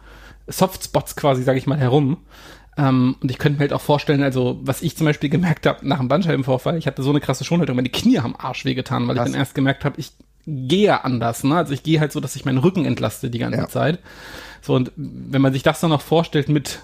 Softspots 0.48 1.16
quasi, 1.16 1.44
sage 1.44 1.58
ich 1.58 1.68
mal, 1.68 1.78
herum. 1.78 2.18
Ähm, 2.78 3.16
und 3.22 3.30
ich 3.30 3.38
könnte 3.38 3.58
mir 3.58 3.64
halt 3.64 3.74
auch 3.74 3.82
vorstellen, 3.82 4.24
also 4.24 4.60
was 4.64 4.82
ich 4.82 4.98
zum 4.98 5.06
Beispiel 5.06 5.30
gemerkt 5.30 5.66
habe 5.66 5.88
nach 5.88 6.00
dem 6.00 6.08
Bandscheibenvorfall, 6.08 6.78
ich 6.78 6.88
hatte 6.88 7.04
so 7.04 7.12
eine 7.12 7.20
krasse 7.20 7.44
Schonhaltung, 7.44 7.76
meine 7.76 7.90
Knie 7.90 8.20
haben 8.20 8.36
Arsch 8.36 8.66
wehgetan, 8.66 9.08
weil 9.08 9.16
Krass. 9.16 9.28
ich 9.28 9.34
dann 9.34 9.40
erst 9.40 9.56
gemerkt 9.56 9.86
habe, 9.86 10.00
ich 10.00 10.12
gehe 10.46 11.04
anders, 11.04 11.44
ne? 11.44 11.56
Also 11.56 11.74
ich 11.74 11.84
gehe 11.84 12.00
halt 12.00 12.12
so, 12.12 12.20
dass 12.20 12.36
ich 12.36 12.46
meinen 12.46 12.58
Rücken 12.58 12.86
entlaste 12.86 13.30
die 13.30 13.40
ganze 13.40 13.60
ja. 13.60 13.68
Zeit. 13.68 14.00
So, 14.62 14.76
und 14.76 14.92
wenn 14.96 15.42
man 15.42 15.54
sich 15.54 15.64
das 15.64 15.80
dann 15.80 15.90
noch 15.90 16.02
vorstellt 16.02 16.50
mit 16.50 16.80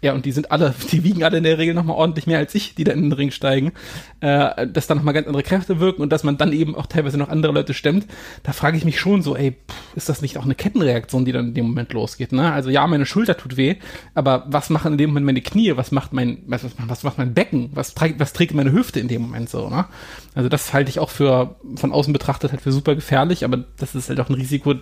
ja, 0.00 0.12
und 0.12 0.24
die 0.24 0.32
sind 0.32 0.52
alle, 0.52 0.74
die 0.92 1.04
wiegen 1.04 1.24
alle 1.24 1.38
in 1.38 1.44
der 1.44 1.58
Regel 1.58 1.74
nochmal 1.74 1.96
ordentlich 1.96 2.26
mehr 2.26 2.38
als 2.38 2.54
ich, 2.54 2.74
die 2.74 2.84
da 2.84 2.92
in 2.92 3.02
den 3.02 3.12
Ring 3.12 3.30
steigen, 3.30 3.72
äh, 4.20 4.66
dass 4.66 4.86
da 4.86 4.94
nochmal 4.94 5.14
ganz 5.14 5.26
andere 5.26 5.42
Kräfte 5.42 5.80
wirken 5.80 6.02
und 6.02 6.12
dass 6.12 6.24
man 6.24 6.36
dann 6.36 6.52
eben 6.52 6.74
auch 6.74 6.86
teilweise 6.86 7.18
noch 7.18 7.28
andere 7.28 7.52
Leute 7.52 7.74
stemmt. 7.74 8.06
Da 8.42 8.52
frage 8.52 8.76
ich 8.76 8.84
mich 8.84 9.00
schon 9.00 9.22
so, 9.22 9.36
ey, 9.36 9.52
pff, 9.52 9.96
ist 9.96 10.08
das 10.08 10.22
nicht 10.22 10.38
auch 10.38 10.44
eine 10.44 10.54
Kettenreaktion, 10.54 11.24
die 11.24 11.32
dann 11.32 11.48
in 11.48 11.54
dem 11.54 11.66
Moment 11.66 11.92
losgeht, 11.92 12.32
ne? 12.32 12.52
Also 12.52 12.70
ja, 12.70 12.86
meine 12.86 13.06
Schulter 13.06 13.36
tut 13.36 13.56
weh, 13.56 13.76
aber 14.14 14.44
was 14.48 14.70
machen 14.70 14.92
in 14.92 14.98
dem 14.98 15.10
Moment 15.10 15.26
meine 15.26 15.42
Knie? 15.42 15.76
Was 15.76 15.92
macht 15.92 16.12
mein, 16.12 16.42
was, 16.46 16.64
was, 16.64 16.72
was 16.86 17.02
macht 17.02 17.18
mein 17.18 17.34
Becken? 17.34 17.70
Was 17.74 17.94
trägt, 17.94 18.20
was 18.20 18.32
trägt 18.32 18.54
meine 18.54 18.72
Hüfte 18.72 19.00
in 19.00 19.08
dem 19.08 19.22
Moment 19.22 19.48
so, 19.50 19.68
ne? 19.68 19.86
Also 20.34 20.48
das 20.48 20.72
halte 20.72 20.90
ich 20.90 21.00
auch 21.00 21.10
für, 21.10 21.56
von 21.76 21.92
außen 21.92 22.12
betrachtet 22.12 22.52
halt 22.52 22.60
für 22.60 22.70
super 22.70 22.94
gefährlich, 22.94 23.44
aber 23.44 23.64
das 23.76 23.94
ist 23.94 24.08
halt 24.08 24.20
auch 24.20 24.28
ein 24.28 24.34
Risiko, 24.34 24.74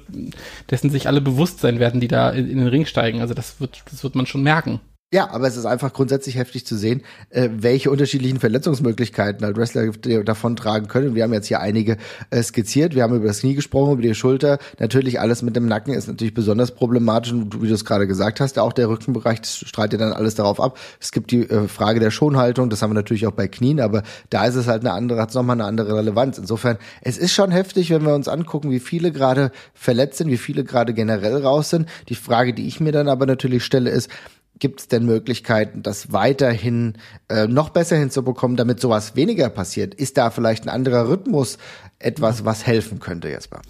dessen 0.70 0.90
sich 0.90 1.06
alle 1.08 1.20
bewusst 1.22 1.60
sein 1.60 1.78
werden, 1.78 2.00
die 2.00 2.08
da 2.08 2.30
in, 2.30 2.48
in 2.50 2.58
den 2.58 2.68
Ring 2.68 2.84
steigen. 2.84 3.20
Also 3.22 3.32
das 3.32 3.60
wird, 3.60 3.82
das 3.90 4.04
wird 4.04 4.14
man 4.14 4.26
schon 4.26 4.42
merken. 4.42 4.80
Ja, 5.12 5.30
aber 5.30 5.46
es 5.46 5.56
ist 5.56 5.66
einfach 5.66 5.92
grundsätzlich 5.92 6.34
heftig 6.34 6.66
zu 6.66 6.76
sehen, 6.76 7.02
äh, 7.30 7.48
welche 7.52 7.92
unterschiedlichen 7.92 8.40
Verletzungsmöglichkeiten 8.40 9.46
halt 9.46 9.56
Wrestler 9.56 9.92
davon 10.24 10.56
tragen 10.56 10.88
können. 10.88 11.14
Wir 11.14 11.22
haben 11.22 11.32
jetzt 11.32 11.46
hier 11.46 11.60
einige 11.60 11.96
äh, 12.30 12.42
skizziert. 12.42 12.96
Wir 12.96 13.04
haben 13.04 13.14
über 13.14 13.28
das 13.28 13.38
Knie 13.38 13.54
gesprochen, 13.54 13.92
über 13.92 14.02
die 14.02 14.16
Schulter. 14.16 14.58
Natürlich 14.80 15.20
alles 15.20 15.42
mit 15.42 15.54
dem 15.54 15.68
Nacken 15.68 15.94
ist 15.94 16.08
natürlich 16.08 16.34
besonders 16.34 16.72
problematisch. 16.72 17.30
Und 17.30 17.62
wie 17.62 17.68
du 17.68 17.74
es 17.74 17.84
gerade 17.84 18.08
gesagt 18.08 18.40
hast, 18.40 18.58
auch 18.58 18.72
der 18.72 18.88
Rückenbereich, 18.88 19.38
ja 19.76 19.86
dann 19.86 20.12
alles 20.12 20.34
darauf 20.34 20.60
ab. 20.60 20.76
Es 21.00 21.12
gibt 21.12 21.30
die 21.30 21.48
äh, 21.48 21.68
Frage 21.68 22.00
der 22.00 22.10
Schonhaltung. 22.10 22.68
Das 22.68 22.82
haben 22.82 22.90
wir 22.90 22.94
natürlich 22.94 23.28
auch 23.28 23.32
bei 23.32 23.46
Knien, 23.46 23.78
aber 23.78 24.02
da 24.30 24.44
ist 24.44 24.56
es 24.56 24.66
halt 24.66 24.80
eine 24.80 24.92
andere, 24.92 25.22
hat 25.22 25.28
es 25.28 25.36
nochmal 25.36 25.54
eine 25.54 25.66
andere 25.66 25.96
Relevanz. 25.96 26.36
Insofern, 26.36 26.78
es 27.00 27.16
ist 27.16 27.32
schon 27.32 27.52
heftig, 27.52 27.90
wenn 27.90 28.02
wir 28.02 28.12
uns 28.12 28.26
angucken, 28.26 28.72
wie 28.72 28.80
viele 28.80 29.12
gerade 29.12 29.52
verletzt 29.72 30.18
sind, 30.18 30.32
wie 30.32 30.36
viele 30.36 30.64
gerade 30.64 30.94
generell 30.94 31.36
raus 31.36 31.70
sind. 31.70 31.88
Die 32.08 32.16
Frage, 32.16 32.52
die 32.52 32.66
ich 32.66 32.80
mir 32.80 32.90
dann 32.90 33.06
aber 33.08 33.26
natürlich 33.26 33.64
stelle, 33.64 33.90
ist, 33.90 34.10
Gibt 34.58 34.80
es 34.80 34.88
denn 34.88 35.04
Möglichkeiten, 35.04 35.82
das 35.82 36.12
weiterhin 36.12 36.94
äh, 37.28 37.46
noch 37.46 37.68
besser 37.68 37.96
hinzubekommen, 37.96 38.56
damit 38.56 38.80
sowas 38.80 39.14
weniger 39.14 39.50
passiert? 39.50 39.94
Ist 39.94 40.16
da 40.16 40.30
vielleicht 40.30 40.64
ein 40.64 40.70
anderer 40.70 41.08
Rhythmus 41.08 41.58
etwas, 41.98 42.44
was 42.44 42.66
helfen 42.66 42.98
könnte, 42.98 43.28
Jesper? 43.28 43.60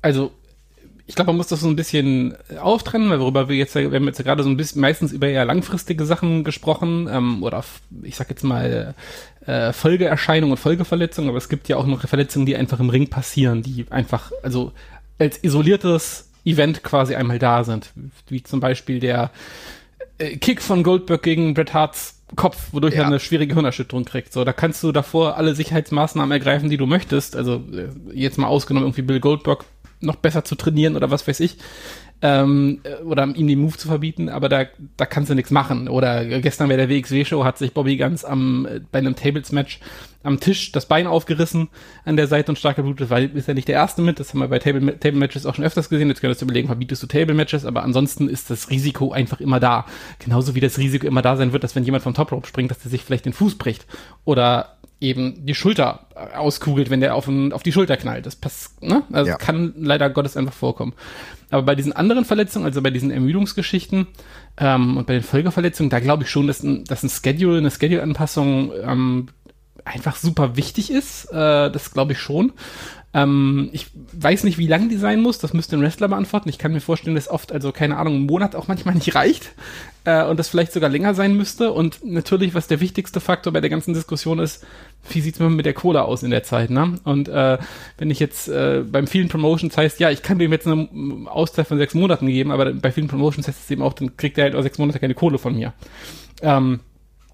Also 0.00 0.32
ich 1.06 1.14
glaube, 1.14 1.28
man 1.28 1.36
muss 1.36 1.48
das 1.48 1.60
so 1.60 1.68
ein 1.68 1.76
bisschen 1.76 2.34
auftrennen, 2.58 3.10
weil 3.10 3.20
worüber 3.20 3.48
wir 3.48 3.56
jetzt, 3.56 3.74
wir 3.74 3.90
haben 3.90 4.06
jetzt 4.06 4.22
gerade 4.24 4.42
so 4.42 4.48
ein 4.48 4.56
bisschen 4.56 4.80
meistens 4.80 5.12
über 5.12 5.28
eher 5.28 5.44
langfristige 5.44 6.06
Sachen 6.06 6.44
gesprochen 6.44 7.08
ähm, 7.10 7.42
oder 7.42 7.62
ich 8.02 8.16
sag 8.16 8.30
jetzt 8.30 8.44
mal 8.44 8.94
äh, 9.44 9.72
Folgeerscheinungen 9.74 10.52
und 10.52 10.58
Folgeverletzungen, 10.58 11.28
aber 11.28 11.38
es 11.38 11.50
gibt 11.50 11.68
ja 11.68 11.76
auch 11.76 11.86
noch 11.86 12.08
Verletzungen, 12.08 12.46
die 12.46 12.56
einfach 12.56 12.80
im 12.80 12.88
Ring 12.88 13.10
passieren, 13.10 13.62
die 13.62 13.84
einfach, 13.90 14.32
also 14.42 14.72
als 15.18 15.44
isoliertes 15.44 16.30
Event 16.46 16.82
quasi 16.82 17.14
einmal 17.14 17.38
da 17.38 17.64
sind, 17.64 17.90
wie 18.28 18.42
zum 18.42 18.60
Beispiel 18.60 19.00
der 19.00 19.24
äh, 19.24 19.28
Kick 20.18 20.62
von 20.62 20.82
Goldberg 20.82 21.22
gegen 21.22 21.54
Bret 21.54 21.74
Harts 21.74 22.22
Kopf, 22.36 22.68
wodurch 22.72 22.94
ja. 22.94 23.02
er 23.02 23.06
eine 23.06 23.20
schwierige 23.20 23.54
Hirnerschütterung 23.54 24.04
kriegt. 24.04 24.32
So, 24.32 24.44
da 24.44 24.52
kannst 24.52 24.82
du 24.82 24.92
davor 24.92 25.36
alle 25.36 25.54
Sicherheitsmaßnahmen 25.54 26.32
ergreifen, 26.32 26.70
die 26.70 26.76
du 26.76 26.86
möchtest. 26.86 27.36
Also 27.36 27.62
äh, 27.72 27.88
jetzt 28.12 28.38
mal 28.38 28.48
ausgenommen, 28.48 28.86
irgendwie 28.86 29.02
Bill 29.02 29.20
Goldberg 29.20 29.64
noch 30.00 30.16
besser 30.16 30.44
zu 30.44 30.54
trainieren 30.54 30.96
oder 30.96 31.10
was 31.10 31.26
weiß 31.26 31.40
ich 31.40 31.58
ähm, 32.24 32.80
oder 33.04 33.24
ihm 33.36 33.46
den 33.46 33.58
Move 33.58 33.76
zu 33.76 33.86
verbieten, 33.86 34.30
aber 34.30 34.48
da, 34.48 34.64
da 34.96 35.04
kannst 35.04 35.30
du 35.30 35.34
nichts 35.34 35.50
machen. 35.50 35.88
Oder 35.88 36.24
gestern 36.40 36.70
bei 36.70 36.76
der 36.76 36.88
WXW-Show 36.88 37.44
hat 37.44 37.58
sich 37.58 37.74
Bobby 37.74 37.98
ganz 37.98 38.24
am, 38.24 38.66
bei 38.90 39.00
einem 39.00 39.14
Tables-Match 39.14 39.78
am 40.22 40.40
Tisch 40.40 40.72
das 40.72 40.86
Bein 40.86 41.06
aufgerissen 41.06 41.68
an 42.06 42.16
der 42.16 42.26
Seite 42.26 42.50
und 42.50 42.58
stark 42.58 42.76
geblutet, 42.76 43.10
weil 43.10 43.26
ist 43.36 43.46
ja 43.46 43.52
nicht 43.52 43.68
der 43.68 43.74
erste 43.74 44.00
mit, 44.00 44.20
das 44.20 44.30
haben 44.30 44.40
wir 44.40 44.48
bei 44.48 44.58
Table, 44.58 44.98
Table 44.98 45.18
Matches 45.18 45.44
auch 45.44 45.54
schon 45.54 45.66
öfters 45.66 45.90
gesehen, 45.90 46.08
jetzt 46.08 46.22
könntest 46.22 46.40
du 46.40 46.46
überlegen, 46.46 46.68
verbietest 46.68 47.02
du 47.02 47.06
Table 47.06 47.34
Matches, 47.34 47.66
aber 47.66 47.82
ansonsten 47.82 48.30
ist 48.30 48.48
das 48.48 48.70
Risiko 48.70 49.12
einfach 49.12 49.42
immer 49.42 49.60
da. 49.60 49.84
Genauso 50.18 50.54
wie 50.54 50.60
das 50.60 50.78
Risiko 50.78 51.06
immer 51.06 51.20
da 51.20 51.36
sein 51.36 51.52
wird, 51.52 51.62
dass 51.62 51.76
wenn 51.76 51.84
jemand 51.84 52.04
vom 52.04 52.14
Top 52.14 52.32
Rope 52.32 52.48
springt, 52.48 52.70
dass 52.70 52.78
der 52.78 52.90
sich 52.90 53.04
vielleicht 53.04 53.26
den 53.26 53.34
Fuß 53.34 53.56
bricht 53.56 53.86
oder 54.24 54.78
eben 55.00 55.44
die 55.44 55.54
Schulter 55.54 56.06
auskugelt, 56.36 56.90
wenn 56.90 57.00
der 57.00 57.14
auf, 57.14 57.28
ein, 57.28 57.52
auf 57.52 57.62
die 57.62 57.72
Schulter 57.72 57.96
knallt. 57.96 58.26
Das 58.26 58.36
passt, 58.36 58.82
ne? 58.82 59.02
Also 59.12 59.32
ja. 59.32 59.36
kann 59.36 59.74
leider 59.76 60.08
Gottes 60.10 60.36
einfach 60.36 60.52
vorkommen. 60.52 60.94
Aber 61.50 61.62
bei 61.62 61.74
diesen 61.74 61.92
anderen 61.92 62.24
Verletzungen, 62.24 62.64
also 62.64 62.80
bei 62.82 62.90
diesen 62.90 63.10
Ermüdungsgeschichten 63.10 64.06
ähm, 64.58 64.96
und 64.96 65.06
bei 65.06 65.14
den 65.14 65.22
Folgeverletzungen, 65.22 65.90
da 65.90 66.00
glaube 66.00 66.24
ich 66.24 66.30
schon, 66.30 66.46
dass 66.46 66.62
ein, 66.62 66.84
dass 66.84 67.02
ein 67.02 67.10
Schedule, 67.10 67.58
eine 67.58 67.70
Schedule-Anpassung 67.70 68.72
ähm, 68.82 69.26
einfach 69.84 70.16
super 70.16 70.56
wichtig 70.56 70.90
ist. 70.90 71.26
Äh, 71.26 71.70
das 71.70 71.92
glaube 71.92 72.12
ich 72.12 72.18
schon. 72.18 72.52
Ähm, 73.14 73.70
ich 73.72 73.86
weiß 73.94 74.42
nicht, 74.42 74.58
wie 74.58 74.66
lang 74.66 74.88
die 74.88 74.96
sein 74.96 75.22
muss, 75.22 75.38
das 75.38 75.54
müsste 75.54 75.76
ein 75.76 75.82
Wrestler 75.82 76.08
beantworten. 76.08 76.48
Ich 76.48 76.58
kann 76.58 76.72
mir 76.72 76.80
vorstellen, 76.80 77.14
dass 77.14 77.30
oft, 77.30 77.52
also 77.52 77.70
keine 77.70 77.96
Ahnung, 77.96 78.16
ein 78.16 78.26
Monat 78.26 78.56
auch 78.56 78.66
manchmal 78.66 78.94
nicht 78.96 79.14
reicht 79.14 79.52
äh, 80.04 80.24
und 80.24 80.38
das 80.38 80.48
vielleicht 80.48 80.72
sogar 80.72 80.90
länger 80.90 81.14
sein 81.14 81.36
müsste. 81.36 81.72
Und 81.72 82.04
natürlich, 82.04 82.54
was 82.54 82.66
der 82.66 82.80
wichtigste 82.80 83.20
Faktor 83.20 83.52
bei 83.52 83.60
der 83.60 83.70
ganzen 83.70 83.94
Diskussion 83.94 84.40
ist, 84.40 84.66
wie 85.08 85.20
sieht's 85.20 85.38
mit 85.38 85.64
der 85.64 85.74
Kohle 85.74 86.02
aus 86.02 86.24
in 86.24 86.30
der 86.30 86.42
Zeit, 86.42 86.70
ne? 86.70 86.98
Und 87.04 87.28
äh, 87.28 87.58
wenn 87.98 88.10
ich 88.10 88.18
jetzt 88.18 88.48
äh, 88.48 88.82
beim 88.84 89.06
vielen 89.06 89.28
Promotions 89.28 89.76
heißt, 89.76 90.00
ja, 90.00 90.10
ich 90.10 90.22
kann 90.22 90.40
dem 90.40 90.50
jetzt 90.50 90.66
eine 90.66 90.88
Auszeit 91.26 91.68
von 91.68 91.78
sechs 91.78 91.94
Monaten 91.94 92.26
geben, 92.26 92.50
aber 92.50 92.72
bei 92.72 92.90
vielen 92.90 93.08
Promotions 93.08 93.46
heißt 93.46 93.64
es 93.64 93.70
eben 93.70 93.82
auch, 93.82 93.92
dann 93.92 94.16
kriegt 94.16 94.38
er 94.38 94.44
halt 94.44 94.56
auch 94.56 94.62
sechs 94.62 94.78
Monate 94.78 94.98
keine 94.98 95.14
Kohle 95.14 95.38
von 95.38 95.54
mir. 95.54 95.72
Ähm, 96.42 96.80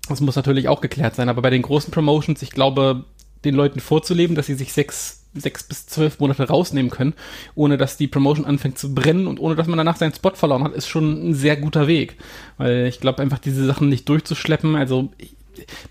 das 0.08 0.20
muss 0.20 0.36
natürlich 0.36 0.68
auch 0.68 0.80
geklärt 0.80 1.14
sein, 1.14 1.28
aber 1.28 1.40
bei 1.40 1.50
den 1.50 1.62
großen 1.62 1.90
Promotions, 1.90 2.42
ich 2.42 2.50
glaube, 2.50 3.04
den 3.44 3.54
Leuten 3.54 3.80
vorzuleben, 3.80 4.36
dass 4.36 4.46
sie 4.46 4.54
sich 4.54 4.72
sechs 4.72 5.19
sechs 5.34 5.62
bis 5.62 5.86
zwölf 5.86 6.18
Monate 6.18 6.48
rausnehmen 6.48 6.90
können, 6.90 7.14
ohne 7.54 7.76
dass 7.76 7.96
die 7.96 8.08
Promotion 8.08 8.44
anfängt 8.44 8.78
zu 8.78 8.94
brennen 8.94 9.26
und 9.26 9.38
ohne 9.38 9.54
dass 9.54 9.68
man 9.68 9.78
danach 9.78 9.96
seinen 9.96 10.14
Spot 10.14 10.34
verloren 10.34 10.64
hat, 10.64 10.74
ist 10.74 10.88
schon 10.88 11.30
ein 11.30 11.34
sehr 11.34 11.56
guter 11.56 11.86
Weg. 11.86 12.16
Weil 12.58 12.86
ich 12.86 13.00
glaube, 13.00 13.22
einfach 13.22 13.38
diese 13.38 13.64
Sachen 13.64 13.88
nicht 13.88 14.08
durchzuschleppen, 14.08 14.74
also 14.74 15.10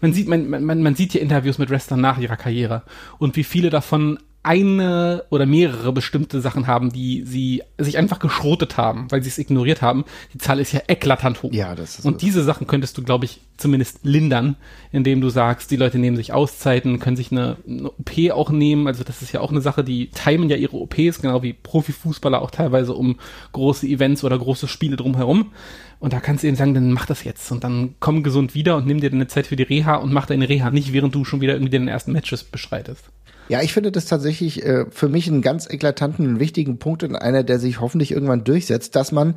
man 0.01 0.13
sieht, 0.13 0.27
man, 0.27 0.49
man, 0.49 0.81
man 0.81 0.95
sieht 0.95 1.11
hier 1.11 1.21
Interviews 1.21 1.57
mit 1.57 1.69
Wrestlern 1.69 2.01
nach 2.01 2.17
ihrer 2.17 2.37
Karriere 2.37 2.83
und 3.17 3.35
wie 3.35 3.43
viele 3.43 3.69
davon 3.69 4.19
eine 4.41 5.25
oder 5.29 5.45
mehrere 5.45 5.91
bestimmte 5.91 6.39
Sachen 6.39 6.65
haben, 6.65 6.91
die 6.91 7.23
sie 7.25 7.61
sich 7.77 7.97
einfach 7.97 8.19
geschrotet 8.19 8.77
haben, 8.77 9.07
weil 9.09 9.21
sie 9.21 9.29
es 9.29 9.37
ignoriert 9.37 9.81
haben. 9.81 10.05
Die 10.33 10.37
Zahl 10.37 10.59
ist 10.59 10.71
ja 10.71 10.81
eklatant 10.87 11.43
hoch. 11.43 11.51
Ja, 11.51 11.75
das 11.75 11.99
ist 11.99 12.05
Und 12.05 12.21
diese 12.21 12.43
Sachen 12.43 12.65
könntest 12.65 12.97
du, 12.97 13.03
glaube 13.03 13.25
ich, 13.25 13.41
zumindest 13.57 13.99
lindern, 14.03 14.55
indem 14.93 15.19
du 15.19 15.29
sagst, 15.29 15.71
die 15.71 15.75
Leute 15.75 15.99
nehmen 15.99 16.15
sich 16.15 16.31
Auszeiten, 16.31 16.99
können 16.99 17.17
sich 17.17 17.31
eine, 17.31 17.57
eine 17.67 17.91
OP 17.91 18.11
auch 18.31 18.49
nehmen. 18.49 18.87
Also 18.87 19.03
das 19.03 19.21
ist 19.21 19.33
ja 19.33 19.41
auch 19.41 19.51
eine 19.51 19.61
Sache, 19.61 19.83
die 19.83 20.07
timen 20.07 20.49
ja 20.49 20.55
ihre 20.55 20.77
OPs, 20.77 21.21
genau 21.21 21.43
wie 21.43 21.51
Profifußballer 21.51 22.41
auch 22.41 22.51
teilweise 22.51 22.93
um 22.93 23.19
große 23.51 23.87
Events 23.87 24.23
oder 24.23 24.39
große 24.39 24.69
Spiele 24.69 24.95
drumherum. 24.95 25.51
Und 25.99 26.13
da 26.13 26.21
kannst 26.21 26.43
du 26.43 26.47
ihnen 26.47 26.55
sagen, 26.55 26.73
dann 26.73 26.93
mach 26.93 27.05
das 27.05 27.25
jetzt 27.25 27.51
und 27.51 27.65
dann 27.65 27.95
komm 27.99 28.23
gesund 28.23 28.55
wieder 28.55 28.77
und 28.77 28.87
nimm 28.87 29.01
dir 29.01 29.09
deine 29.09 29.27
Zeit 29.27 29.47
für 29.47 29.57
die 29.57 29.63
Reha 29.63 29.95
und 29.95 30.13
mach 30.13 30.27
deine 30.27 30.47
Reha 30.47 30.71
nicht, 30.71 30.93
während 30.93 31.13
du 31.13 31.25
schon 31.25 31.41
wieder 31.41 31.53
irgendwie 31.53 31.71
den 31.71 31.89
ersten 31.89 32.13
Matches 32.13 32.45
beschreitest. 32.45 33.09
Ja, 33.49 33.61
ich 33.61 33.73
finde 33.73 33.91
das 33.91 34.05
tatsächlich 34.05 34.63
äh, 34.63 34.85
für 34.91 35.09
mich 35.09 35.27
einen 35.27 35.41
ganz 35.41 35.67
eklatanten 35.67 36.27
und 36.27 36.39
wichtigen 36.39 36.77
Punkt 36.77 37.03
und 37.03 37.15
einer, 37.15 37.43
der 37.43 37.59
sich 37.59 37.81
hoffentlich 37.81 38.11
irgendwann 38.11 38.43
durchsetzt, 38.43 38.95
dass 38.95 39.11
man 39.11 39.35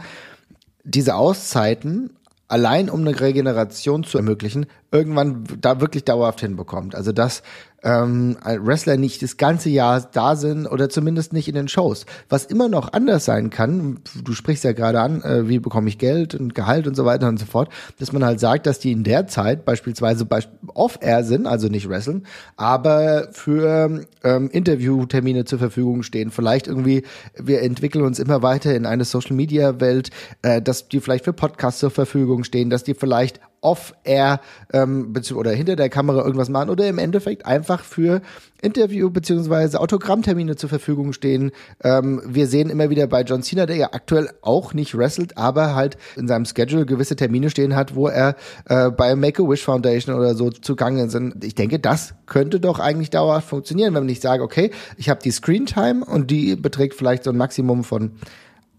diese 0.85 1.15
Auszeiten 1.15 2.11
allein 2.47 2.91
um 2.91 3.01
eine 3.01 3.19
Regeneration 3.19 4.05
zu 4.05 4.19
ermöglichen, 4.19 4.67
irgendwann 4.91 5.45
da 5.61 5.81
wirklich 5.81 6.05
dauerhaft 6.05 6.41
hinbekommt. 6.41 6.95
Also 6.95 7.11
dass 7.11 7.43
ähm, 7.83 8.37
Wrestler 8.45 8.97
nicht 8.97 9.23
das 9.23 9.37
ganze 9.37 9.71
Jahr 9.71 10.01
da 10.13 10.37
sind 10.37 10.67
oder 10.67 10.89
zumindest 10.89 11.33
nicht 11.33 11.49
in 11.49 11.55
den 11.55 11.69
Shows. 11.69 12.07
Was 12.29 12.45
immer 12.45 12.69
noch 12.69 12.93
anders 12.93 13.25
sein 13.25 13.51
kann, 13.51 14.01
du 14.23 14.33
sprichst 14.33 14.65
ja 14.65 14.73
gerade 14.73 15.01
an, 15.01 15.23
äh, 15.23 15.49
wie 15.49 15.59
bekomme 15.59 15.89
ich 15.89 15.99
Geld 15.99 16.35
und 16.35 16.55
Gehalt 16.55 16.87
und 16.87 16.95
so 16.95 17.05
weiter 17.05 17.29
und 17.29 17.39
so 17.39 17.47
fort, 17.47 17.71
dass 17.99 18.13
man 18.13 18.25
halt 18.25 18.41
sagt, 18.41 18.67
dass 18.67 18.79
die 18.79 18.93
in 18.93 19.05
der 19.05 19.27
Zeit 19.27 19.65
beispielsweise 19.65 20.27
off-air 20.75 21.25
sind, 21.25 21.47
also 21.47 21.69
nicht 21.69 21.89
wrestlen, 21.89 22.27
aber 22.57 23.29
für 23.33 24.05
ähm, 24.23 24.51
Interviewtermine 24.51 25.45
zur 25.45 25.59
Verfügung 25.59 26.03
stehen. 26.03 26.31
Vielleicht 26.31 26.67
irgendwie, 26.67 27.03
wir 27.37 27.63
entwickeln 27.63 28.05
uns 28.05 28.19
immer 28.19 28.43
weiter 28.43 28.75
in 28.75 28.87
eine 28.87 29.05
Social-Media-Welt, 29.05 30.11
äh, 30.43 30.63
dass 30.63 30.89
die 30.89 31.01
vielleicht 31.01 31.25
für 31.25 31.33
Podcasts 31.33 31.81
zur 31.81 31.91
Verfügung 31.91 32.45
stehen, 32.45 32.71
dass 32.71 32.85
die 32.85 32.95
vielleicht 32.95 33.41
off-air 33.63 34.41
ähm, 34.73 35.15
oder 35.35 35.53
hinter 35.53 35.77
der 35.77 35.89
Kamera 35.89 36.23
irgendwas 36.25 36.49
machen 36.49 36.69
oder 36.69 36.87
im 36.89 36.99
Endeffekt 36.99 37.47
einfach 37.47 37.72
für 37.81 38.23
Interview- 38.63 39.11
beziehungsweise 39.11 39.81
Autogrammtermine 39.81 40.57
zur 40.57 40.69
Verfügung 40.69 41.13
stehen. 41.13 41.51
Ähm, 41.83 42.23
wir 42.25 42.47
sehen 42.47 42.71
immer 42.71 42.91
wieder 42.91 43.07
bei 43.09 43.23
John 43.23 43.43
Cena, 43.43 43.67
der 43.67 43.77
ja 43.77 43.89
aktuell 43.93 44.31
auch 44.41 44.73
nicht 44.73 44.97
wrestelt, 44.97 45.37
aber 45.37 45.75
halt 45.75 45.99
in 46.17 46.29
seinem 46.29 46.45
Schedule 46.45 46.87
gewisse 46.87 47.17
Termine 47.17 47.51
stehen 47.51 47.75
hat, 47.75 47.97
wo 47.97 48.07
er 48.07 48.37
äh, 48.67 48.91
bei 48.91 49.17
Make-A-Wish 49.17 49.65
Foundation 49.65 50.15
oder 50.17 50.35
so 50.35 50.51
zugange 50.51 51.11
sind. 51.11 51.45
Ich 51.45 51.55
denke, 51.55 51.81
das 51.81 52.15
könnte 52.27 52.61
doch 52.61 52.79
eigentlich 52.79 53.11
dauerhaft 53.11 53.49
funktionieren, 53.49 53.95
wenn 53.95 54.09
ich 54.09 54.21
sage, 54.21 54.43
okay, 54.43 54.71
ich 54.97 55.11
habe 55.11 55.21
die 55.23 55.33
Screen-Time 55.33 56.05
und 56.05 56.31
die 56.31 56.55
beträgt 56.55 56.95
vielleicht 56.95 57.25
so 57.25 57.31
ein 57.31 57.37
Maximum 57.37 57.83
von 57.83 58.13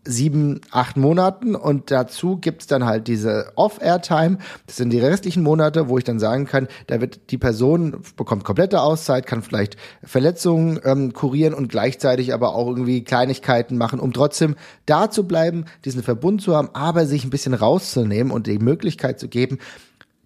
sieben, 0.06 0.62
acht 0.72 0.98
Monaten 0.98 1.56
und 1.56 1.92
dazu 1.92 2.38
gibt's 2.38 2.68
dann 2.68 2.86
halt 2.86 3.08
diese 3.08 3.52
Off-Air-Time. 3.56 4.38
Das 4.68 4.76
sind 4.76 4.92
die 4.92 5.00
restlichen 5.00 5.44
Monate, 5.44 5.90
wo 5.90 5.98
ich 5.98 6.04
dann 6.04 6.20
sagen 6.20 6.46
kann, 6.46 6.68
da 6.88 7.02
wird 7.02 7.32
die 7.32 7.38
Person 7.38 8.02
bekommt 8.16 8.44
komplette 8.44 8.82
Auszeit, 8.82 9.26
kann 9.26 9.44
vielleicht 9.44 9.78
Verletzungen 10.04 10.80
ähm, 10.84 11.14
kurieren 11.14 11.54
und 11.54 11.70
gleichzeitig 11.70 12.34
aber 12.34 12.56
auch 12.56 12.68
irgendwie 12.68 13.04
Kleinigkeiten 13.04 13.78
machen, 13.78 14.00
um 14.00 14.14
trotzdem 14.14 14.56
da 14.86 15.10
zu 15.10 15.28
bleiben, 15.28 15.66
diesen 15.86 16.04
Verbund 16.04 16.42
zu 16.42 16.56
haben, 16.56 16.70
aber 16.74 17.06
sich 17.06 17.24
ein 17.24 17.30
bisschen 17.30 17.54
rauszunehmen 17.54 18.32
und 18.32 18.48
die 18.48 18.60
Möglichkeit 18.60 19.20
zu 19.20 19.28
geben, 19.28 19.60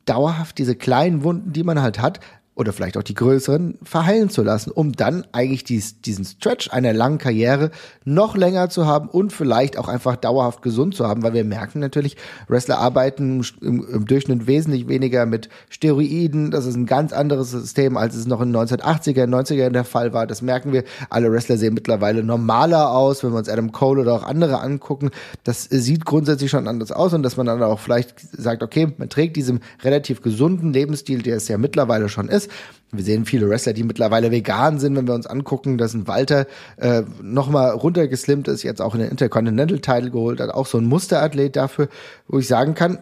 dauerhaft 0.05 0.57
diese 0.57 0.75
kleinen 0.75 1.23
Wunden, 1.23 1.53
die 1.53 1.63
man 1.63 1.82
halt 1.82 1.99
hat, 1.99 2.19
oder 2.58 2.74
vielleicht 2.74 2.97
auch 2.97 3.03
die 3.03 3.14
größeren 3.14 3.78
verheilen 3.84 4.30
zu 4.30 4.41
lassen, 4.41 4.72
um 4.72 4.91
dann 4.91 5.26
eigentlich 5.32 5.64
dies, 5.64 6.01
diesen 6.01 6.26
Stretch 6.26 6.72
einer 6.74 6.91
langen 6.91 7.20
Karriere 7.20 7.70
noch 8.03 8.36
länger 8.36 8.70
zu 8.70 8.88
haben 8.88 9.10
und 9.10 9.32
vielleicht 9.32 9.78
auch 9.78 9.88
einfach 9.88 10.16
dauerhaft 10.16 10.64
gesund 10.64 10.95
zu 10.95 11.08
haben, 11.08 11.22
weil 11.22 11.34
wir 11.34 11.43
merken 11.43 11.80
natürlich, 11.80 12.18
Wrestler 12.47 12.80
arbeiten 12.80 13.43
im, 13.62 13.86
im 13.88 14.05
Durchschnitt 14.05 14.47
wesentlich 14.47 14.88
weniger 14.88 15.28
mit 15.28 15.49
Steroiden. 15.70 16.49
Das 16.49 16.66
ist 16.66 16.76
ein 16.76 16.88
ganz 16.88 17.14
anderes 17.14 17.51
System, 17.51 17.95
als 17.95 18.16
es 18.16 18.26
noch 18.26 18.41
in 18.41 18.51
den 18.51 18.60
1980er, 18.60 19.26
90er 19.26 19.70
der 19.70 19.84
Fall 19.84 20.14
war. 20.14 20.26
Das 20.26 20.41
merken 20.41 20.74
wir. 20.74 20.84
Alle 21.12 21.32
Wrestler 21.32 21.58
sehen 21.58 21.76
mittlerweile 21.76 22.24
normaler 22.24 22.91
aus, 22.91 23.24
wenn 23.24 23.34
wir 23.34 23.38
uns 23.38 23.49
Adam 23.49 23.72
Cole 23.72 24.01
oder 24.01 24.14
auch 24.14 24.24
andere 24.24 24.62
angucken. 24.62 25.12
Das 25.43 25.66
sieht 25.66 26.05
grundsätzlich 26.05 26.49
schon 26.49 26.68
anders 26.68 26.91
aus 26.91 27.14
und 27.14 27.22
dass 27.22 27.38
man 27.38 27.45
dann 27.45 27.62
auch 27.62 27.80
vielleicht 27.80 28.16
sagt, 28.20 28.64
okay, 28.64 28.88
man 28.97 29.10
trägt 29.10 29.36
diesem 29.36 29.60
relativ 29.84 30.24
gesunden 30.24 30.74
Lebensstil, 30.74 31.22
der 31.22 31.38
es 31.38 31.47
ja 31.47 31.60
mittlerweile 31.60 32.10
schon 32.10 32.30
ist, 32.30 32.47
wir 32.91 33.04
sehen 33.04 33.26
viele 33.26 33.50
Wrestler, 33.50 33.74
die 33.74 33.84
mittlerweile 33.84 34.32
vegan 34.32 34.80
sind, 34.80 34.95
wenn 34.95 35.08
wir 35.08 35.14
uns 35.14 35.28
angucken, 35.28 35.78
dass 35.78 35.93
ein 35.93 36.08
Walter 36.08 36.48
äh, 36.78 37.04
nochmal 37.22 37.72
runtergeslimmt 37.72 38.48
ist, 38.48 38.64
jetzt 38.64 38.82
auch 38.82 38.95
in 38.95 39.02
den 39.02 39.12
Intercontinental 39.12 39.80
Title 39.80 40.12
geholt 40.12 40.39
hat, 40.39 40.52
auch 40.52 40.68
so 40.68 40.78
ein 40.78 40.86
Musterathlet 40.86 41.56
dafür, 41.56 41.89
wo 42.28 42.39
ich 42.39 42.48
sagen 42.48 42.76
kann, 42.76 43.00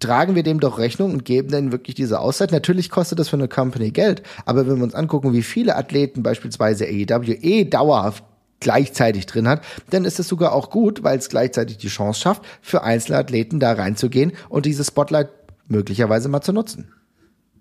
tragen 0.00 0.34
wir 0.34 0.42
dem 0.42 0.60
doch 0.60 0.78
Rechnung 0.78 1.12
und 1.12 1.24
geben 1.24 1.50
denn 1.50 1.72
wirklich 1.72 1.94
diese 1.94 2.20
Auszeit. 2.20 2.52
Natürlich 2.52 2.90
kostet 2.90 3.18
das 3.18 3.28
für 3.28 3.36
eine 3.36 3.48
Company 3.48 3.90
Geld, 3.90 4.22
aber 4.46 4.66
wenn 4.66 4.76
wir 4.76 4.84
uns 4.84 4.94
angucken, 4.94 5.32
wie 5.32 5.42
viele 5.42 5.76
Athleten 5.76 6.22
beispielsweise 6.22 6.86
AEW 6.86 7.32
eh 7.42 7.64
dauerhaft 7.64 8.24
gleichzeitig 8.60 9.26
drin 9.26 9.46
hat, 9.46 9.62
dann 9.90 10.04
ist 10.04 10.18
es 10.18 10.28
sogar 10.28 10.52
auch 10.52 10.70
gut, 10.70 11.04
weil 11.04 11.18
es 11.18 11.28
gleichzeitig 11.28 11.78
die 11.78 11.88
Chance 11.88 12.20
schafft, 12.20 12.42
für 12.60 12.82
einzelne 12.82 13.18
Athleten 13.18 13.60
da 13.60 13.72
reinzugehen 13.72 14.32
und 14.48 14.66
dieses 14.66 14.88
Spotlight 14.88 15.28
möglicherweise 15.68 16.28
mal 16.28 16.40
zu 16.40 16.52
nutzen. 16.52 16.92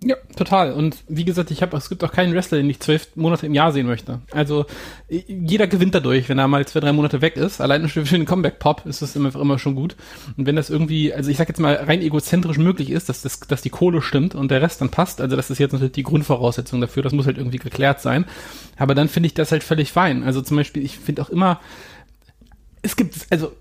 Ja, 0.04 0.16
total. 0.36 0.74
Und 0.74 0.98
wie 1.08 1.26
gesagt, 1.26 1.50
ich 1.50 1.64
habe, 1.64 1.76
es 1.76 1.90
gibt 1.90 2.04
auch 2.04 2.12
keinen 2.12 2.34
Wrestler, 2.36 2.60
den 2.60 2.70
ich 2.70 2.80
zwölf 2.80 3.16
Monate 3.16 3.48
im 3.48 3.56
Jahr 3.56 3.72
sehen 3.72 3.88
möchte. 3.88 4.20
Also 4.32 4.66
jeder 5.10 5.66
gewinnt 5.66 5.96
dadurch, 5.96 6.30
wenn 6.30 6.38
er 6.38 6.48
mal 6.48 6.68
zwei, 6.68 6.82
drei 6.82 6.94
Monate 6.94 7.22
weg 7.22 7.36
ist. 7.36 7.62
Allein 7.62 7.88
für 7.90 8.04
den 8.04 8.26
Comeback-Pop 8.26 8.86
ist 8.86 9.02
das 9.02 9.16
immer, 9.16 9.34
immer 9.36 9.58
schon 9.58 9.74
gut. 9.74 9.96
Und 10.38 10.46
wenn 10.46 10.56
das 10.56 10.70
irgendwie, 10.70 11.14
also 11.14 11.32
ich 11.32 11.38
sag 11.38 11.48
jetzt 11.48 11.60
mal 11.60 11.76
rein 11.76 12.02
egozentrisch 12.02 12.60
möglich 12.60 12.92
ist, 12.92 13.10
dass, 13.10 13.24
das, 13.24 13.40
dass 13.40 13.64
die 13.64 13.72
Kohle 13.72 14.04
stimmt 14.04 14.36
und 14.36 14.52
der 14.52 14.62
Rest 14.62 14.82
dann 14.82 14.90
passt, 14.90 15.20
also 15.20 15.36
das 15.36 15.50
ist 15.50 15.58
jetzt 15.58 15.72
natürlich 15.72 15.94
die 15.94 16.04
Grundvoraussetzung 16.04 16.80
dafür, 16.80 17.02
das 17.02 17.14
muss 17.14 17.26
halt 17.26 17.38
irgendwie 17.38 17.58
geklärt 17.58 18.00
sein. 18.00 18.26
Aber 18.78 18.94
dann 18.94 19.10
finde 19.10 19.28
ich 19.28 19.34
das 19.34 19.52
halt 19.52 19.64
völlig 19.64 19.92
fein. 19.92 20.24
Also 20.24 20.42
zum 20.42 20.58
Beispiel, 20.58 20.86
ich 20.86 21.00
finde 21.00 21.24
auch 21.24 21.30
immer, 21.30 21.60
es 22.84 22.96
gibt, 22.96 23.16
also 23.32 23.52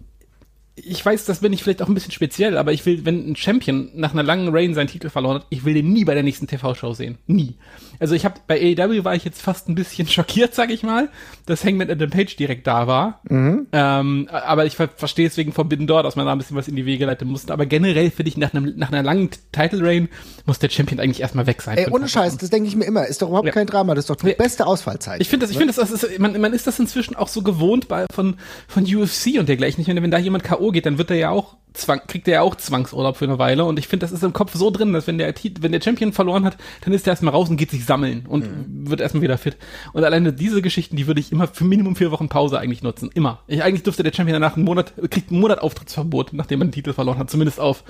ich 0.79 1.05
weiß, 1.05 1.25
das 1.25 1.41
bin 1.41 1.55
ich 1.55 1.63
vielleicht 1.63 1.81
auch 1.81 1.89
ein 1.89 1.95
bisschen 1.95 2.13
speziell, 2.13 2.59
aber 2.59 2.73
ich 2.73 2.85
will, 2.85 3.07
wenn 3.07 3.31
ein 3.31 3.37
Champion 3.37 3.91
nach 3.95 4.13
einer 4.13 4.23
langen 4.23 4.55
Reign 4.55 4.75
seinen 4.75 4.89
Titel 4.89 5.09
verloren 5.09 5.37
hat, 5.37 5.47
ich 5.49 5.65
will 5.65 5.73
den 5.73 5.91
nie 5.91 6.05
bei 6.05 6.13
der 6.13 6.23
nächsten 6.23 6.47
TV-Show 6.47 6.93
sehen. 6.93 7.17
Nie. 7.27 7.57
Also 7.99 8.15
ich 8.15 8.27
habe 8.27 8.41
bei 8.47 8.61
AEW 8.79 9.03
war 9.05 9.15
ich 9.15 9.25
jetzt 9.25 9.41
fast 9.41 9.71
ein 9.71 9.75
bisschen 9.75 10.07
schockiert, 10.09 10.55
sag 10.55 10.71
ich 10.71 10.83
mal, 10.83 11.09
dass 11.47 11.65
Hangman 11.65 11.91
Adam 11.91 12.11
Page 12.11 12.37
direkt 12.37 12.67
da 12.67 12.87
war. 12.87 13.21
Mhm. 13.29 13.67
Ähm, 13.73 14.29
aber 14.31 14.67
ich 14.67 14.77
ver 14.77 14.91
verstehe 14.95 15.27
es 15.27 15.39
wegen 15.39 15.53
Forbidden 15.53 15.87
Door, 15.87 16.03
dass 16.03 16.15
man 16.15 16.27
da 16.27 16.33
ein 16.33 16.39
bisschen 16.39 16.59
was 16.59 16.69
in 16.69 16.77
die 16.77 16.85
Wege 16.85 17.07
leiten 17.07 17.27
musste. 17.27 17.55
Aber 17.55 17.65
generell 17.65 18.11
finde 18.11 18.29
ich, 18.29 18.37
nach, 18.37 18.53
einem, 18.53 18.75
nach 18.77 18.93
einer 18.93 19.03
langen 19.03 19.31
Title 19.53 19.83
Reign 19.83 20.11
muss 20.45 20.59
der 20.59 20.69
Champion 20.69 21.01
eigentlich 21.01 21.21
erstmal 21.21 21.47
weg 21.47 21.63
sein. 21.63 21.79
Ey, 21.79 21.89
ohne 21.91 22.07
Scheiß, 22.07 22.37
das 22.37 22.51
denke 22.51 22.69
ich 22.69 22.77
mir 22.77 22.85
immer. 22.85 23.07
Ist 23.07 23.23
doch 23.23 23.29
überhaupt 23.29 23.47
ja. 23.47 23.53
kein 23.53 23.67
Drama. 23.67 23.95
Das 23.95 24.05
ist 24.05 24.11
doch 24.11 24.17
die 24.17 24.35
beste 24.35 24.67
Ausfallzeit. 24.67 25.23
Ich 25.23 25.31
finde 25.31 25.47
das, 25.47 25.53
ich 25.53 25.57
finde 25.57 25.73
das, 25.73 25.91
das 25.91 26.03
ist, 26.03 26.19
man, 26.19 26.39
man 26.39 26.53
ist 26.53 26.67
das 26.67 26.79
inzwischen 26.79 27.17
auch 27.17 27.29
so 27.29 27.41
gewohnt 27.41 27.89
bei, 27.89 28.05
von, 28.13 28.37
von 28.69 28.85
UFC 28.85 29.39
und 29.39 29.49
dergleichen. 29.49 29.81
Ich 29.81 29.89
meine, 29.89 30.03
wenn 30.03 30.11
da 30.11 30.19
jemand 30.19 30.45
K.O. 30.45 30.66
geht, 30.71 30.87
dann 30.87 30.99
wird 30.99 31.11
er 31.11 31.17
ja 31.17 31.31
auch 31.31 31.57
Zwang, 31.77 32.01
kriegt 32.07 32.27
er 32.27 32.35
ja 32.35 32.41
auch 32.41 32.55
Zwangsurlaub 32.55 33.19
für 33.19 33.27
eine 33.27 33.39
Weile 33.39 33.65
und 33.65 33.79
ich 33.79 33.87
finde, 33.87 34.05
das 34.05 34.13
ist 34.13 34.23
im 34.23 34.33
Kopf 34.33 34.55
so 34.55 34.71
drin, 34.71 34.95
dass 34.95 35.07
wenn 35.07 35.19
der, 35.19 35.35
wenn 35.61 35.73
der 35.73 35.81
Champion 35.83 36.13
verloren 36.13 36.45
hat, 36.47 36.57
dann 36.81 36.95
ist 36.95 37.07
er 37.07 37.13
erstmal 37.13 37.35
raus 37.35 37.51
und 37.51 37.59
geht 37.59 37.71
sich 37.71 37.85
sammeln 37.85 38.25
und 38.27 38.45
mhm. 38.45 38.89
wird 38.89 39.01
erstmal 39.01 39.23
wieder 39.23 39.37
fit. 39.37 39.59
Und 39.93 40.03
alleine 40.03 40.33
diese 40.33 40.63
Geschichten, 40.63 40.97
die 40.97 41.07
würde 41.07 41.21
ich 41.21 41.33
immer 41.33 41.49
für 41.49 41.65
Minimum 41.65 41.95
vier 41.95 42.11
Wochen 42.11 42.29
Pause 42.31 42.59
eigentlich 42.59 42.83
nutzen. 42.83 43.11
Immer. 43.13 43.41
Ich, 43.47 43.63
eigentlich 43.63 43.83
dürfte 43.83 44.03
der 44.03 44.13
Champion 44.13 44.41
danach 44.41 44.57
einen 44.57 44.65
Monat, 44.65 44.95
kriegt 45.11 45.31
einen 45.31 45.41
Monat 45.41 45.61
Auftrittsverbot, 45.61 46.33
nachdem 46.33 46.61
man 46.61 46.69
den 46.69 46.73
Titel 46.73 46.95
verloren 46.95 47.19
hat. 47.19 47.31
Zumindest 47.31 47.61
auf, 47.61 47.85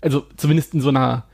also 0.00 0.24
zumindest 0.36 0.74
in 0.74 0.80
so 0.80 0.90
einer 0.90 1.24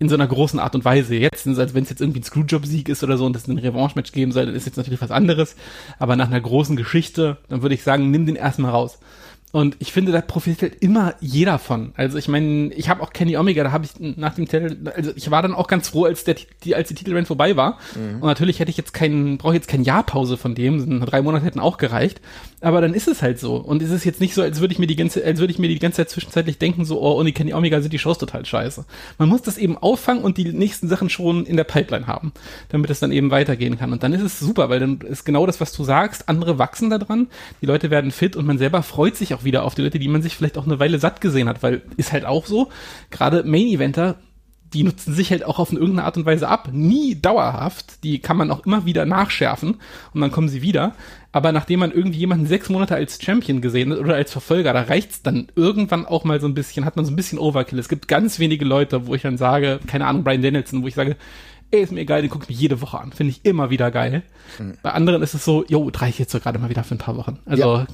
in 0.00 0.08
so 0.08 0.14
einer 0.14 0.28
großen 0.28 0.60
Art 0.60 0.74
und 0.74 0.84
Weise. 0.84 1.16
Jetzt, 1.16 1.46
als 1.46 1.74
wenn 1.74 1.82
es 1.82 1.90
jetzt 1.90 2.00
irgendwie 2.00 2.20
ein 2.20 2.24
Screwjob-Sieg 2.24 2.88
ist 2.88 3.02
oder 3.02 3.16
so 3.16 3.26
und 3.26 3.34
es 3.34 3.48
ein 3.48 3.58
Revanche-Match 3.58 4.12
geben 4.12 4.30
soll, 4.30 4.46
dann 4.46 4.54
ist 4.54 4.64
jetzt 4.64 4.76
natürlich 4.76 5.02
was 5.02 5.10
anderes. 5.10 5.56
Aber 5.98 6.14
nach 6.14 6.28
einer 6.28 6.40
großen 6.40 6.76
Geschichte, 6.76 7.38
dann 7.48 7.62
würde 7.62 7.74
ich 7.74 7.82
sagen, 7.82 8.10
nimm 8.10 8.24
den 8.24 8.36
erstmal 8.36 8.70
raus. 8.70 9.00
Und 9.50 9.76
ich 9.78 9.92
finde, 9.92 10.12
da 10.12 10.20
profitiert 10.20 10.74
immer 10.80 11.14
jeder 11.20 11.58
von. 11.58 11.92
Also 11.96 12.18
ich 12.18 12.28
meine, 12.28 12.72
ich 12.74 12.90
habe 12.90 13.02
auch 13.02 13.14
Kenny 13.14 13.36
Omega, 13.38 13.64
da 13.64 13.72
habe 13.72 13.86
ich 13.86 13.92
nach 13.98 14.34
dem 14.34 14.46
Titel, 14.46 14.76
also 14.94 15.12
ich 15.16 15.30
war 15.30 15.40
dann 15.40 15.54
auch 15.54 15.68
ganz 15.68 15.88
froh, 15.88 16.04
als 16.04 16.24
der 16.24 16.36
die, 16.64 16.74
als 16.74 16.88
die 16.88 16.94
Titelrennen 16.94 17.24
vorbei 17.24 17.56
war. 17.56 17.78
Mhm. 17.94 18.16
Und 18.16 18.28
natürlich 18.28 18.60
hätte 18.60 18.70
ich 18.70 18.76
jetzt 18.76 18.92
keinen, 18.92 19.38
brauche 19.38 19.54
jetzt 19.54 19.68
kein 19.68 19.84
Jahrpause 19.84 20.36
von 20.36 20.54
dem, 20.54 21.00
drei 21.00 21.22
Monate 21.22 21.46
hätten 21.46 21.60
auch 21.60 21.78
gereicht. 21.78 22.20
Aber 22.60 22.80
dann 22.80 22.92
ist 22.92 23.06
es 23.06 23.22
halt 23.22 23.38
so. 23.38 23.56
Und 23.56 23.82
es 23.82 23.90
ist 23.90 24.04
jetzt 24.04 24.20
nicht 24.20 24.34
so, 24.34 24.42
als 24.42 24.60
würde 24.60 24.72
ich 24.72 24.80
mir 24.80 24.88
die 24.88 24.96
ganze, 24.96 25.24
als 25.24 25.38
würde 25.38 25.52
ich 25.52 25.60
mir 25.60 25.68
die 25.68 25.78
ganze 25.78 25.98
Zeit 25.98 26.10
zwischenzeitlich 26.10 26.58
denken, 26.58 26.84
so, 26.84 27.00
oh, 27.00 27.24
Kenny 27.32 27.54
Omega 27.54 27.80
sind 27.80 27.92
die 27.92 28.00
Shows 28.00 28.18
total 28.18 28.44
scheiße. 28.44 28.84
Man 29.16 29.28
muss 29.28 29.42
das 29.42 29.58
eben 29.58 29.78
auffangen 29.78 30.24
und 30.24 30.38
die 30.38 30.52
nächsten 30.52 30.88
Sachen 30.88 31.08
schon 31.08 31.46
in 31.46 31.56
der 31.56 31.64
Pipeline 31.64 32.08
haben, 32.08 32.32
damit 32.70 32.90
es 32.90 32.98
dann 32.98 33.12
eben 33.12 33.30
weitergehen 33.30 33.78
kann. 33.78 33.92
Und 33.92 34.02
dann 34.02 34.12
ist 34.12 34.22
es 34.22 34.40
super, 34.40 34.70
weil 34.70 34.80
dann 34.80 35.00
ist 35.02 35.24
genau 35.24 35.46
das, 35.46 35.60
was 35.60 35.72
du 35.72 35.84
sagst, 35.84 36.28
andere 36.28 36.58
wachsen 36.58 36.90
da 36.90 36.98
dran, 36.98 37.28
die 37.60 37.66
Leute 37.66 37.90
werden 37.90 38.10
fit 38.10 38.34
und 38.34 38.46
man 38.46 38.58
selber 38.58 38.82
freut 38.82 39.16
sich 39.16 39.34
auch 39.34 39.44
wieder 39.44 39.62
auf 39.62 39.76
die 39.76 39.82
Leute, 39.82 40.00
die 40.00 40.08
man 40.08 40.22
sich 40.22 40.34
vielleicht 40.34 40.58
auch 40.58 40.66
eine 40.66 40.80
Weile 40.80 40.98
satt 40.98 41.20
gesehen 41.20 41.48
hat, 41.48 41.62
weil 41.62 41.82
ist 41.96 42.12
halt 42.12 42.24
auch 42.24 42.46
so, 42.46 42.70
gerade 43.10 43.44
Main-Eventer, 43.44 44.16
die 44.72 44.82
nutzen 44.82 45.14
sich 45.14 45.30
halt 45.30 45.44
auch 45.44 45.58
auf 45.58 45.70
eine 45.70 45.78
irgendeine 45.78 46.06
Art 46.06 46.16
und 46.16 46.26
Weise 46.26 46.48
ab. 46.48 46.68
Nie 46.72 47.20
dauerhaft. 47.20 48.04
Die 48.04 48.18
kann 48.18 48.36
man 48.36 48.50
auch 48.50 48.66
immer 48.66 48.84
wieder 48.84 49.06
nachschärfen 49.06 49.76
und 50.12 50.20
dann 50.20 50.30
kommen 50.30 50.48
sie 50.48 50.62
wieder. 50.62 50.94
Aber 51.32 51.52
nachdem 51.52 51.80
man 51.80 51.92
irgendwie 51.92 52.18
jemanden 52.18 52.46
sechs 52.46 52.68
Monate 52.68 52.94
als 52.94 53.22
Champion 53.22 53.60
gesehen 53.60 53.92
hat 53.92 53.98
oder 53.98 54.14
als 54.14 54.32
Verfolger, 54.32 54.72
da 54.72 54.82
reicht's 54.82 55.22
dann 55.22 55.48
irgendwann 55.54 56.06
auch 56.06 56.24
mal 56.24 56.40
so 56.40 56.46
ein 56.46 56.54
bisschen, 56.54 56.84
hat 56.84 56.96
man 56.96 57.04
so 57.04 57.12
ein 57.12 57.16
bisschen 57.16 57.38
Overkill. 57.38 57.78
Es 57.78 57.88
gibt 57.88 58.08
ganz 58.08 58.38
wenige 58.38 58.64
Leute, 58.64 59.06
wo 59.06 59.14
ich 59.14 59.22
dann 59.22 59.36
sage, 59.36 59.80
keine 59.86 60.06
Ahnung, 60.06 60.24
Brian 60.24 60.42
Danielson, 60.42 60.82
wo 60.82 60.88
ich 60.88 60.94
sage, 60.94 61.16
ey, 61.70 61.82
ist 61.82 61.92
mir 61.92 62.00
egal, 62.00 62.22
den 62.22 62.30
gucke 62.30 62.44
ich 62.44 62.50
mir 62.50 62.60
jede 62.60 62.80
Woche 62.80 62.98
an. 62.98 63.12
Finde 63.12 63.32
ich 63.32 63.44
immer 63.44 63.70
wieder 63.70 63.90
geil. 63.90 64.22
Mhm. 64.58 64.78
Bei 64.82 64.92
anderen 64.92 65.22
ist 65.22 65.34
es 65.34 65.44
so, 65.44 65.64
jo, 65.68 65.90
reicht 65.94 66.18
jetzt 66.18 66.32
so 66.32 66.40
gerade 66.40 66.58
mal 66.58 66.70
wieder 66.70 66.84
für 66.84 66.94
ein 66.94 66.98
paar 66.98 67.16
Wochen. 67.16 67.38
Also 67.44 67.76
ja. 67.76 67.86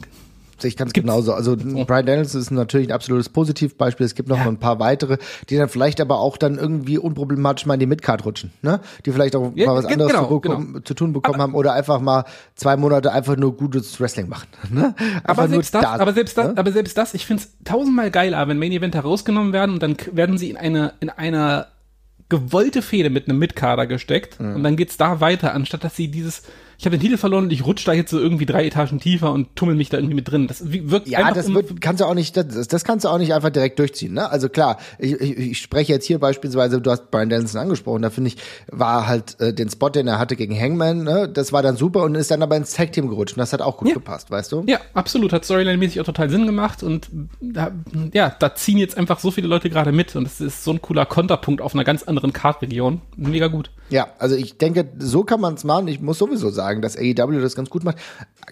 Sehe 0.59 0.69
ich 0.69 0.77
ganz 0.77 0.93
Gibt's? 0.93 1.07
genauso. 1.07 1.33
Also 1.33 1.57
so. 1.59 1.85
Brian 1.85 2.07
Daniels 2.07 2.35
ist 2.35 2.51
natürlich 2.51 2.89
ein 2.89 2.93
absolutes 2.93 3.29
Positivbeispiel. 3.29 4.07
Es 4.07 4.15
gibt 4.15 4.29
noch 4.29 4.39
ja. 4.39 4.47
ein 4.47 4.59
paar 4.59 4.79
weitere, 4.79 5.19
die 5.49 5.57
dann 5.57 5.69
vielleicht 5.69 6.01
aber 6.01 6.21
auch 6.21 6.37
dann 6.37 6.59
irgendwie 6.59 6.99
unproblematisch 6.99 7.67
mal 7.67 7.75
in 7.75 7.81
die 7.81 7.87
Midcard 7.87 8.25
rutschen, 8.25 8.53
ne? 8.63 8.81
Die 9.05 9.13
vielleicht 9.13 9.37
auch 9.37 9.53
ja, 9.55 9.67
mal 9.67 9.77
was 9.77 9.87
anderes 9.87 10.13
genau, 10.13 10.29
zu, 10.29 10.41
genau. 10.41 10.81
zu, 10.81 10.95
tun 10.95 11.13
bekommen 11.13 11.37
aber, 11.37 11.43
haben 11.45 11.55
oder 11.55 11.73
einfach 11.73 12.01
mal 12.01 12.25
zwei 12.55 12.77
Monate 12.77 13.13
einfach 13.13 13.37
nur 13.37 13.57
gutes 13.57 14.01
Wrestling 14.01 14.29
machen. 14.29 14.49
Ne? 14.75 14.93
Aber 15.23 15.47
selbst 15.47 15.73
das, 15.73 15.83
da, 15.83 15.93
aber 15.93 16.13
selbst 16.13 16.37
das, 16.37 16.49
ne? 16.49 16.55
aber 16.57 16.73
selbst 16.73 16.99
das, 16.99 17.15
ich 17.15 17.27
finde 17.27 17.45
es 17.45 17.53
tausendmal 17.65 18.11
geiler, 18.11 18.49
wenn 18.49 18.59
Main 18.59 18.73
Event 18.73 18.95
herausgenommen 18.95 19.53
werden 19.53 19.75
und 19.75 19.83
dann 19.83 19.97
werden 20.11 20.37
sie 20.37 20.51
in 20.51 20.57
eine 20.57 20.95
in 20.99 21.11
einer 21.11 21.69
gewollte 22.29 22.83
Fehde 22.83 23.11
mit 23.11 23.29
einem 23.29 23.39
Midcarder 23.39 23.87
gesteckt 23.87 24.41
mhm. 24.41 24.57
und 24.57 24.65
dann 24.65 24.77
geht's 24.77 24.97
da 24.97 25.21
weiter, 25.21 25.55
anstatt 25.55 25.85
dass 25.85 25.95
sie 25.95 26.09
dieses 26.09 26.43
ich 26.79 26.87
habe 26.87 26.97
den 26.97 27.03
Titel 27.03 27.17
verloren 27.17 27.45
und 27.45 27.53
ich 27.53 27.65
rutsche 27.65 27.87
da 27.87 27.93
jetzt 27.93 28.11
so 28.11 28.19
irgendwie 28.19 28.47
drei 28.47 28.67
Etagen 28.67 29.01
tiefer 29.01 29.33
und 29.33 29.55
tummel 29.57 29.75
mich 29.75 29.89
da 29.89 29.99
irgendwie 29.99 30.15
mit 30.15 30.31
drin. 30.31 30.47
Das 30.47 30.73
wirkt 30.73 31.09
Ja, 31.09 31.33
das 31.33 31.53
wird, 31.53 31.81
kannst 31.81 32.01
du 32.01 32.07
auch 32.07 32.15
nicht, 32.15 32.37
das, 32.37 32.69
das 32.69 32.85
kannst 32.85 33.05
du 33.05 33.09
auch 33.09 33.19
nicht 33.19 33.35
einfach 33.35 33.51
direkt 33.51 33.79
durchziehen, 33.79 34.15
ne? 34.15 34.31
Also 34.31 34.49
klar, 34.49 34.79
ich, 34.99 35.13
ich, 35.13 35.39
ich 35.39 35.59
spreche 35.59 35.93
jetzt 35.93 36.07
hier 36.07 36.19
beispielsweise, 36.19 36.81
du 36.81 36.91
hast 36.91 37.11
Brian 37.11 37.29
Dennison 37.29 37.61
angesprochen, 37.61 38.03
da 38.03 38.11
finde 38.11 38.29
ich, 38.29 38.37
war 38.71 39.07
halt 39.07 39.41
äh, 39.41 39.53
den 39.53 39.71
Spot, 39.71 39.91
den 39.91 40.09
er 40.09 40.19
hatte 40.19 40.37
gegen 40.37 40.59
Hangman, 40.59 41.05
ne? 41.05 41.29
Das 41.29 41.53
war 41.53 41.63
dann 41.63 41.77
super 41.77 42.03
und 42.05 42.15
ist 42.15 42.31
dann 42.31 42.43
aber 42.43 42.57
ins 42.57 42.73
Tag-Team 42.75 43.09
gerutscht 43.09 43.37
und 43.37 43.41
das 43.41 43.53
hat 43.53 43.63
auch 43.63 43.77
gut 43.77 43.89
ja. 43.89 43.95
gepasst, 43.95 44.31
weißt 44.31 44.53
du? 44.53 44.65
Ja, 44.67 44.81
absolut, 44.95 45.33
hat 45.33 45.45
Storyline-mäßig 45.45 46.01
auch 46.01 46.07
total 46.07 46.31
Sinn 46.31 46.47
gemacht 46.47 46.83
und 46.83 47.09
da, 47.41 47.73
ja, 48.13 48.35
da 48.39 48.55
ziehen 48.55 48.79
jetzt 48.79 48.97
einfach 48.97 49.21
so 49.21 49.31
viele 49.31 49.49
Leute 49.49 49.71
gerade 49.71 49.93
mit 49.93 50.15
und 50.17 50.27
es 50.27 50.41
ist 50.41 50.65
so 50.65 50.73
ein 50.73 50.83
cooler 50.83 51.07
Konterpunkt 51.07 51.61
auf 51.61 51.75
einer 51.75 51.85
ganz 51.85 52.03
anderen 52.03 52.33
Card-Region. 52.33 53.01
Mega 53.17 53.49
gut. 53.49 53.71
Ja, 53.91 54.09
also 54.19 54.35
ich 54.35 54.57
denke, 54.59 54.89
so 54.99 55.25
kann 55.25 55.41
man 55.41 55.55
es 55.55 55.65
machen. 55.65 55.89
Ich 55.89 56.01
muss 56.01 56.19
sowieso 56.19 56.51
sagen, 56.51 56.74
dass 56.83 56.97
AEW 56.97 57.41
das 57.41 57.57
ganz 57.57 57.71
gut 57.71 57.85
macht. 57.85 57.99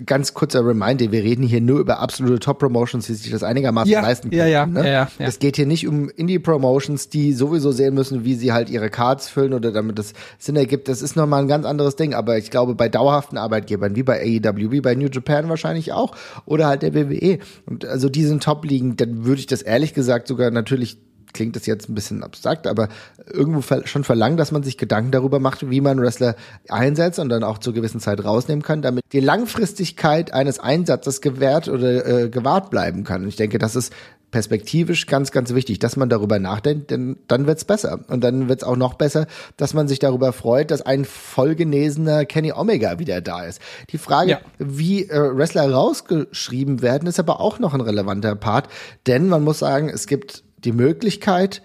Ganz 0.07 0.35
kurzer 0.35 0.67
Reminder, 0.67 1.11
wir 1.13 1.23
reden 1.23 1.43
hier 1.43 1.61
nur 1.61 1.81
über 1.81 2.01
absolute 2.01 2.39
Top-Promotions, 2.39 3.07
die 3.07 3.15
sich 3.15 3.31
das 3.31 3.43
einigermaßen 3.43 3.91
ja, 3.91 4.01
leisten 4.01 4.31
können. 4.31 4.41
Ja, 4.41 4.47
ja, 4.47 4.67
ne? 4.67 4.81
ja, 4.81 4.87
ja, 4.87 5.11
ja. 5.19 5.27
Es 5.27 5.39
geht 5.39 5.57
hier 5.57 5.67
nicht 5.67 5.87
um 5.87 6.09
Indie-Promotions, 6.09 7.09
die 7.09 7.33
sowieso 7.33 7.73
sehen 7.73 7.95
müssen, 7.95 8.25
wie 8.25 8.35
sie 8.35 8.53
halt 8.53 8.71
ihre 8.71 8.91
Cards 8.91 9.29
füllen 9.29 9.53
oder 9.53 9.73
damit 9.73 9.99
das 9.99 10.13
Sinn 10.39 10.57
ergibt. 10.57 10.89
Das 10.89 11.03
ist 11.03 11.17
nochmal 11.17 11.43
ein 11.43 11.49
ganz 11.49 11.67
anderes 11.67 11.97
Ding. 11.97 12.15
Aber 12.15 12.39
ich 12.39 12.51
glaube, 12.51 12.75
bei 12.75 12.89
dauerhaften 12.89 13.39
Arbeitgebern, 13.39 13.97
wie 13.97 14.03
bei 14.03 14.21
AEW, 14.21 14.71
wie 14.71 14.81
bei 14.81 14.95
New 14.95 15.09
Japan 15.09 15.49
wahrscheinlich 15.49 15.93
auch, 15.93 16.15
oder 16.47 16.67
halt 16.67 16.83
der 16.83 16.95
WWE, 16.95 17.39
und 17.67 17.85
also 17.85 18.09
diesen 18.09 18.41
Top-Ligen, 18.41 18.97
dann 18.97 19.25
würde 19.25 19.41
ich 19.41 19.47
das 19.47 19.63
ehrlich 19.63 19.95
gesagt 19.95 20.29
sogar 20.29 20.51
natürlich 20.51 20.99
klingt 21.33 21.57
das 21.57 21.67
jetzt 21.67 21.89
ein 21.89 21.95
bisschen 21.95 22.23
abstrakt, 22.23 22.67
aber 22.67 22.89
irgendwo 23.33 23.63
schon 23.85 24.05
verlangen, 24.05 24.37
dass 24.37 24.53
man 24.53 24.63
sich 24.63 24.79
Gedanken 24.79 25.13
darüber 25.13 25.39
macht, 25.41 25.71
wie 25.71 25.81
man 25.81 26.01
Wrestler 26.01 26.37
einsetzt 26.69 27.19
und 27.19 27.29
dann 27.29 27.45
auch 27.45 27.59
zur 27.59 27.75
gewissen 27.75 28.01
Zeit 28.01 28.25
rausnehmen 28.25 28.63
kann, 28.63 28.83
damit 28.83 29.05
die 29.13 29.21
Langfristigkeit 29.21 30.33
eines 30.33 30.59
Einsatzes 30.59 31.21
gewährt 31.21 31.69
oder 31.69 32.07
äh, 32.07 32.29
gewahrt 32.29 32.71
bleiben 32.71 33.05
kann. 33.05 33.23
Und 33.23 33.29
ich 33.29 33.37
denke, 33.37 33.59
das 33.59 33.77
ist 33.77 33.93
perspektivisch 34.33 35.07
ganz, 35.07 35.31
ganz 35.31 35.55
wichtig, 35.55 35.79
dass 35.79 35.97
man 35.97 36.09
darüber 36.09 36.41
nachdenkt, 36.41 36.91
denn 36.91 37.19
dann 37.29 37.47
wird's 37.47 37.65
besser. 37.65 38.01
Und 38.09 38.25
dann 38.25 38.49
wird's 38.49 38.65
auch 38.65 38.77
noch 38.77 38.95
besser, 38.95 39.27
dass 39.57 39.75
man 39.75 39.87
sich 39.87 40.01
darüber 40.01 40.33
freut, 40.33 40.73
dass 40.73 40.83
ein 40.83 41.05
vollgenesener 41.05 42.25
Kenny 42.25 42.53
Omega 42.53 42.99
wieder 42.99 43.21
da 43.21 43.45
ist. 43.45 43.61
Die 43.91 43.99
Frage, 43.99 44.31
ja. 44.31 44.41
wie 44.59 45.09
äh, 45.09 45.37
Wrestler 45.37 45.71
rausgeschrieben 45.71 46.83
werden, 46.83 47.07
ist 47.07 47.21
aber 47.21 47.41
auch 47.41 47.59
noch 47.61 47.75
ein 47.75 47.83
relevanter 47.83 48.35
Part, 48.35 48.69
denn 49.07 49.29
man 49.29 49.45
muss 49.45 49.61
sagen, 49.61 49.89
es 49.89 50.07
gibt 50.07 50.43
die 50.65 50.73
Möglichkeit, 50.73 51.63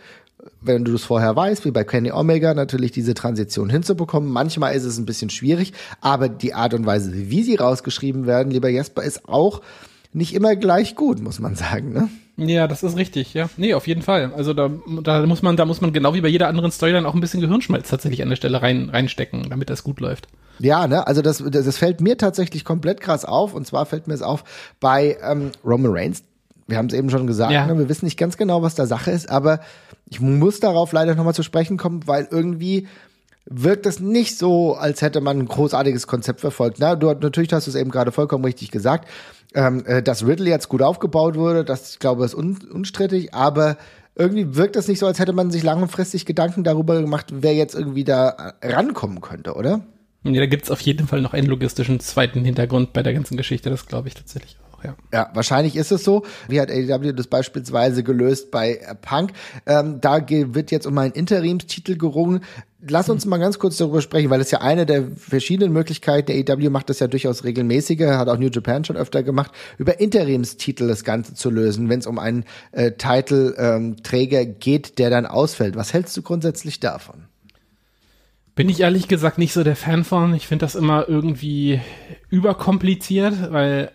wenn 0.62 0.86
du 0.86 0.96
es 0.96 1.04
vorher 1.04 1.36
weißt, 1.36 1.66
wie 1.66 1.72
bei 1.72 1.84
Kenny 1.84 2.12
Omega, 2.12 2.54
natürlich 2.54 2.92
diese 2.92 3.14
Transition 3.14 3.70
hinzubekommen. 3.70 4.30
Manchmal 4.30 4.76
ist 4.76 4.84
es 4.84 4.98
ein 4.98 5.06
bisschen 5.06 5.30
schwierig, 5.30 5.74
aber 6.02 6.30
die 6.30 6.54
Art 6.54 6.74
und 6.74 6.86
Weise, 6.86 7.12
wie 7.14 7.44
sie 7.44 7.56
rausgeschrieben 7.56 8.26
werden, 8.26 8.52
lieber 8.52 8.70
Jesper, 8.70 9.04
ist 9.04 9.28
auch 9.28 9.62
nicht 10.14 10.34
immer 10.34 10.56
gleich 10.56 10.96
gut, 10.96 11.22
muss 11.22 11.40
man 11.40 11.56
sagen, 11.56 11.94
ne? 11.94 12.10
Ja, 12.38 12.68
das 12.68 12.84
ist 12.84 12.98
richtig, 12.98 13.34
ja. 13.34 13.50
Nee, 13.58 13.74
auf 13.74 13.88
jeden 13.88 14.04
Fall. 14.04 14.32
Also 14.36 14.54
da, 14.54 14.70
da 15.04 15.26
muss 15.26 15.42
man, 15.42 15.58
da 15.58 15.66
muss 15.66 15.82
man 15.82 15.92
genau 15.92 16.14
wie 16.14 16.22
bei 16.22 16.28
jeder 16.28 16.48
anderen 16.48 16.72
Storyline 16.72 17.08
auch 17.08 17.16
ein 17.16 17.20
bisschen 17.20 17.42
Gehirnschmalz 17.42 17.90
tatsächlich 17.90 18.22
an 18.22 18.30
der 18.30 18.36
Stelle 18.36 18.62
rein, 18.62 18.90
reinstecken, 18.92 19.48
damit 19.50 19.72
das 19.72 19.84
gut 19.84 20.00
läuft. 20.00 20.28
Ja, 20.60 20.88
ne, 20.88 21.06
also 21.08 21.24
das, 21.24 21.44
das, 21.50 21.66
das 21.66 21.78
fällt 21.78 22.00
mir 22.00 22.18
tatsächlich 22.18 22.64
komplett 22.64 23.02
krass 23.02 23.26
auf. 23.26 23.56
Und 23.56 23.66
zwar 23.66 23.88
fällt 23.88 24.08
mir 24.08 24.14
es 24.14 24.22
auf 24.22 24.44
bei 24.80 25.18
ähm, 25.24 25.52
Roman 25.66 25.92
Reigns, 25.92 26.24
wir 26.68 26.78
haben 26.78 26.88
es 26.88 26.94
eben 26.94 27.10
schon 27.10 27.28
gesagt, 27.28 27.52
ja. 27.52 27.66
ne, 27.66 27.78
wir 27.78 27.90
wissen 27.90 28.06
nicht 28.06 28.18
ganz 28.18 28.38
genau, 28.38 28.62
was 28.62 28.76
da 28.76 28.86
Sache 28.86 29.12
ist, 29.12 29.30
aber 29.30 29.62
ich 30.10 30.20
muss 30.20 30.60
darauf 30.60 30.92
leider 30.92 31.16
nochmal 31.16 31.34
zu 31.34 31.44
sprechen 31.44 31.78
kommen, 31.78 32.06
weil 32.06 32.28
irgendwie 32.30 32.88
wirkt 33.46 33.86
es 33.86 34.00
nicht 34.00 34.38
so, 34.38 34.76
als 34.76 35.02
hätte 35.02 35.22
man 35.22 35.40
ein 35.40 35.48
großartiges 35.48 36.06
Konzept 36.08 36.42
verfolgt. 36.42 36.78
Na, 36.80 36.96
du, 36.96 37.08
natürlich 37.14 37.52
hast 37.54 37.68
du 37.68 37.72
es 37.72 37.76
eben 37.76 37.92
gerade 37.92 38.12
vollkommen 38.12 38.44
richtig 38.44 38.72
gesagt, 38.72 39.08
ähm, 39.54 39.86
äh, 39.86 40.04
dass 40.04 40.28
Riddle 40.28 40.50
jetzt 40.50 40.68
gut 40.68 40.82
aufgebaut 40.82 41.36
wurde, 41.36 41.64
das 41.64 41.94
ich 41.94 42.00
glaube 42.00 42.26
ist 42.26 42.36
un 42.36 42.58
unstrittig, 42.72 43.34
aber 43.34 43.78
irgendwie 44.16 44.56
wirkt 44.56 44.76
es 44.76 44.88
nicht 44.88 45.00
so, 45.00 45.06
als 45.08 45.20
hätte 45.20 45.34
man 45.34 45.52
sich 45.52 45.64
langfristig 45.64 46.26
Gedanken 46.26 46.64
darüber 46.64 47.00
gemacht, 47.00 47.28
wer 47.32 47.54
jetzt 47.54 47.76
irgendwie 47.76 48.04
da 48.04 48.54
rankommen 48.62 49.22
könnte, 49.22 49.54
oder? 49.54 49.82
Ja, 50.24 50.40
da 50.42 50.46
gibt's 50.48 50.72
auf 50.72 50.82
jeden 50.82 51.08
Fall 51.08 51.22
noch 51.22 51.34
einen 51.34 51.48
logistischen 51.48 52.00
zweiten 52.02 52.44
Hintergrund 52.44 52.92
bei 52.92 53.04
der 53.04 53.14
ganzen 53.14 53.38
Geschichte, 53.38 53.70
das 53.70 53.86
glaube 53.86 54.10
ich 54.10 54.16
tatsächlich 54.16 54.58
auch 54.78 54.84
ja. 54.84 54.96
Ja, 55.14 55.30
wahrscheinlich 55.34 55.76
ist 55.76 55.92
es 55.92 56.04
so. 56.04 56.24
Wie 56.48 56.60
hat 56.60 56.70
AEW 56.70 57.14
das 57.14 57.28
beispielsweise 57.28 58.04
gelöst 58.04 58.52
bei 58.52 58.76
äh, 58.76 58.96
Punk? 58.96 59.32
Ähm, 59.66 60.00
da 60.02 60.22
wird 60.30 60.72
jetzt 60.72 60.88
um 60.88 60.98
einen 60.98 61.14
Interimstitel 61.14 61.98
gerungen. 61.98 62.42
Lass 62.88 63.10
uns 63.10 63.26
mal 63.26 63.38
ganz 63.38 63.58
kurz 63.58 63.78
darüber 63.78 64.02
sprechen, 64.02 64.30
weil 64.30 64.40
es 64.40 64.52
ja 64.52 64.62
eine 64.62 64.86
der 64.86 65.06
verschiedenen 65.16 65.74
Möglichkeiten, 65.74 66.28
der 66.28 66.56
AEW 66.56 66.70
macht 66.70 66.90
das 66.90 67.00
ja 67.00 67.08
durchaus 67.08 67.44
regelmäßiger, 67.44 68.18
hat 68.18 68.30
auch 68.30 68.38
New 68.38 68.50
Japan 68.50 68.86
schon 68.86 68.98
öfter 68.98 69.24
gemacht, 69.24 69.52
über 69.80 70.00
Interimstitel 70.00 70.88
das 70.88 71.04
Ganze 71.04 71.34
zu 71.34 71.50
lösen, 71.50 71.90
wenn 71.90 72.00
es 72.00 72.08
um 72.08 72.20
einen 72.20 72.46
äh, 72.72 72.92
Titelträger 72.92 74.42
ähm, 74.42 74.56
geht, 74.60 75.00
der 75.00 75.10
dann 75.10 75.26
ausfällt. 75.26 75.76
Was 75.76 75.94
hältst 75.94 76.16
du 76.18 76.22
grundsätzlich 76.22 76.80
davon? 76.80 77.26
Bin 78.54 78.70
ich 78.70 78.80
ehrlich 78.80 79.08
gesagt 79.08 79.38
nicht 79.38 79.54
so 79.54 79.64
der 79.64 79.76
Fan 79.76 80.04
von. 80.04 80.34
Ich 80.34 80.48
finde 80.48 80.66
das 80.66 80.74
immer 80.74 81.08
irgendwie 81.08 81.80
überkompliziert, 82.30 83.52
weil 83.52 83.92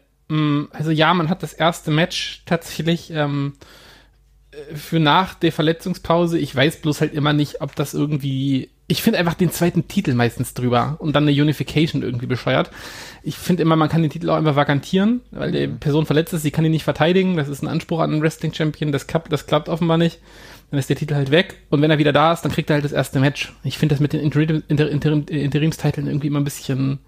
also 0.72 0.91
ja, 0.91 1.12
man 1.14 1.28
hat 1.28 1.43
das 1.43 1.53
erste 1.53 1.91
Match 1.91 2.43
tatsächlich 2.47 3.11
ähm, 3.11 3.55
für 4.74 5.01
nach 5.01 5.35
der 5.35 5.53
Verletzungspause. 5.53 6.39
Ich 6.39 6.55
weiß 6.55 6.80
bloß 6.83 7.01
halt 7.01 7.14
immer 7.14 7.33
nicht, 7.33 7.61
ob 7.61 7.74
das 7.74 7.95
irgendwie. 7.95 8.70
Ich 8.89 9.03
finde 9.03 9.18
einfach 9.18 9.35
den 9.35 9.51
zweiten 9.51 9.89
Titel 9.89 10.12
meistens 10.12 10.53
drüber 10.53 10.97
und 10.99 11.16
dann 11.16 11.26
eine 11.26 11.41
Unification 11.41 12.03
irgendwie 12.03 12.26
bescheuert. 12.26 12.70
Ich 13.22 13.37
finde 13.39 13.62
immer, 13.62 13.76
man 13.76 13.89
kann 13.89 14.03
den 14.03 14.11
Titel 14.11 14.28
auch 14.28 14.37
einfach 14.37 14.57
vakantieren, 14.57 15.22
weil 15.30 15.53
die 15.53 15.66
mhm. 15.66 15.78
Person 15.78 16.05
verletzt 16.05 16.35
ist, 16.35 16.43
sie 16.43 16.51
kann 16.51 16.64
ihn 16.64 16.72
nicht 16.72 16.85
verteidigen. 16.85 17.37
Das 17.37 17.49
ist 17.49 17.62
ein 17.62 17.68
Anspruch 17.68 18.01
an 18.01 18.12
einen 18.12 18.22
Wrestling-Champion, 18.22 18.93
das 18.93 19.07
klappt, 19.07 19.33
das 19.33 19.47
klappt 19.47 19.70
offenbar 19.70 19.97
nicht. 19.97 20.20
Dann 20.70 20.78
ist 20.78 20.91
der 20.91 20.97
Titel 20.97 21.14
halt 21.14 21.30
weg 21.30 21.57
und 21.70 21.80
wenn 21.80 21.91
er 21.91 21.99
wieder 21.99 22.12
da 22.12 22.33
ist, 22.33 22.43
dann 22.43 22.53
kriegt 22.53 22.68
er 22.68 22.74
halt 22.74 22.85
das 22.85 22.93
erste 22.93 23.20
Match. 23.20 23.55
Ich 23.62 23.78
finde 23.78 23.95
das 23.95 24.01
mit 24.01 24.12
den 24.12 24.20
Interim, 24.20 24.62
Interim, 24.68 24.93
Interim, 24.93 25.24
Interimstiteln 25.26 26.07
irgendwie 26.07 26.26
immer 26.26 26.41
ein 26.41 26.45
bisschen, 26.45 26.99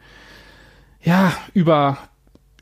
ja, 1.03 1.35
über, 1.53 1.99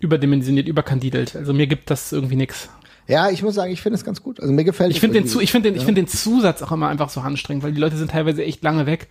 überdimensioniert, 0.03 0.69
überkandidelt. 0.69 1.37
Also 1.37 1.53
mir 1.55 1.67
gibt 1.67 1.91
das 1.91 2.13
irgendwie 2.13 2.37
nix. 2.37 2.69
Ja, 3.09 3.31
ich 3.31 3.43
muss 3.43 3.55
sagen, 3.57 3.73
ich 3.73 3.83
finde 3.83 3.97
es 3.97 4.05
ganz 4.05 4.23
gut. 4.23 4.39
Also 4.41 4.53
mir 4.53 4.65
gefällt 4.65 4.91
Ich 4.93 5.01
finde 5.01 5.21
den. 5.21 5.27
Zu- 5.27 5.41
ich 5.41 5.51
finde 5.51 5.71
den, 5.71 5.77
ich 5.79 5.85
finde 5.85 6.01
den 6.03 6.09
Zusatz 6.09 6.63
auch 6.63 6.71
immer 6.73 6.89
einfach 6.89 7.09
so 7.09 7.21
anstrengend, 7.21 7.65
weil 7.65 7.73
die 7.73 7.81
Leute 7.81 7.97
sind 7.97 8.11
teilweise 8.13 8.45
echt 8.45 8.63
lange 8.63 8.87
weg 8.87 9.09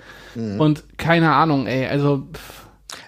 und 0.59 0.83
keine 0.97 1.33
Ahnung, 1.33 1.67
ey, 1.67 1.87
also 1.87 2.27
pff, 2.33 2.60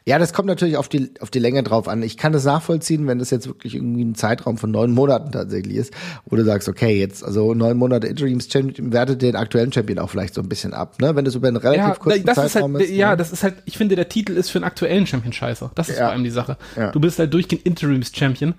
Ja, 0.05 0.19
das 0.19 0.33
kommt 0.33 0.47
natürlich 0.47 0.77
auf 0.77 0.89
die, 0.89 1.11
auf 1.19 1.29
die 1.29 1.39
Länge 1.39 1.63
drauf 1.63 1.87
an. 1.87 2.03
Ich 2.03 2.17
kann 2.17 2.31
das 2.33 2.45
nachvollziehen, 2.45 3.07
wenn 3.07 3.19
das 3.19 3.29
jetzt 3.31 3.47
wirklich 3.47 3.75
irgendwie 3.75 4.03
ein 4.03 4.15
Zeitraum 4.15 4.57
von 4.57 4.71
neun 4.71 4.91
Monaten 4.91 5.31
tatsächlich 5.31 5.75
ist, 5.77 5.93
wo 6.25 6.35
du 6.35 6.43
sagst, 6.43 6.69
okay, 6.69 6.99
jetzt, 6.99 7.23
also 7.23 7.53
neun 7.53 7.77
Monate 7.77 8.07
Interims-Champion, 8.07 8.93
wertet 8.93 9.21
den 9.21 9.35
aktuellen 9.35 9.71
Champion 9.73 9.99
auch 9.99 10.09
vielleicht 10.09 10.33
so 10.33 10.41
ein 10.41 10.49
bisschen 10.49 10.73
ab, 10.73 10.99
ne? 11.01 11.15
Wenn 11.15 11.25
das 11.25 11.35
über 11.35 11.47
einen 11.47 11.57
relativ 11.57 11.83
ja, 11.85 11.95
kurzen 11.95 12.25
das 12.25 12.37
ist 12.37 12.53
Zeitraum 12.53 12.73
halt, 12.75 12.85
ist. 12.85 12.91
ja, 12.91 13.11
ne? 13.11 13.17
das 13.17 13.31
ist 13.31 13.43
halt, 13.43 13.55
ich 13.65 13.77
finde, 13.77 13.95
der 13.95 14.09
Titel 14.09 14.33
ist 14.33 14.49
für 14.49 14.57
einen 14.59 14.65
aktuellen 14.65 15.05
Champion 15.07 15.33
scheiße. 15.33 15.71
Das 15.75 15.89
ist 15.89 15.97
Ja. 15.97 16.05
vor 16.05 16.13
allem 16.13 16.23
die 16.23 16.29
Sache. 16.29 16.57
Ja. 16.75 16.91
Du 16.91 16.99
bist 16.99 17.19
halt 17.19 17.33
durchgehend 17.33 17.65
Interims-Champion. 17.65 18.53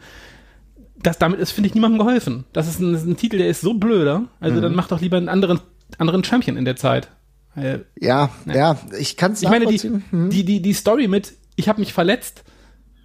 Das, 1.02 1.18
damit 1.18 1.40
ist, 1.40 1.50
finde 1.50 1.68
ich, 1.68 1.74
niemandem 1.74 1.98
geholfen. 1.98 2.44
Das 2.52 2.66
ist 2.68 2.80
ein, 2.80 2.92
das 2.92 3.02
ist 3.02 3.08
ein 3.08 3.16
Titel, 3.16 3.38
der 3.38 3.48
ist 3.48 3.60
so 3.60 3.74
blöder. 3.74 4.24
Also 4.40 4.56
Mhm. 4.58 4.62
dann 4.62 4.74
mach 4.74 4.88
doch 4.88 5.00
lieber 5.00 5.16
einen 5.18 5.28
anderen, 5.28 5.60
anderen 5.98 6.24
Champion 6.24 6.56
in 6.56 6.64
der 6.64 6.76
Zeit. 6.76 7.08
Äh, 7.56 7.80
ja, 8.00 8.30
ja, 8.52 8.78
ich 8.98 9.16
kann 9.16 9.32
es 9.32 9.42
Ich 9.42 9.48
meine, 9.48 9.66
die, 9.66 9.74
nachvollziehen. 9.76 10.30
die, 10.30 10.44
die, 10.44 10.60
die 10.60 10.72
Story 10.72 11.08
mit, 11.08 11.34
ich 11.56 11.68
habe 11.68 11.80
mich 11.80 11.92
verletzt, 11.92 12.42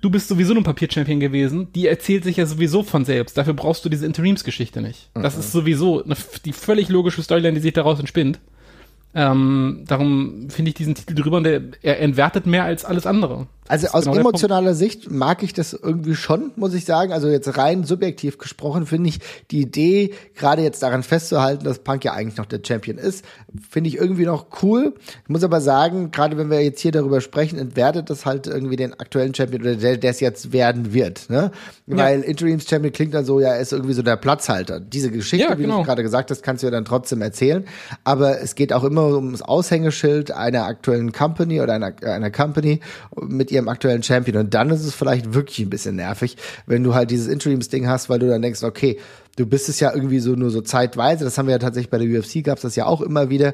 du 0.02 0.10
bist 0.10 0.28
sowieso 0.28 0.54
ein 0.56 0.64
Papierchampion 0.64 1.20
gewesen, 1.20 1.68
die 1.74 1.88
erzählt 1.88 2.24
sich 2.24 2.38
ja 2.38 2.46
sowieso 2.46 2.84
von 2.84 3.06
selbst. 3.06 3.38
Dafür 3.38 3.54
brauchst 3.54 3.84
du 3.86 3.90
diese 3.90 4.06
Interimsgeschichte 4.06 4.82
nicht. 4.82 5.10
Das 5.14 5.36
Mhm. 5.36 5.40
ist 5.42 5.52
sowieso 5.52 6.04
eine, 6.04 6.16
die 6.46 6.54
völlig 6.54 6.90
logische 6.90 7.22
Storyline, 7.22 7.54
die 7.56 7.62
sich 7.62 7.74
daraus 7.74 8.00
entspinnt. 8.00 8.40
Ähm, 9.16 9.86
darum 9.88 10.50
finde 10.50 10.70
ich 10.70 10.76
diesen 10.76 10.94
Titel 10.96 11.16
drüber 11.16 11.38
und 11.38 11.44
der, 11.44 11.62
er 11.82 12.00
entwertet 12.00 12.46
mehr 12.46 12.64
als 12.64 12.86
alles 12.86 13.06
andere. 13.08 13.48
Also 13.70 13.88
aus 13.90 14.06
genau 14.06 14.18
emotionaler 14.18 14.74
Sicht 14.74 15.12
mag 15.12 15.44
ich 15.44 15.54
das 15.54 15.74
irgendwie 15.74 16.16
schon, 16.16 16.52
muss 16.56 16.74
ich 16.74 16.86
sagen. 16.86 17.14
Also 17.14 17.30
jetzt 17.30 17.56
rein 17.56 17.84
subjektiv 17.84 18.40
gesprochen 18.40 18.88
finde 18.88 19.10
ich 19.10 19.20
die 19.52 19.62
Idee, 19.62 20.16
gerade 20.36 20.64
jetzt 20.64 20.82
daran 20.82 21.04
festzuhalten, 21.04 21.66
dass 21.66 21.78
Punk 21.80 22.04
ja 22.04 22.14
eigentlich 22.14 22.38
noch 22.38 22.48
der 22.48 22.62
Champion 22.66 22.98
ist, 22.98 23.24
finde 23.70 23.90
ich 23.90 23.98
irgendwie 23.98 24.26
noch 24.26 24.48
cool. 24.64 24.96
Ich 25.24 25.30
muss 25.30 25.44
aber 25.44 25.62
sagen, 25.62 26.10
gerade 26.10 26.36
wenn 26.38 26.50
wir 26.50 26.64
jetzt 26.64 26.82
hier 26.82 26.92
darüber 26.92 27.22
sprechen, 27.22 27.60
entwertet 27.60 28.10
das 28.10 28.26
halt 28.26 28.48
irgendwie 28.48 28.76
den 28.76 29.00
aktuellen 29.00 29.36
Champion 29.36 29.62
oder 29.62 29.76
der, 29.76 29.98
der 29.98 30.10
es 30.10 30.20
jetzt 30.20 30.52
werden 30.52 30.92
wird. 30.92 31.30
Ne? 31.30 31.52
Weil 31.86 32.22
Interims 32.22 32.68
Champion 32.68 32.92
klingt 32.92 33.14
dann 33.14 33.26
so, 33.26 33.40
ja, 33.40 33.50
er 33.50 33.60
ist 33.60 33.72
irgendwie 33.72 33.94
so 33.94 34.02
der 34.02 34.16
Platzhalter. 34.16 34.80
Diese 34.80 35.12
Geschichte, 35.12 35.48
Ja, 35.48 35.58
wie 35.60 35.64
genau. 35.64 35.80
du 35.80 35.84
gerade 35.84 36.02
gesagt 36.02 36.32
hast, 36.32 36.42
kannst 36.42 36.64
du 36.64 36.68
ja 36.68 36.72
dann 36.72 36.86
trotzdem 36.86 37.22
erzählen. 37.22 37.66
Aber 38.04 38.42
es 38.42 38.56
geht 38.56 38.74
auch 38.74 38.84
immer 38.84 39.06
ums 39.10 39.44
Aushängeschild 39.44 40.32
einer 40.32 40.66
aktuellen 40.66 41.12
Company 41.12 41.62
oder 41.62 41.74
einer, 41.74 41.94
einer 42.04 42.32
Company 42.32 42.80
mit 43.22 43.52
ihrem 43.60 43.70
aktuellen 43.70 44.04
Champion. 44.04 44.38
Und 44.38 44.54
dann 44.54 44.70
ist 44.70 44.84
es 44.84 44.94
vielleicht 44.94 45.34
wirklich 45.34 45.60
ein 45.60 45.70
bisschen 45.70 45.96
nervig, 45.96 46.38
wenn 46.66 46.84
du 46.84 46.94
halt 46.96 47.12
dieses 47.12 47.28
Interims-Ding 47.28 47.88
hast, 47.88 48.10
weil 48.10 48.20
du 48.20 48.28
dann 48.28 48.42
denkst, 48.42 48.64
okay, 48.64 49.00
du 49.36 49.46
bist 49.46 49.70
es 49.70 49.80
ja 49.80 49.94
irgendwie 49.94 50.20
so 50.20 50.32
nur 50.36 50.50
so 50.50 50.62
zeitweise. 50.62 51.24
Das 51.24 51.38
haben 51.38 51.48
wir 51.48 51.54
ja 51.54 51.60
tatsächlich 51.60 51.90
bei 51.90 51.98
der 51.98 52.08
UFC, 52.20 52.44
gab 52.44 52.58
es 52.58 52.64
das 52.64 52.76
ja 52.76 52.86
auch 52.86 53.02
immer 53.02 53.30
wieder. 53.30 53.54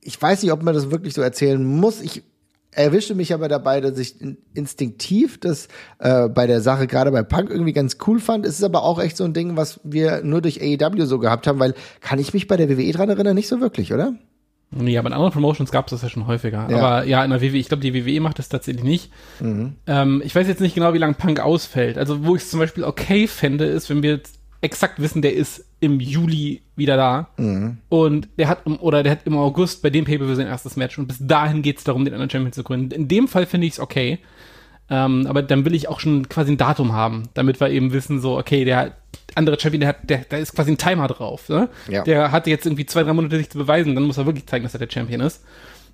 Ich 0.00 0.20
weiß 0.20 0.42
nicht, 0.42 0.52
ob 0.52 0.62
man 0.62 0.74
das 0.74 0.90
wirklich 0.90 1.14
so 1.14 1.22
erzählen 1.22 1.64
muss. 1.64 2.00
Ich 2.00 2.22
erwische 2.70 3.14
mich 3.14 3.32
aber 3.32 3.48
dabei, 3.48 3.80
dass 3.80 3.98
ich 3.98 4.20
in- 4.20 4.36
instinktiv 4.54 5.40
das 5.40 5.68
äh, 5.98 6.28
bei 6.28 6.46
der 6.46 6.60
Sache 6.60 6.86
gerade 6.86 7.10
bei 7.10 7.22
Punk 7.22 7.50
irgendwie 7.50 7.72
ganz 7.72 7.96
cool 8.06 8.20
fand. 8.20 8.44
Es 8.46 8.58
ist 8.58 8.64
aber 8.64 8.82
auch 8.82 9.00
echt 9.00 9.16
so 9.16 9.24
ein 9.24 9.32
Ding, 9.32 9.56
was 9.56 9.80
wir 9.82 10.22
nur 10.22 10.42
durch 10.42 10.60
AEW 10.60 11.06
so 11.06 11.18
gehabt 11.18 11.46
haben, 11.46 11.58
weil 11.58 11.74
kann 12.00 12.18
ich 12.18 12.34
mich 12.34 12.46
bei 12.46 12.56
der 12.56 12.68
WWE 12.68 12.92
dran 12.92 13.08
erinnern? 13.08 13.34
Nicht 13.34 13.48
so 13.48 13.60
wirklich, 13.60 13.92
oder? 13.94 14.14
Nee, 14.70 14.98
aber 14.98 15.08
in 15.08 15.12
anderen 15.12 15.32
Promotions 15.32 15.70
gab 15.70 15.86
es 15.86 15.92
das 15.92 16.02
ja 16.02 16.08
schon 16.08 16.26
häufiger. 16.26 16.68
Ja. 16.70 16.76
Aber 16.76 17.04
ja, 17.04 17.24
in 17.24 17.30
der 17.30 17.40
WWE, 17.40 17.56
ich 17.56 17.68
glaube, 17.68 17.82
die 17.82 17.94
WWE 17.94 18.20
macht 18.20 18.38
das 18.38 18.48
tatsächlich 18.48 18.84
nicht. 18.84 19.12
Ähm, 19.86 20.22
ich 20.24 20.34
weiß 20.34 20.48
jetzt 20.48 20.60
nicht 20.60 20.74
genau, 20.74 20.92
wie 20.92 20.98
lange 20.98 21.14
Punk 21.14 21.40
ausfällt. 21.40 21.98
Also, 21.98 22.24
wo 22.24 22.34
ich 22.36 22.42
es 22.42 22.50
zum 22.50 22.60
Beispiel 22.60 22.84
okay 22.84 23.26
fände, 23.28 23.64
ist, 23.64 23.88
wenn 23.90 24.02
wir 24.02 24.10
jetzt 24.10 24.38
exakt 24.60 25.00
wissen, 25.00 25.22
der 25.22 25.34
ist 25.34 25.64
im 25.80 26.00
Juli 26.00 26.62
wieder 26.74 26.96
da. 26.96 27.28
Und 27.88 28.28
der 28.38 28.48
hat 28.48 28.62
im, 28.66 28.78
oder 28.80 29.02
der 29.02 29.12
hat 29.12 29.20
im 29.24 29.36
August 29.36 29.82
bei 29.82 29.90
dem 29.90 30.04
Paper 30.04 30.34
sein 30.34 30.46
erstes 30.46 30.76
Match. 30.76 30.98
Und 30.98 31.06
bis 31.06 31.18
dahin 31.20 31.62
geht 31.62 31.78
es 31.78 31.84
darum, 31.84 32.04
den 32.04 32.14
anderen 32.14 32.30
Champion 32.30 32.52
zu 32.52 32.64
gründen. 32.64 32.90
In 32.90 33.08
dem 33.08 33.28
Fall 33.28 33.46
finde 33.46 33.66
ich 33.66 33.74
es 33.74 33.80
okay. 33.80 34.18
Ähm, 34.88 35.26
aber 35.26 35.42
dann 35.42 35.64
will 35.64 35.74
ich 35.74 35.88
auch 35.88 36.00
schon 36.00 36.28
quasi 36.28 36.52
ein 36.52 36.56
Datum 36.56 36.92
haben, 36.92 37.24
damit 37.34 37.60
wir 37.60 37.70
eben 37.70 37.92
wissen, 37.92 38.20
so, 38.20 38.38
okay, 38.38 38.64
der 38.64 38.92
andere 39.34 39.58
Champion, 39.58 39.80
der 39.80 39.88
hat, 39.90 40.08
der, 40.08 40.24
da 40.28 40.36
ist 40.36 40.54
quasi 40.54 40.72
ein 40.72 40.78
Timer 40.78 41.08
drauf. 41.08 41.48
Ne? 41.48 41.68
Ja. 41.88 42.04
Der 42.04 42.30
hatte 42.30 42.50
jetzt 42.50 42.66
irgendwie 42.66 42.86
zwei, 42.86 43.02
drei 43.02 43.12
Monate 43.12 43.36
sich 43.36 43.50
zu 43.50 43.58
beweisen, 43.58 43.94
dann 43.94 44.04
muss 44.04 44.16
er 44.16 44.26
wirklich 44.26 44.46
zeigen, 44.46 44.64
dass 44.64 44.74
er 44.74 44.78
der 44.78 44.90
Champion 44.90 45.20
ist. 45.20 45.42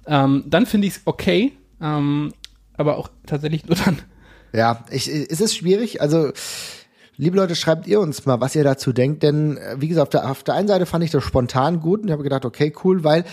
Ähm, 0.06 0.44
dann 0.46 0.66
finde 0.66 0.86
ich 0.88 0.94
es 0.94 1.02
okay, 1.04 1.52
ähm, 1.80 2.32
aber 2.76 2.98
auch 2.98 3.08
tatsächlich 3.26 3.66
nur 3.66 3.76
dann. 3.76 3.98
Ja, 4.52 4.84
ich, 4.90 5.08
es 5.08 5.40
ist 5.40 5.56
schwierig. 5.56 6.00
Also, 6.02 6.32
liebe 7.16 7.36
Leute, 7.36 7.56
schreibt 7.56 7.86
ihr 7.86 8.00
uns 8.00 8.26
mal, 8.26 8.40
was 8.40 8.54
ihr 8.54 8.64
dazu 8.64 8.92
denkt. 8.92 9.22
Denn, 9.22 9.56
äh, 9.56 9.76
wie 9.78 9.88
gesagt, 9.88 10.14
auf 10.14 10.22
der, 10.22 10.30
auf 10.30 10.42
der 10.42 10.54
einen 10.54 10.68
Seite 10.68 10.86
fand 10.86 11.04
ich 11.04 11.10
das 11.10 11.24
spontan 11.24 11.80
gut 11.80 12.02
und 12.02 12.08
ich 12.08 12.12
habe 12.12 12.22
gedacht, 12.22 12.44
okay, 12.44 12.72
cool, 12.84 13.02
weil 13.04 13.24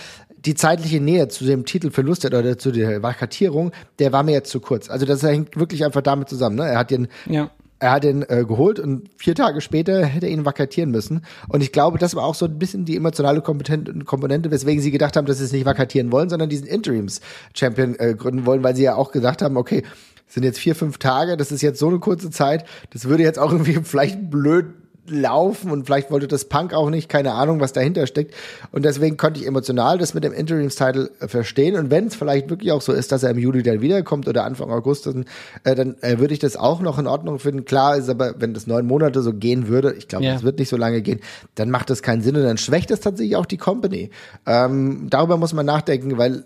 die 0.44 0.54
zeitliche 0.54 1.00
Nähe 1.00 1.28
zu 1.28 1.44
dem 1.44 1.64
Titelverlust 1.64 2.24
oder 2.24 2.58
zu 2.58 2.70
der 2.70 3.02
Vakatierung, 3.02 3.72
der 3.98 4.12
war 4.12 4.22
mir 4.22 4.32
jetzt 4.32 4.50
zu 4.50 4.60
kurz. 4.60 4.88
Also 4.90 5.06
das 5.06 5.22
hängt 5.22 5.56
wirklich 5.58 5.84
einfach 5.84 6.02
damit 6.02 6.28
zusammen. 6.28 6.56
Ne? 6.56 6.66
Er 6.66 6.78
hat 6.78 6.90
den 6.90 7.08
Ja. 7.26 7.50
er 7.78 7.92
hat 7.92 8.04
ihn 8.04 8.22
äh, 8.28 8.44
geholt 8.46 8.78
und 8.78 9.08
vier 9.16 9.34
Tage 9.34 9.60
später 9.60 10.04
hätte 10.04 10.26
er 10.26 10.32
ihn 10.32 10.44
vakatieren 10.44 10.90
müssen. 10.90 11.22
Und 11.48 11.62
ich 11.62 11.72
glaube, 11.72 11.98
das 11.98 12.14
war 12.14 12.24
auch 12.24 12.34
so 12.34 12.46
ein 12.46 12.58
bisschen 12.58 12.84
die 12.84 12.96
emotionale 12.96 13.40
Kompetent 13.40 14.04
Komponente, 14.06 14.50
weswegen 14.50 14.82
sie 14.82 14.90
gedacht 14.90 15.16
haben, 15.16 15.26
dass 15.26 15.38
sie 15.38 15.44
es 15.44 15.52
nicht 15.52 15.64
vakatieren 15.66 16.12
wollen, 16.12 16.28
sondern 16.28 16.48
diesen 16.48 16.66
Interims-Champion 16.66 17.98
äh, 17.98 18.14
gründen 18.14 18.46
wollen, 18.46 18.62
weil 18.62 18.76
sie 18.76 18.82
ja 18.82 18.94
auch 18.94 19.12
gesagt 19.12 19.42
haben, 19.42 19.56
okay, 19.56 19.82
es 20.28 20.34
sind 20.34 20.44
jetzt 20.44 20.58
vier, 20.58 20.74
fünf 20.76 20.98
Tage, 20.98 21.36
das 21.36 21.50
ist 21.52 21.60
jetzt 21.60 21.78
so 21.80 21.88
eine 21.88 21.98
kurze 21.98 22.30
Zeit, 22.30 22.64
das 22.92 23.06
würde 23.06 23.24
jetzt 23.24 23.38
auch 23.38 23.50
irgendwie 23.50 23.74
vielleicht 23.82 24.30
blöd 24.30 24.66
laufen 25.10 25.70
und 25.70 25.84
vielleicht 25.86 26.10
wollte 26.10 26.28
das 26.28 26.46
Punk 26.46 26.72
auch 26.72 26.88
nicht, 26.90 27.08
keine 27.08 27.32
Ahnung, 27.32 27.60
was 27.60 27.72
dahinter 27.72 28.06
steckt. 28.06 28.34
Und 28.72 28.84
deswegen 28.84 29.16
konnte 29.16 29.40
ich 29.40 29.46
emotional 29.46 29.98
das 29.98 30.14
mit 30.14 30.24
dem 30.24 30.32
Interims-Title 30.32 31.10
äh, 31.20 31.28
verstehen. 31.28 31.76
Und 31.76 31.90
wenn 31.90 32.06
es 32.06 32.14
vielleicht 32.14 32.48
wirklich 32.48 32.72
auch 32.72 32.80
so 32.80 32.92
ist, 32.92 33.12
dass 33.12 33.22
er 33.22 33.30
im 33.30 33.38
Juli 33.38 33.62
dann 33.62 33.80
wiederkommt 33.80 34.28
oder 34.28 34.44
Anfang 34.44 34.70
August, 34.70 35.06
dann, 35.06 35.24
äh, 35.64 35.74
dann 35.74 35.96
äh, 36.00 36.18
würde 36.18 36.32
ich 36.32 36.40
das 36.40 36.56
auch 36.56 36.80
noch 36.80 36.98
in 36.98 37.06
Ordnung 37.06 37.38
finden. 37.38 37.64
Klar 37.64 37.96
ist 37.96 38.08
aber, 38.08 38.34
wenn 38.40 38.54
das 38.54 38.66
neun 38.66 38.86
Monate 38.86 39.22
so 39.22 39.32
gehen 39.34 39.68
würde, 39.68 39.92
ich 39.94 40.08
glaube, 40.08 40.24
Ja. 40.24 40.34
es 40.36 40.42
wird 40.42 40.58
nicht 40.58 40.68
so 40.68 40.76
lange 40.76 41.02
gehen, 41.02 41.20
dann 41.56 41.70
macht 41.70 41.90
das 41.90 42.02
keinen 42.02 42.22
Sinn 42.22 42.36
und 42.36 42.42
dann 42.44 42.58
schwächt 42.58 42.90
es 42.90 43.00
tatsächlich 43.00 43.36
auch 43.36 43.46
die 43.46 43.58
Company. 43.58 44.10
Ähm, 44.46 45.08
darüber 45.10 45.36
muss 45.36 45.52
man 45.52 45.66
nachdenken, 45.66 46.16
weil 46.18 46.44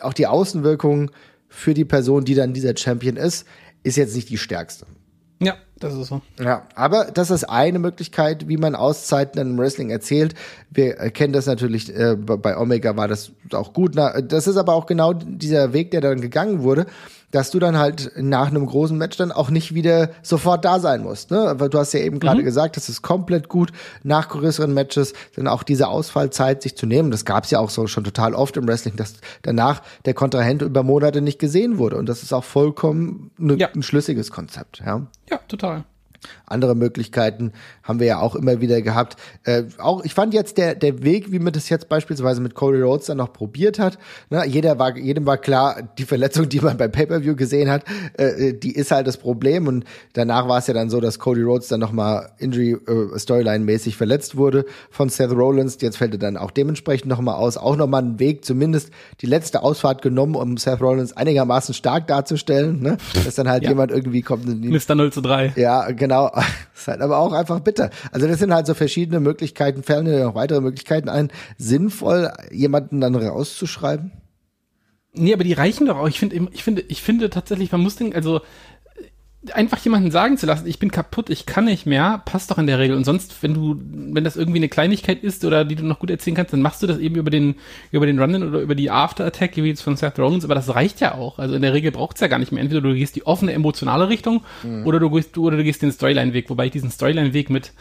auch 0.00 0.12
die 0.12 0.26
Außenwirkung 0.26 1.10
für 1.48 1.74
die 1.74 1.84
Person, 1.84 2.24
die 2.24 2.34
dann 2.34 2.52
dieser 2.52 2.76
Champion 2.76 3.16
ist, 3.16 3.46
ist 3.82 3.96
jetzt 3.96 4.14
nicht 4.14 4.28
die 4.30 4.38
stärkste. 4.38 4.86
Ja, 5.42 5.54
das 5.80 5.94
ist 5.94 6.08
so. 6.08 6.20
Ja, 6.38 6.62
aber 6.74 7.06
das 7.06 7.30
ist 7.30 7.44
eine 7.44 7.78
Möglichkeit, 7.78 8.48
wie 8.48 8.58
man 8.58 8.74
Auszeiten 8.74 9.40
im 9.40 9.58
Wrestling 9.58 9.90
erzählt. 9.90 10.34
Wir 10.70 11.00
äh, 11.00 11.10
kennen 11.10 11.32
das 11.32 11.46
natürlich, 11.46 11.94
äh, 11.94 12.16
bei 12.16 12.56
Omega 12.56 12.96
war 12.96 13.08
das 13.08 13.32
auch 13.52 13.72
gut. 13.72 13.92
Na, 13.94 14.20
das 14.20 14.46
ist 14.46 14.56
aber 14.56 14.74
auch 14.74 14.86
genau 14.86 15.14
dieser 15.14 15.72
Weg, 15.72 15.90
der 15.90 16.02
dann 16.02 16.20
gegangen 16.20 16.62
wurde, 16.62 16.86
dass 17.30 17.50
du 17.50 17.58
dann 17.58 17.78
halt 17.78 18.12
nach 18.16 18.48
einem 18.48 18.66
großen 18.66 18.96
Match 18.96 19.16
dann 19.16 19.30
auch 19.32 19.50
nicht 19.50 19.74
wieder 19.74 20.10
sofort 20.22 20.64
da 20.64 20.80
sein 20.80 21.02
musst. 21.02 21.30
Ne? 21.30 21.54
Weil 21.58 21.68
du 21.68 21.78
hast 21.78 21.92
ja 21.92 22.00
eben 22.00 22.18
gerade 22.20 22.42
gesagt, 22.42 22.76
das 22.76 22.88
ist 22.88 23.02
komplett 23.02 23.48
gut, 23.48 23.72
nach 24.02 24.28
größeren 24.28 24.72
Matches 24.72 25.12
dann 25.36 25.46
auch 25.46 25.62
diese 25.62 25.88
Ausfallzeit 25.88 26.62
sich 26.62 26.76
zu 26.76 26.86
nehmen. 26.86 27.10
Das 27.10 27.24
gab 27.24 27.44
es 27.44 27.50
ja 27.50 27.58
auch 27.60 27.70
so 27.70 27.86
schon 27.86 28.04
total 28.04 28.34
oft 28.34 28.56
im 28.56 28.66
Wrestling, 28.66 28.96
dass 28.96 29.14
danach 29.42 29.82
der 30.04 30.14
Kontrahent 30.14 30.62
über 30.62 30.82
Monate 30.82 31.20
nicht 31.20 31.38
gesehen 31.38 31.78
wurde. 31.78 31.96
Und 31.96 32.08
das 32.08 32.22
ist 32.22 32.32
auch 32.32 32.44
vollkommen 32.44 33.30
ne, 33.38 33.54
Ja. 33.58 33.68
ein 33.74 33.82
schlüssiges 33.82 34.30
Konzept. 34.30 34.80
Ja. 34.84 35.06
Ja, 35.30 35.38
total. 35.48 35.84
Andere 36.46 36.74
Möglichkeiten 36.74 37.52
haben 37.90 38.00
wir 38.00 38.06
ja 38.06 38.20
auch 38.20 38.34
immer 38.34 38.60
wieder 38.60 38.80
gehabt. 38.82 39.16
Äh, 39.44 39.64
auch 39.78 40.04
ich 40.04 40.14
fand 40.14 40.32
jetzt 40.32 40.56
der 40.58 40.74
der 40.74 41.02
Weg, 41.02 41.30
wie 41.32 41.38
man 41.38 41.52
das 41.52 41.68
jetzt 41.68 41.88
beispielsweise 41.88 42.40
mit 42.40 42.54
Cody 42.54 42.80
Rhodes 42.80 43.06
dann 43.06 43.18
noch 43.18 43.32
probiert 43.32 43.78
hat. 43.78 43.98
Ne, 44.30 44.44
jeder 44.46 44.78
war 44.78 44.96
jedem 44.96 45.26
war 45.26 45.36
klar, 45.38 45.76
die 45.98 46.04
Verletzung, 46.04 46.48
die 46.48 46.60
man 46.60 46.76
beim 46.76 46.90
Pay-per-View 46.92 47.36
gesehen 47.36 47.70
hat, 47.70 47.84
äh, 48.16 48.54
die 48.54 48.72
ist 48.74 48.90
halt 48.90 49.06
das 49.06 49.16
Problem. 49.16 49.66
Und 49.66 49.84
danach 50.12 50.48
war 50.48 50.58
es 50.58 50.66
ja 50.66 50.74
dann 50.74 50.88
so, 50.90 51.00
dass 51.00 51.18
Cody 51.18 51.42
Rhodes 51.42 51.68
dann 51.68 51.80
noch 51.80 51.92
mal 51.92 52.30
Injury 52.38 52.72
äh, 52.86 53.18
Storyline 53.18 53.64
mäßig 53.64 53.96
verletzt 53.96 54.36
wurde 54.36 54.64
von 54.90 55.08
Seth 55.08 55.32
Rollins. 55.32 55.78
Jetzt 55.80 55.96
fällt 55.96 56.12
er 56.12 56.18
dann 56.18 56.36
auch 56.36 56.50
dementsprechend 56.50 57.08
noch 57.08 57.20
mal 57.20 57.34
aus. 57.34 57.56
Auch 57.56 57.76
noch 57.76 57.86
mal 57.88 57.98
einen 57.98 58.18
Weg, 58.20 58.44
zumindest 58.44 58.90
die 59.20 59.26
letzte 59.26 59.62
Ausfahrt 59.62 60.02
genommen, 60.02 60.34
um 60.36 60.56
Seth 60.56 60.80
Rollins 60.80 61.12
einigermaßen 61.16 61.74
stark 61.74 62.06
darzustellen. 62.06 62.80
Ne? 62.82 62.98
Dass 63.24 63.34
dann 63.34 63.48
halt 63.48 63.62
Ja. 63.64 63.70
jemand 63.70 63.90
irgendwie 63.90 64.22
kommt 64.22 64.46
Mr. 64.46 64.94
0 64.94 65.12
zu 65.12 65.20
3. 65.22 65.54
ja, 65.56 65.90
genau. 65.90 66.30
Ist 66.76 66.86
halt 66.88 67.00
aber 67.00 67.18
auch 67.18 67.32
einfach 67.32 67.60
bitter. 67.60 67.79
Also 68.12 68.26
das 68.26 68.38
sind 68.38 68.52
halt 68.52 68.66
so 68.66 68.74
verschiedene 68.74 69.20
Möglichkeiten, 69.20 69.82
fallen 69.82 70.04
dir 70.04 70.24
noch 70.24 70.34
weitere 70.34 70.60
Möglichkeiten 70.60 71.08
ein, 71.08 71.30
sinnvoll 71.56 72.32
jemanden 72.50 73.00
dann 73.00 73.14
rauszuschreiben? 73.14 74.12
Nee, 75.12 75.32
aber 75.32 75.44
die 75.44 75.54
reichen 75.54 75.86
doch 75.86 75.96
auch. 75.96 76.08
Ich 76.08 76.18
finde, 76.18 76.48
ich 76.52 76.62
finde, 76.62 76.82
ich 76.82 77.02
finde 77.02 77.30
tatsächlich, 77.30 77.72
man 77.72 77.80
muss 77.80 77.96
den, 77.96 78.14
also 78.14 78.40
einfach 79.54 79.78
jemanden 79.78 80.10
sagen 80.10 80.36
zu 80.36 80.44
lassen, 80.44 80.66
ich 80.66 80.78
bin 80.78 80.90
kaputt, 80.90 81.30
ich 81.30 81.46
kann 81.46 81.64
nicht 81.64 81.86
mehr, 81.86 82.20
passt 82.26 82.50
doch 82.50 82.58
in 82.58 82.66
der 82.66 82.78
Regel. 82.78 82.94
Und 82.96 83.04
sonst, 83.04 83.42
wenn 83.42 83.54
du, 83.54 83.80
wenn 83.80 84.22
das 84.22 84.36
irgendwie 84.36 84.58
eine 84.58 84.68
Kleinigkeit 84.68 85.24
ist 85.24 85.44
oder 85.46 85.64
die 85.64 85.76
du 85.76 85.84
noch 85.84 85.98
gut 85.98 86.10
erzählen 86.10 86.36
kannst, 86.36 86.52
dann 86.52 86.60
machst 86.60 86.82
du 86.82 86.86
das 86.86 86.98
eben 86.98 87.16
über 87.16 87.30
den, 87.30 87.54
über 87.90 88.04
den 88.04 88.18
Run-In 88.18 88.42
oder 88.42 88.60
über 88.60 88.74
die 88.74 88.90
After-Attack, 88.90 89.56
wie 89.56 89.62
jetzt 89.62 89.80
von 89.80 89.96
Seth 89.96 90.18
Rollins, 90.18 90.44
aber 90.44 90.54
das 90.54 90.74
reicht 90.74 91.00
ja 91.00 91.14
auch. 91.14 91.38
Also 91.38 91.54
in 91.54 91.62
der 91.62 91.72
Regel 91.72 91.90
braucht's 91.90 92.20
ja 92.20 92.26
gar 92.26 92.38
nicht 92.38 92.52
mehr. 92.52 92.60
Entweder 92.60 92.82
du 92.82 92.92
gehst 92.92 93.16
die 93.16 93.26
offene 93.26 93.52
emotionale 93.54 94.10
Richtung 94.10 94.42
mhm. 94.62 94.86
oder 94.86 95.00
du 95.00 95.08
gehst, 95.08 95.38
oder 95.38 95.56
du 95.56 95.64
gehst 95.64 95.80
den 95.80 95.92
Storyline-Weg, 95.92 96.50
wobei 96.50 96.66
ich 96.66 96.72
diesen 96.72 96.90
Storyline-Weg 96.90 97.48
mit, 97.48 97.72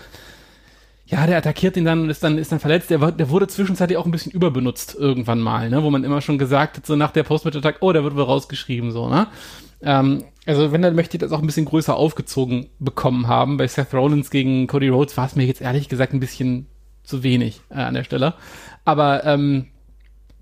ja, 1.08 1.28
der 1.28 1.40
attackiert 1.40 1.76
ihn 1.76 1.86
dann 1.86 2.04
und 2.04 2.10
ist 2.10 2.24
dann, 2.24 2.38
ist 2.38 2.54
dann 2.54 2.60
verletzt. 2.60 2.90
Der, 2.90 3.00
der 3.12 3.30
wurde 3.30 3.48
zwischenzeitlich 3.48 3.98
auch 3.98 4.06
ein 4.06 4.12
bisschen 4.12 4.32
überbenutzt 4.32 4.96
irgendwann 4.98 5.42
mal, 5.42 5.70
ne, 5.70 5.84
wo 5.84 5.90
man 5.90 6.06
immer 6.06 6.22
schon 6.22 6.38
gesagt 6.38 6.78
hat, 6.78 6.86
so 6.86 6.96
nach 6.96 7.12
der 7.12 7.24
Post-Match-Attack, 7.24 7.78
oh, 7.82 7.92
der 7.92 8.06
wird 8.06 8.16
wohl 8.16 8.24
rausgeschrieben, 8.24 8.92
so, 8.92 9.10
ne. 9.10 9.28
Ähm, 9.82 10.26
also 10.50 10.72
wenn, 10.72 10.82
dann 10.82 10.96
möchte 10.96 11.16
ich 11.16 11.22
das 11.22 11.32
auch 11.32 11.42
ein 11.42 11.46
bisschen 11.46 11.66
größer 11.66 11.96
aufgezogen 11.96 12.72
bekommen 12.80 13.28
haben. 13.28 13.58
Bei 13.58 13.68
Seth 13.68 13.94
Rollins 13.94 14.32
gegen 14.32 14.66
Cody 14.66 14.90
Rhodes 14.90 15.16
war 15.16 15.28
es 15.28 15.36
mir 15.36 15.46
jetzt 15.46 15.62
ehrlich 15.62 15.90
gesagt 15.90 16.12
ein 16.12 16.20
bisschen 16.20 16.66
zu 17.04 17.22
wenig 17.22 17.62
äh, 17.70 17.76
an 17.76 17.94
der 17.94 18.04
Stelle. 18.04 18.34
Aber 18.84 19.26
ähm, 19.26 19.68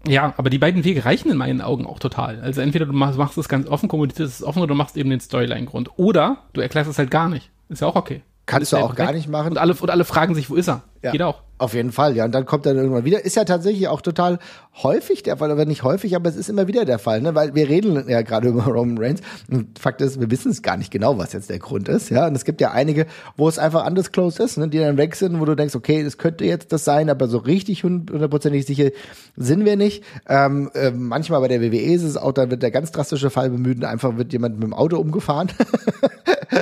ja, 0.08 0.34
aber 0.38 0.50
die 0.50 0.60
beiden 0.60 0.86
Wege 0.86 1.04
reichen 1.04 1.30
in 1.30 1.36
meinen 1.36 1.60
Augen 1.60 1.86
auch 1.86 2.00
total. 2.00 2.40
Also 2.40 2.62
entweder 2.62 2.86
du 2.86 2.94
machst, 2.94 3.18
machst 3.18 3.38
es 3.38 3.50
ganz 3.50 3.68
offen, 3.68 3.90
kommunizierst 3.90 4.40
es 4.40 4.44
offen 4.44 4.60
oder 4.60 4.70
du 4.70 4.76
machst 4.76 4.96
eben 4.96 5.10
den 5.10 5.20
Storyline-Grund. 5.20 5.92
Oder 5.98 6.38
du 6.54 6.62
erklärst 6.62 6.90
es 6.90 6.98
halt 6.98 7.12
gar 7.12 7.28
nicht. 7.28 7.52
Ist 7.68 7.82
ja 7.82 7.88
auch 7.88 7.96
okay. 7.96 8.22
Kannst 8.46 8.72
du 8.72 8.78
auch 8.78 8.96
gar 8.96 9.12
nicht 9.12 9.28
machen. 9.28 9.52
Und 9.52 9.58
alle, 9.58 9.74
und 9.74 9.90
alle 9.90 10.06
fragen 10.06 10.36
sich, 10.36 10.50
wo 10.50 10.56
ist 10.56 10.70
er? 10.70 10.84
Ja. 11.04 11.12
Geht 11.12 11.22
auch. 11.22 11.42
Auf 11.60 11.74
jeden 11.74 11.92
Fall, 11.92 12.16
ja. 12.16 12.26
Und 12.26 12.36
dann 12.36 12.46
kommt 12.46 12.68
er 12.68 12.76
irgendwann 12.76 13.04
wieder. 13.04 13.26
Ist 13.26 13.36
ja 13.36 13.44
tatsächlich 13.44 13.88
auch 13.88 14.02
total 14.02 14.38
häufig 14.84 15.24
der 15.24 15.38
Fall, 15.38 15.50
aber 15.50 15.66
nicht 15.66 15.82
häufig, 15.82 16.16
aber 16.16 16.30
es 16.30 16.36
ist 16.36 16.50
immer 16.50 16.68
wieder 16.68 16.86
der 16.86 17.00
Fall, 17.00 17.22
ne? 17.22 17.34
Weil 17.34 17.56
wir 17.56 17.68
reden 17.68 18.08
ja 18.08 18.22
gerade 18.22 18.48
über 18.50 18.66
Roman 18.66 18.98
Reigns. 19.00 19.22
Und 19.50 19.80
Fakt 19.80 20.02
ist, 20.02 20.20
wir 20.20 20.30
wissen 20.30 20.52
es 20.52 20.62
gar 20.62 20.78
nicht 20.78 20.92
genau, 20.92 21.18
was 21.18 21.34
jetzt 21.34 21.50
der 21.50 21.58
Grund 21.58 21.90
ist, 21.90 22.10
ja. 22.10 22.28
Und 22.28 22.36
es 22.36 22.46
gibt 22.46 22.62
ja 22.62 22.72
einige, 22.72 23.08
wo 23.38 23.50
es 23.50 23.58
einfach 23.58 23.88
undisclosed 23.88 24.40
ist, 24.40 24.58
ne? 24.58 24.68
Die 24.68 24.78
dann 24.78 24.98
weg 24.98 25.16
sind, 25.16 25.40
wo 25.40 25.46
du 25.46 25.56
denkst, 25.56 25.74
okay, 25.74 26.04
das 26.04 26.20
könnte 26.20 26.46
jetzt 26.46 26.72
das 26.72 26.86
sein, 26.86 27.10
aber 27.10 27.28
so 27.28 27.40
richtig 27.40 27.84
hundertprozentig 27.84 28.66
sicher 28.66 28.92
sind 29.36 29.66
wir 29.66 29.78
nicht. 29.78 30.04
Ähm, 30.30 30.70
äh, 30.76 30.92
manchmal 30.92 31.42
bei 31.42 31.48
der 31.48 31.62
WWE 31.62 31.94
ist 31.94 32.04
es 32.04 32.18
auch, 32.18 32.34
da 32.34 32.52
wird 32.52 32.62
der 32.62 32.72
ganz 32.72 32.92
drastische 32.92 33.32
Fall 33.32 33.50
bemüht 33.50 33.84
einfach 33.84 34.18
wird 34.18 34.34
jemand 34.34 34.56
mit 34.56 34.64
dem 34.64 34.74
Auto 34.74 34.98
umgefahren. 34.98 35.50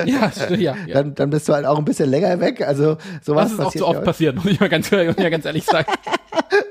ja, 0.06 0.30
ja, 0.48 0.56
ja. 0.86 0.94
Dann, 0.94 1.14
dann 1.14 1.30
bist 1.30 1.48
du 1.48 1.52
halt 1.52 1.66
auch 1.66 1.78
ein 1.78 1.84
bisschen 1.84 2.10
länger 2.10 2.40
weg. 2.40 2.66
Also 2.66 2.96
sowas 3.22 3.50
das 3.50 3.52
ist 3.52 3.60
auch 3.60 3.72
zu 3.72 3.86
oft 3.86 4.04
passiert, 4.04 4.36
muss 4.36 4.46
ich 4.46 4.60
mal 4.60 4.68
ganz, 4.68 4.85
muss 4.90 5.02
ich 5.02 5.16
mal 5.16 5.30
ganz 5.30 5.44
ehrlich 5.44 5.64
sagen. 5.64 5.92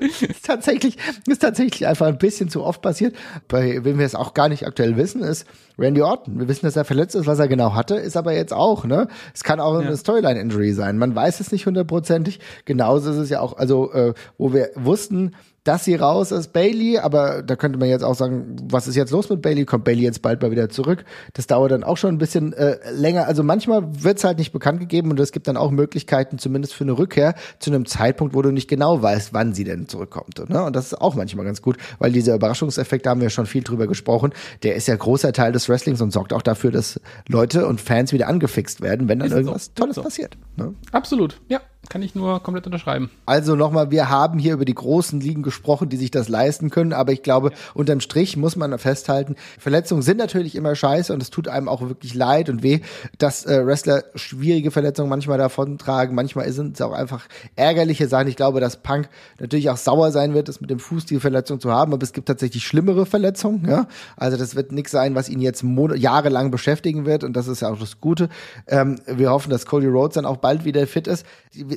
ist 0.00 0.44
tatsächlich, 0.44 0.96
ist 1.26 1.42
tatsächlich 1.42 1.86
einfach 1.86 2.06
ein 2.06 2.18
bisschen 2.18 2.48
zu 2.48 2.62
oft 2.62 2.82
passiert. 2.82 3.16
Bei 3.48 3.84
wem 3.84 3.98
wir 3.98 4.06
es 4.06 4.14
auch 4.14 4.34
gar 4.34 4.48
nicht 4.48 4.66
aktuell 4.66 4.96
wissen, 4.96 5.22
ist 5.22 5.46
Randy 5.78 6.02
Orton. 6.02 6.38
Wir 6.38 6.48
wissen, 6.48 6.66
dass 6.66 6.76
er 6.76 6.84
verletzt 6.84 7.14
ist, 7.14 7.26
was 7.26 7.38
er 7.38 7.48
genau 7.48 7.74
hatte, 7.74 7.96
ist 7.96 8.16
aber 8.16 8.32
jetzt 8.32 8.52
auch, 8.52 8.84
ne? 8.84 9.08
Es 9.34 9.44
kann 9.44 9.60
auch 9.60 9.74
ja. 9.74 9.80
eine 9.86 9.96
Storyline-Injury 9.96 10.72
sein. 10.72 10.98
Man 10.98 11.14
weiß 11.14 11.40
es 11.40 11.52
nicht 11.52 11.66
hundertprozentig. 11.66 12.40
Genauso 12.64 13.10
ist 13.10 13.16
es 13.16 13.30
ja 13.30 13.40
auch, 13.40 13.56
also, 13.56 13.92
äh, 13.92 14.14
wo 14.38 14.52
wir 14.52 14.70
wussten, 14.74 15.32
dass 15.66 15.84
sie 15.84 15.96
raus 15.96 16.30
ist, 16.30 16.52
Bailey, 16.52 16.98
aber 16.98 17.42
da 17.42 17.56
könnte 17.56 17.78
man 17.78 17.88
jetzt 17.88 18.04
auch 18.04 18.14
sagen, 18.14 18.56
was 18.70 18.86
ist 18.86 18.94
jetzt 18.94 19.10
los 19.10 19.28
mit 19.28 19.42
Bailey? 19.42 19.64
Kommt 19.64 19.84
Bailey 19.84 20.02
jetzt 20.02 20.22
bald 20.22 20.40
mal 20.40 20.52
wieder 20.52 20.68
zurück? 20.68 21.04
Das 21.32 21.48
dauert 21.48 21.72
dann 21.72 21.82
auch 21.82 21.96
schon 21.96 22.14
ein 22.14 22.18
bisschen 22.18 22.52
äh, 22.52 22.78
länger. 22.92 23.26
Also 23.26 23.42
manchmal 23.42 23.82
wird's 24.04 24.22
halt 24.22 24.38
nicht 24.38 24.52
bekannt 24.52 24.78
gegeben 24.78 25.10
und 25.10 25.18
es 25.18 25.32
gibt 25.32 25.48
dann 25.48 25.56
auch 25.56 25.72
Möglichkeiten, 25.72 26.38
zumindest 26.38 26.74
für 26.74 26.84
eine 26.84 26.96
Rückkehr, 26.96 27.34
zu 27.58 27.70
einem 27.70 27.84
Zeitpunkt, 27.84 28.34
wo 28.34 28.42
du 28.42 28.52
nicht 28.52 28.68
genau 28.68 29.02
weißt, 29.02 29.34
wann 29.34 29.54
sie 29.54 29.64
denn 29.64 29.88
zurückkommt. 29.88 30.48
Ne? 30.48 30.62
Und 30.62 30.76
das 30.76 30.86
ist 30.86 31.00
auch 31.00 31.16
manchmal 31.16 31.44
ganz 31.44 31.62
gut, 31.62 31.78
weil 31.98 32.12
dieser 32.12 32.36
Überraschungseffekt, 32.36 33.04
da 33.04 33.10
haben 33.10 33.20
wir 33.20 33.30
schon 33.30 33.46
viel 33.46 33.64
drüber 33.64 33.88
gesprochen, 33.88 34.32
der 34.62 34.76
ist 34.76 34.86
ja 34.86 34.94
großer 34.94 35.32
Teil 35.32 35.50
des 35.50 35.68
Wrestlings 35.68 36.00
und 36.00 36.12
sorgt 36.12 36.32
auch 36.32 36.42
dafür, 36.42 36.70
dass 36.70 37.00
Leute 37.28 37.66
und 37.66 37.80
Fans 37.80 38.12
wieder 38.12 38.28
angefixt 38.28 38.82
werden, 38.82 39.08
wenn 39.08 39.18
dann 39.18 39.28
ist 39.28 39.34
irgendwas 39.34 39.64
so. 39.66 39.72
Tolles 39.74 39.96
so. 39.96 40.02
passiert. 40.02 40.36
Ne? 40.56 40.74
Absolut, 40.92 41.40
ja. 41.48 41.60
Kann 41.88 42.02
ich 42.02 42.14
nur 42.14 42.42
komplett 42.42 42.66
unterschreiben. 42.66 43.10
Also 43.26 43.54
nochmal, 43.54 43.90
wir 43.90 44.08
haben 44.08 44.38
hier 44.38 44.54
über 44.54 44.64
die 44.64 44.74
großen 44.74 45.20
Ligen 45.20 45.42
gesprochen, 45.42 45.88
die 45.88 45.96
sich 45.96 46.10
das 46.10 46.28
leisten 46.28 46.70
können, 46.70 46.92
aber 46.92 47.12
ich 47.12 47.22
glaube, 47.22 47.52
unterm 47.74 48.00
Strich 48.00 48.36
muss 48.36 48.56
man 48.56 48.76
festhalten, 48.78 49.36
Verletzungen 49.58 50.02
sind 50.02 50.18
natürlich 50.18 50.54
immer 50.56 50.74
scheiße 50.74 51.12
und 51.12 51.22
es 51.22 51.30
tut 51.30 51.48
einem 51.48 51.68
auch 51.68 51.82
wirklich 51.82 52.14
leid 52.14 52.48
und 52.48 52.62
weh, 52.62 52.80
dass 53.18 53.46
äh, 53.46 53.64
Wrestler 53.64 54.04
schwierige 54.14 54.70
Verletzungen 54.70 55.08
manchmal 55.08 55.38
davon 55.38 55.78
tragen. 55.78 56.14
Manchmal 56.14 56.50
sind 56.52 56.74
es 56.74 56.82
auch 56.82 56.92
einfach 56.92 57.26
ärgerliche 57.54 58.08
Sachen. 58.08 58.28
Ich 58.28 58.36
glaube, 58.36 58.60
dass 58.60 58.78
Punk 58.78 59.08
natürlich 59.38 59.70
auch 59.70 59.76
sauer 59.76 60.10
sein 60.12 60.34
wird, 60.34 60.48
das 60.48 60.60
mit 60.60 60.70
dem 60.70 60.78
Fuß 60.78 61.06
die 61.06 61.20
Verletzung 61.20 61.60
zu 61.60 61.72
haben, 61.72 61.92
aber 61.92 62.02
es 62.02 62.12
gibt 62.12 62.26
tatsächlich 62.28 62.64
schlimmere 62.64 63.06
Verletzungen. 63.06 63.68
Ja? 63.68 63.86
Also 64.16 64.36
das 64.36 64.56
wird 64.56 64.72
nichts 64.72 64.92
sein, 64.92 65.14
was 65.14 65.28
ihn 65.28 65.40
jetzt 65.40 65.64
jahrelang 65.96 66.50
beschäftigen 66.50 67.06
wird 67.06 67.24
und 67.24 67.34
das 67.34 67.48
ist 67.48 67.60
ja 67.60 67.70
auch 67.70 67.78
das 67.78 68.00
Gute. 68.00 68.28
Ähm, 68.66 68.96
wir 69.06 69.30
hoffen, 69.30 69.50
dass 69.50 69.66
Cody 69.66 69.86
Rhodes 69.86 70.14
dann 70.14 70.26
auch 70.26 70.38
bald 70.38 70.64
wieder 70.64 70.86
fit 70.86 71.06
ist 71.06 71.24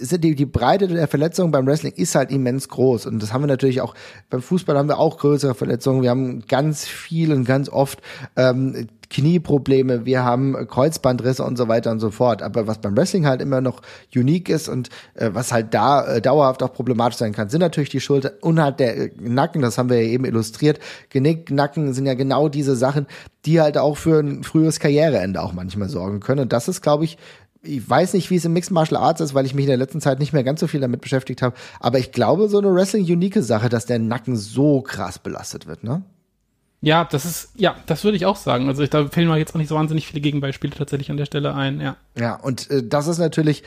sind 0.01 0.23
die, 0.23 0.35
die 0.35 0.45
Breite 0.45 0.87
der 0.87 1.07
Verletzungen 1.07 1.51
beim 1.51 1.65
Wrestling 1.65 1.93
ist 1.93 2.15
halt 2.15 2.31
immens 2.31 2.69
groß. 2.69 3.05
Und 3.05 3.21
das 3.21 3.33
haben 3.33 3.43
wir 3.43 3.47
natürlich 3.47 3.81
auch, 3.81 3.95
beim 4.29 4.41
Fußball 4.41 4.77
haben 4.77 4.89
wir 4.89 4.99
auch 4.99 5.17
größere 5.17 5.55
Verletzungen. 5.55 6.01
Wir 6.01 6.09
haben 6.09 6.43
ganz 6.47 6.85
viel 6.85 7.33
und 7.33 7.45
ganz 7.45 7.69
oft 7.69 8.01
ähm, 8.35 8.87
Knieprobleme, 9.09 10.05
wir 10.05 10.23
haben 10.23 10.67
Kreuzbandrisse 10.67 11.43
und 11.43 11.57
so 11.57 11.67
weiter 11.67 11.91
und 11.91 11.99
so 11.99 12.11
fort. 12.11 12.41
Aber 12.41 12.67
was 12.67 12.79
beim 12.79 12.95
Wrestling 12.95 13.25
halt 13.25 13.41
immer 13.41 13.59
noch 13.59 13.81
unique 14.15 14.49
ist 14.49 14.69
und 14.69 14.89
äh, 15.15 15.31
was 15.33 15.51
halt 15.51 15.73
da 15.73 16.05
äh, 16.05 16.21
dauerhaft 16.21 16.61
auch 16.61 16.71
problematisch 16.71 17.17
sein 17.17 17.33
kann, 17.33 17.49
sind 17.49 17.61
natürlich 17.61 17.89
die 17.89 18.01
Schulter 18.01 18.33
und 18.41 18.61
halt 18.61 18.79
der 18.79 18.97
äh, 18.97 19.11
Nacken, 19.19 19.61
das 19.61 19.77
haben 19.77 19.89
wir 19.89 20.01
ja 20.01 20.09
eben 20.09 20.25
illustriert. 20.25 20.79
Genick, 21.09 21.49
Nacken 21.49 21.93
sind 21.93 22.05
ja 22.05 22.13
genau 22.13 22.49
diese 22.49 22.75
Sachen, 22.75 23.07
die 23.45 23.59
halt 23.59 23.77
auch 23.77 23.97
für 23.97 24.19
ein 24.19 24.43
frühes 24.43 24.79
Karriereende 24.79 25.41
auch 25.41 25.53
manchmal 25.53 25.89
sorgen 25.89 26.19
können. 26.19 26.41
Und 26.41 26.53
das 26.53 26.67
ist, 26.67 26.81
glaube 26.81 27.05
ich, 27.05 27.17
ich 27.61 27.89
weiß 27.89 28.13
nicht, 28.13 28.29
wie 28.29 28.35
es 28.35 28.45
im 28.45 28.53
Mixed 28.53 28.71
Martial 28.71 29.01
Arts 29.01 29.21
ist, 29.21 29.33
weil 29.33 29.45
ich 29.45 29.53
mich 29.53 29.65
in 29.65 29.69
der 29.69 29.77
letzten 29.77 30.01
Zeit 30.01 30.19
nicht 30.19 30.33
mehr 30.33 30.43
ganz 30.43 30.59
so 30.59 30.67
viel 30.67 30.79
damit 30.79 31.01
beschäftigt 31.01 31.41
habe. 31.41 31.55
Aber 31.79 31.99
ich 31.99 32.11
glaube, 32.11 32.47
so 32.47 32.59
eine 32.59 32.73
Wrestling-unique 32.73 33.41
Sache, 33.43 33.69
dass 33.69 33.85
der 33.85 33.99
Nacken 33.99 34.37
so 34.37 34.81
krass 34.81 35.19
belastet 35.19 35.67
wird, 35.67 35.83
ne? 35.83 36.03
Ja, 36.81 37.03
das 37.03 37.25
ist, 37.25 37.49
ja, 37.55 37.75
das 37.87 38.05
würde 38.05 38.15
ich 38.15 38.25
auch 38.25 38.37
sagen. 38.37 38.69
Also 38.69 38.81
ich, 38.83 38.89
da 38.89 39.05
fällen 39.07 39.27
mir 39.27 39.37
jetzt 39.37 39.53
auch 39.53 39.59
nicht 39.59 39.67
so 39.67 39.75
wahnsinnig 39.75 40.07
viele 40.07 40.21
Gegenbeispiele 40.21 40.73
tatsächlich 40.73 41.11
an 41.11 41.17
der 41.17 41.25
Stelle 41.25 41.53
ein, 41.53 41.81
ja. 41.81 41.97
Ja, 42.17 42.35
und 42.35 42.69
äh, 42.71 42.81
das 42.87 43.07
ist 43.07 43.17
natürlich 43.17 43.63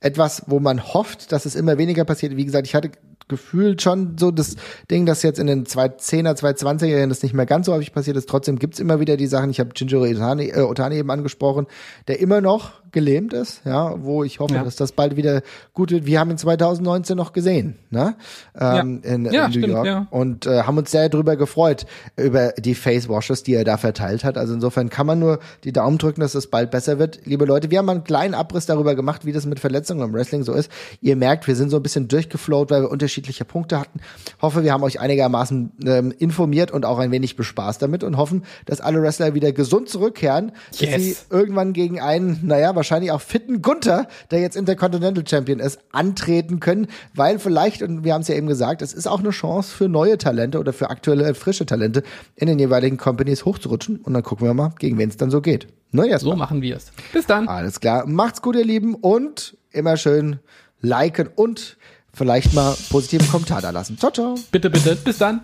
etwas, 0.00 0.42
wo 0.46 0.58
man 0.58 0.82
hofft, 0.82 1.30
dass 1.30 1.46
es 1.46 1.54
immer 1.54 1.78
weniger 1.78 2.04
passiert. 2.04 2.36
Wie 2.36 2.44
gesagt, 2.44 2.66
ich 2.66 2.74
hatte 2.74 2.90
gefühlt 3.28 3.82
schon 3.82 4.18
so 4.18 4.30
das 4.30 4.56
Ding, 4.90 5.06
dass 5.06 5.22
jetzt 5.22 5.38
in 5.38 5.46
den 5.46 5.64
2010er, 5.66 6.36
2020er 6.38 6.86
Jahren 6.86 7.08
das 7.08 7.22
nicht 7.22 7.34
mehr 7.34 7.46
ganz 7.46 7.66
so 7.66 7.72
häufig 7.72 7.92
passiert 7.92 8.16
ist. 8.16 8.28
Trotzdem 8.28 8.58
gibt's 8.58 8.78
immer 8.78 9.00
wieder 9.00 9.16
die 9.16 9.26
Sachen. 9.26 9.50
Ich 9.50 9.58
habe 9.58 9.70
Jinjiro 9.74 10.04
Otani, 10.04 10.50
äh, 10.50 10.60
Otani 10.60 10.96
eben 10.96 11.10
angesprochen, 11.10 11.66
der 12.08 12.20
immer 12.20 12.40
noch 12.40 12.72
gelähmt 12.96 13.34
ist, 13.34 13.60
ja, 13.66 13.94
wo 14.02 14.24
ich 14.24 14.40
hoffe, 14.40 14.54
ja. 14.54 14.64
dass 14.64 14.74
das 14.74 14.92
bald 14.92 15.16
wieder 15.16 15.42
gut 15.74 15.90
wird. 15.90 16.06
Wir 16.06 16.18
haben 16.18 16.30
ihn 16.30 16.38
2019 16.38 17.14
noch 17.14 17.34
gesehen, 17.34 17.76
ne? 17.90 18.14
Ähm, 18.58 19.02
ja. 19.04 19.12
In, 19.14 19.24
ja, 19.26 19.44
in 19.44 19.50
New 19.50 19.50
stimmt, 19.50 19.66
York 19.66 19.86
ja. 19.86 20.06
und 20.08 20.46
äh, 20.46 20.62
haben 20.62 20.78
uns 20.78 20.92
sehr 20.92 21.10
darüber 21.10 21.36
gefreut 21.36 21.84
über 22.16 22.52
die 22.52 22.74
Face 22.74 23.06
Washes, 23.10 23.42
die 23.42 23.52
er 23.52 23.64
da 23.64 23.76
verteilt 23.76 24.24
hat. 24.24 24.38
Also 24.38 24.54
insofern 24.54 24.88
kann 24.88 25.06
man 25.06 25.18
nur 25.18 25.40
die 25.64 25.74
Daumen 25.74 25.98
drücken, 25.98 26.22
dass 26.22 26.34
es 26.34 26.46
bald 26.46 26.70
besser 26.70 26.98
wird. 26.98 27.20
Liebe 27.26 27.44
Leute, 27.44 27.70
wir 27.70 27.76
haben 27.76 27.90
einen 27.90 28.02
kleinen 28.02 28.32
Abriss 28.32 28.64
darüber 28.64 28.94
gemacht, 28.94 29.26
wie 29.26 29.32
das 29.32 29.44
mit 29.44 29.60
Verletzungen 29.60 30.00
im 30.00 30.14
Wrestling 30.14 30.42
so 30.42 30.54
ist. 30.54 30.70
Ihr 31.02 31.16
merkt, 31.16 31.46
wir 31.46 31.54
sind 31.54 31.68
so 31.68 31.76
ein 31.76 31.82
bisschen 31.82 32.08
durchgeflowt, 32.08 32.70
weil 32.70 32.80
wir 32.80 32.90
unterschiedliche 32.90 33.44
Punkte 33.44 33.78
hatten. 33.78 34.00
Hoffe, 34.40 34.64
wir 34.64 34.72
haben 34.72 34.84
euch 34.84 35.00
einigermaßen 35.00 35.72
ähm, 35.84 36.14
informiert 36.18 36.70
und 36.70 36.86
auch 36.86 36.98
ein 36.98 37.10
wenig 37.10 37.36
bespaßt 37.36 37.82
damit 37.82 38.04
und 38.04 38.16
hoffen, 38.16 38.44
dass 38.64 38.80
alle 38.80 39.02
Wrestler 39.02 39.34
wieder 39.34 39.52
gesund 39.52 39.90
zurückkehren, 39.90 40.52
yes. 40.72 40.90
dass 40.90 41.02
sie 41.02 41.16
irgendwann 41.28 41.74
gegen 41.74 42.00
einen, 42.00 42.40
naja, 42.42 42.74
wahrscheinlich 42.74 42.85
auch 43.10 43.20
fitten 43.20 43.62
Gunther, 43.62 44.08
der 44.30 44.40
jetzt 44.40 44.56
Intercontinental 44.56 45.26
Champion 45.26 45.58
ist, 45.58 45.78
antreten 45.92 46.60
können, 46.60 46.88
weil 47.14 47.38
vielleicht, 47.38 47.82
und 47.82 48.04
wir 48.04 48.14
haben 48.14 48.22
es 48.22 48.28
ja 48.28 48.34
eben 48.34 48.46
gesagt, 48.46 48.82
es 48.82 48.92
ist 48.92 49.06
auch 49.06 49.20
eine 49.20 49.30
Chance 49.30 49.74
für 49.74 49.88
neue 49.88 50.18
Talente 50.18 50.58
oder 50.58 50.72
für 50.72 50.90
aktuelle 50.90 51.34
frische 51.34 51.66
Talente 51.66 52.02
in 52.34 52.46
den 52.46 52.58
jeweiligen 52.58 52.96
Companies 52.96 53.44
hochzurutschen 53.44 53.98
und 53.98 54.14
dann 54.14 54.22
gucken 54.22 54.46
wir 54.46 54.54
mal, 54.54 54.72
gegen 54.78 54.98
wen 54.98 55.08
es 55.08 55.16
dann 55.16 55.30
so 55.30 55.40
geht. 55.40 55.68
Ne, 55.92 56.18
so 56.18 56.34
machen 56.36 56.62
wir 56.62 56.76
es. 56.76 56.92
Bis 57.12 57.26
dann. 57.26 57.48
Alles 57.48 57.80
klar. 57.80 58.06
Macht's 58.06 58.42
gut, 58.42 58.56
ihr 58.56 58.64
Lieben, 58.64 58.94
und 58.94 59.56
immer 59.70 59.96
schön 59.96 60.40
liken 60.80 61.28
und 61.34 61.76
vielleicht 62.12 62.54
mal 62.54 62.74
positiven 62.90 63.28
Kommentar 63.28 63.62
da 63.62 63.70
lassen. 63.70 63.98
Ciao, 63.98 64.10
ciao. 64.10 64.34
Bitte, 64.50 64.70
bitte. 64.70 64.96
Bis 64.96 65.18
dann. 65.18 65.42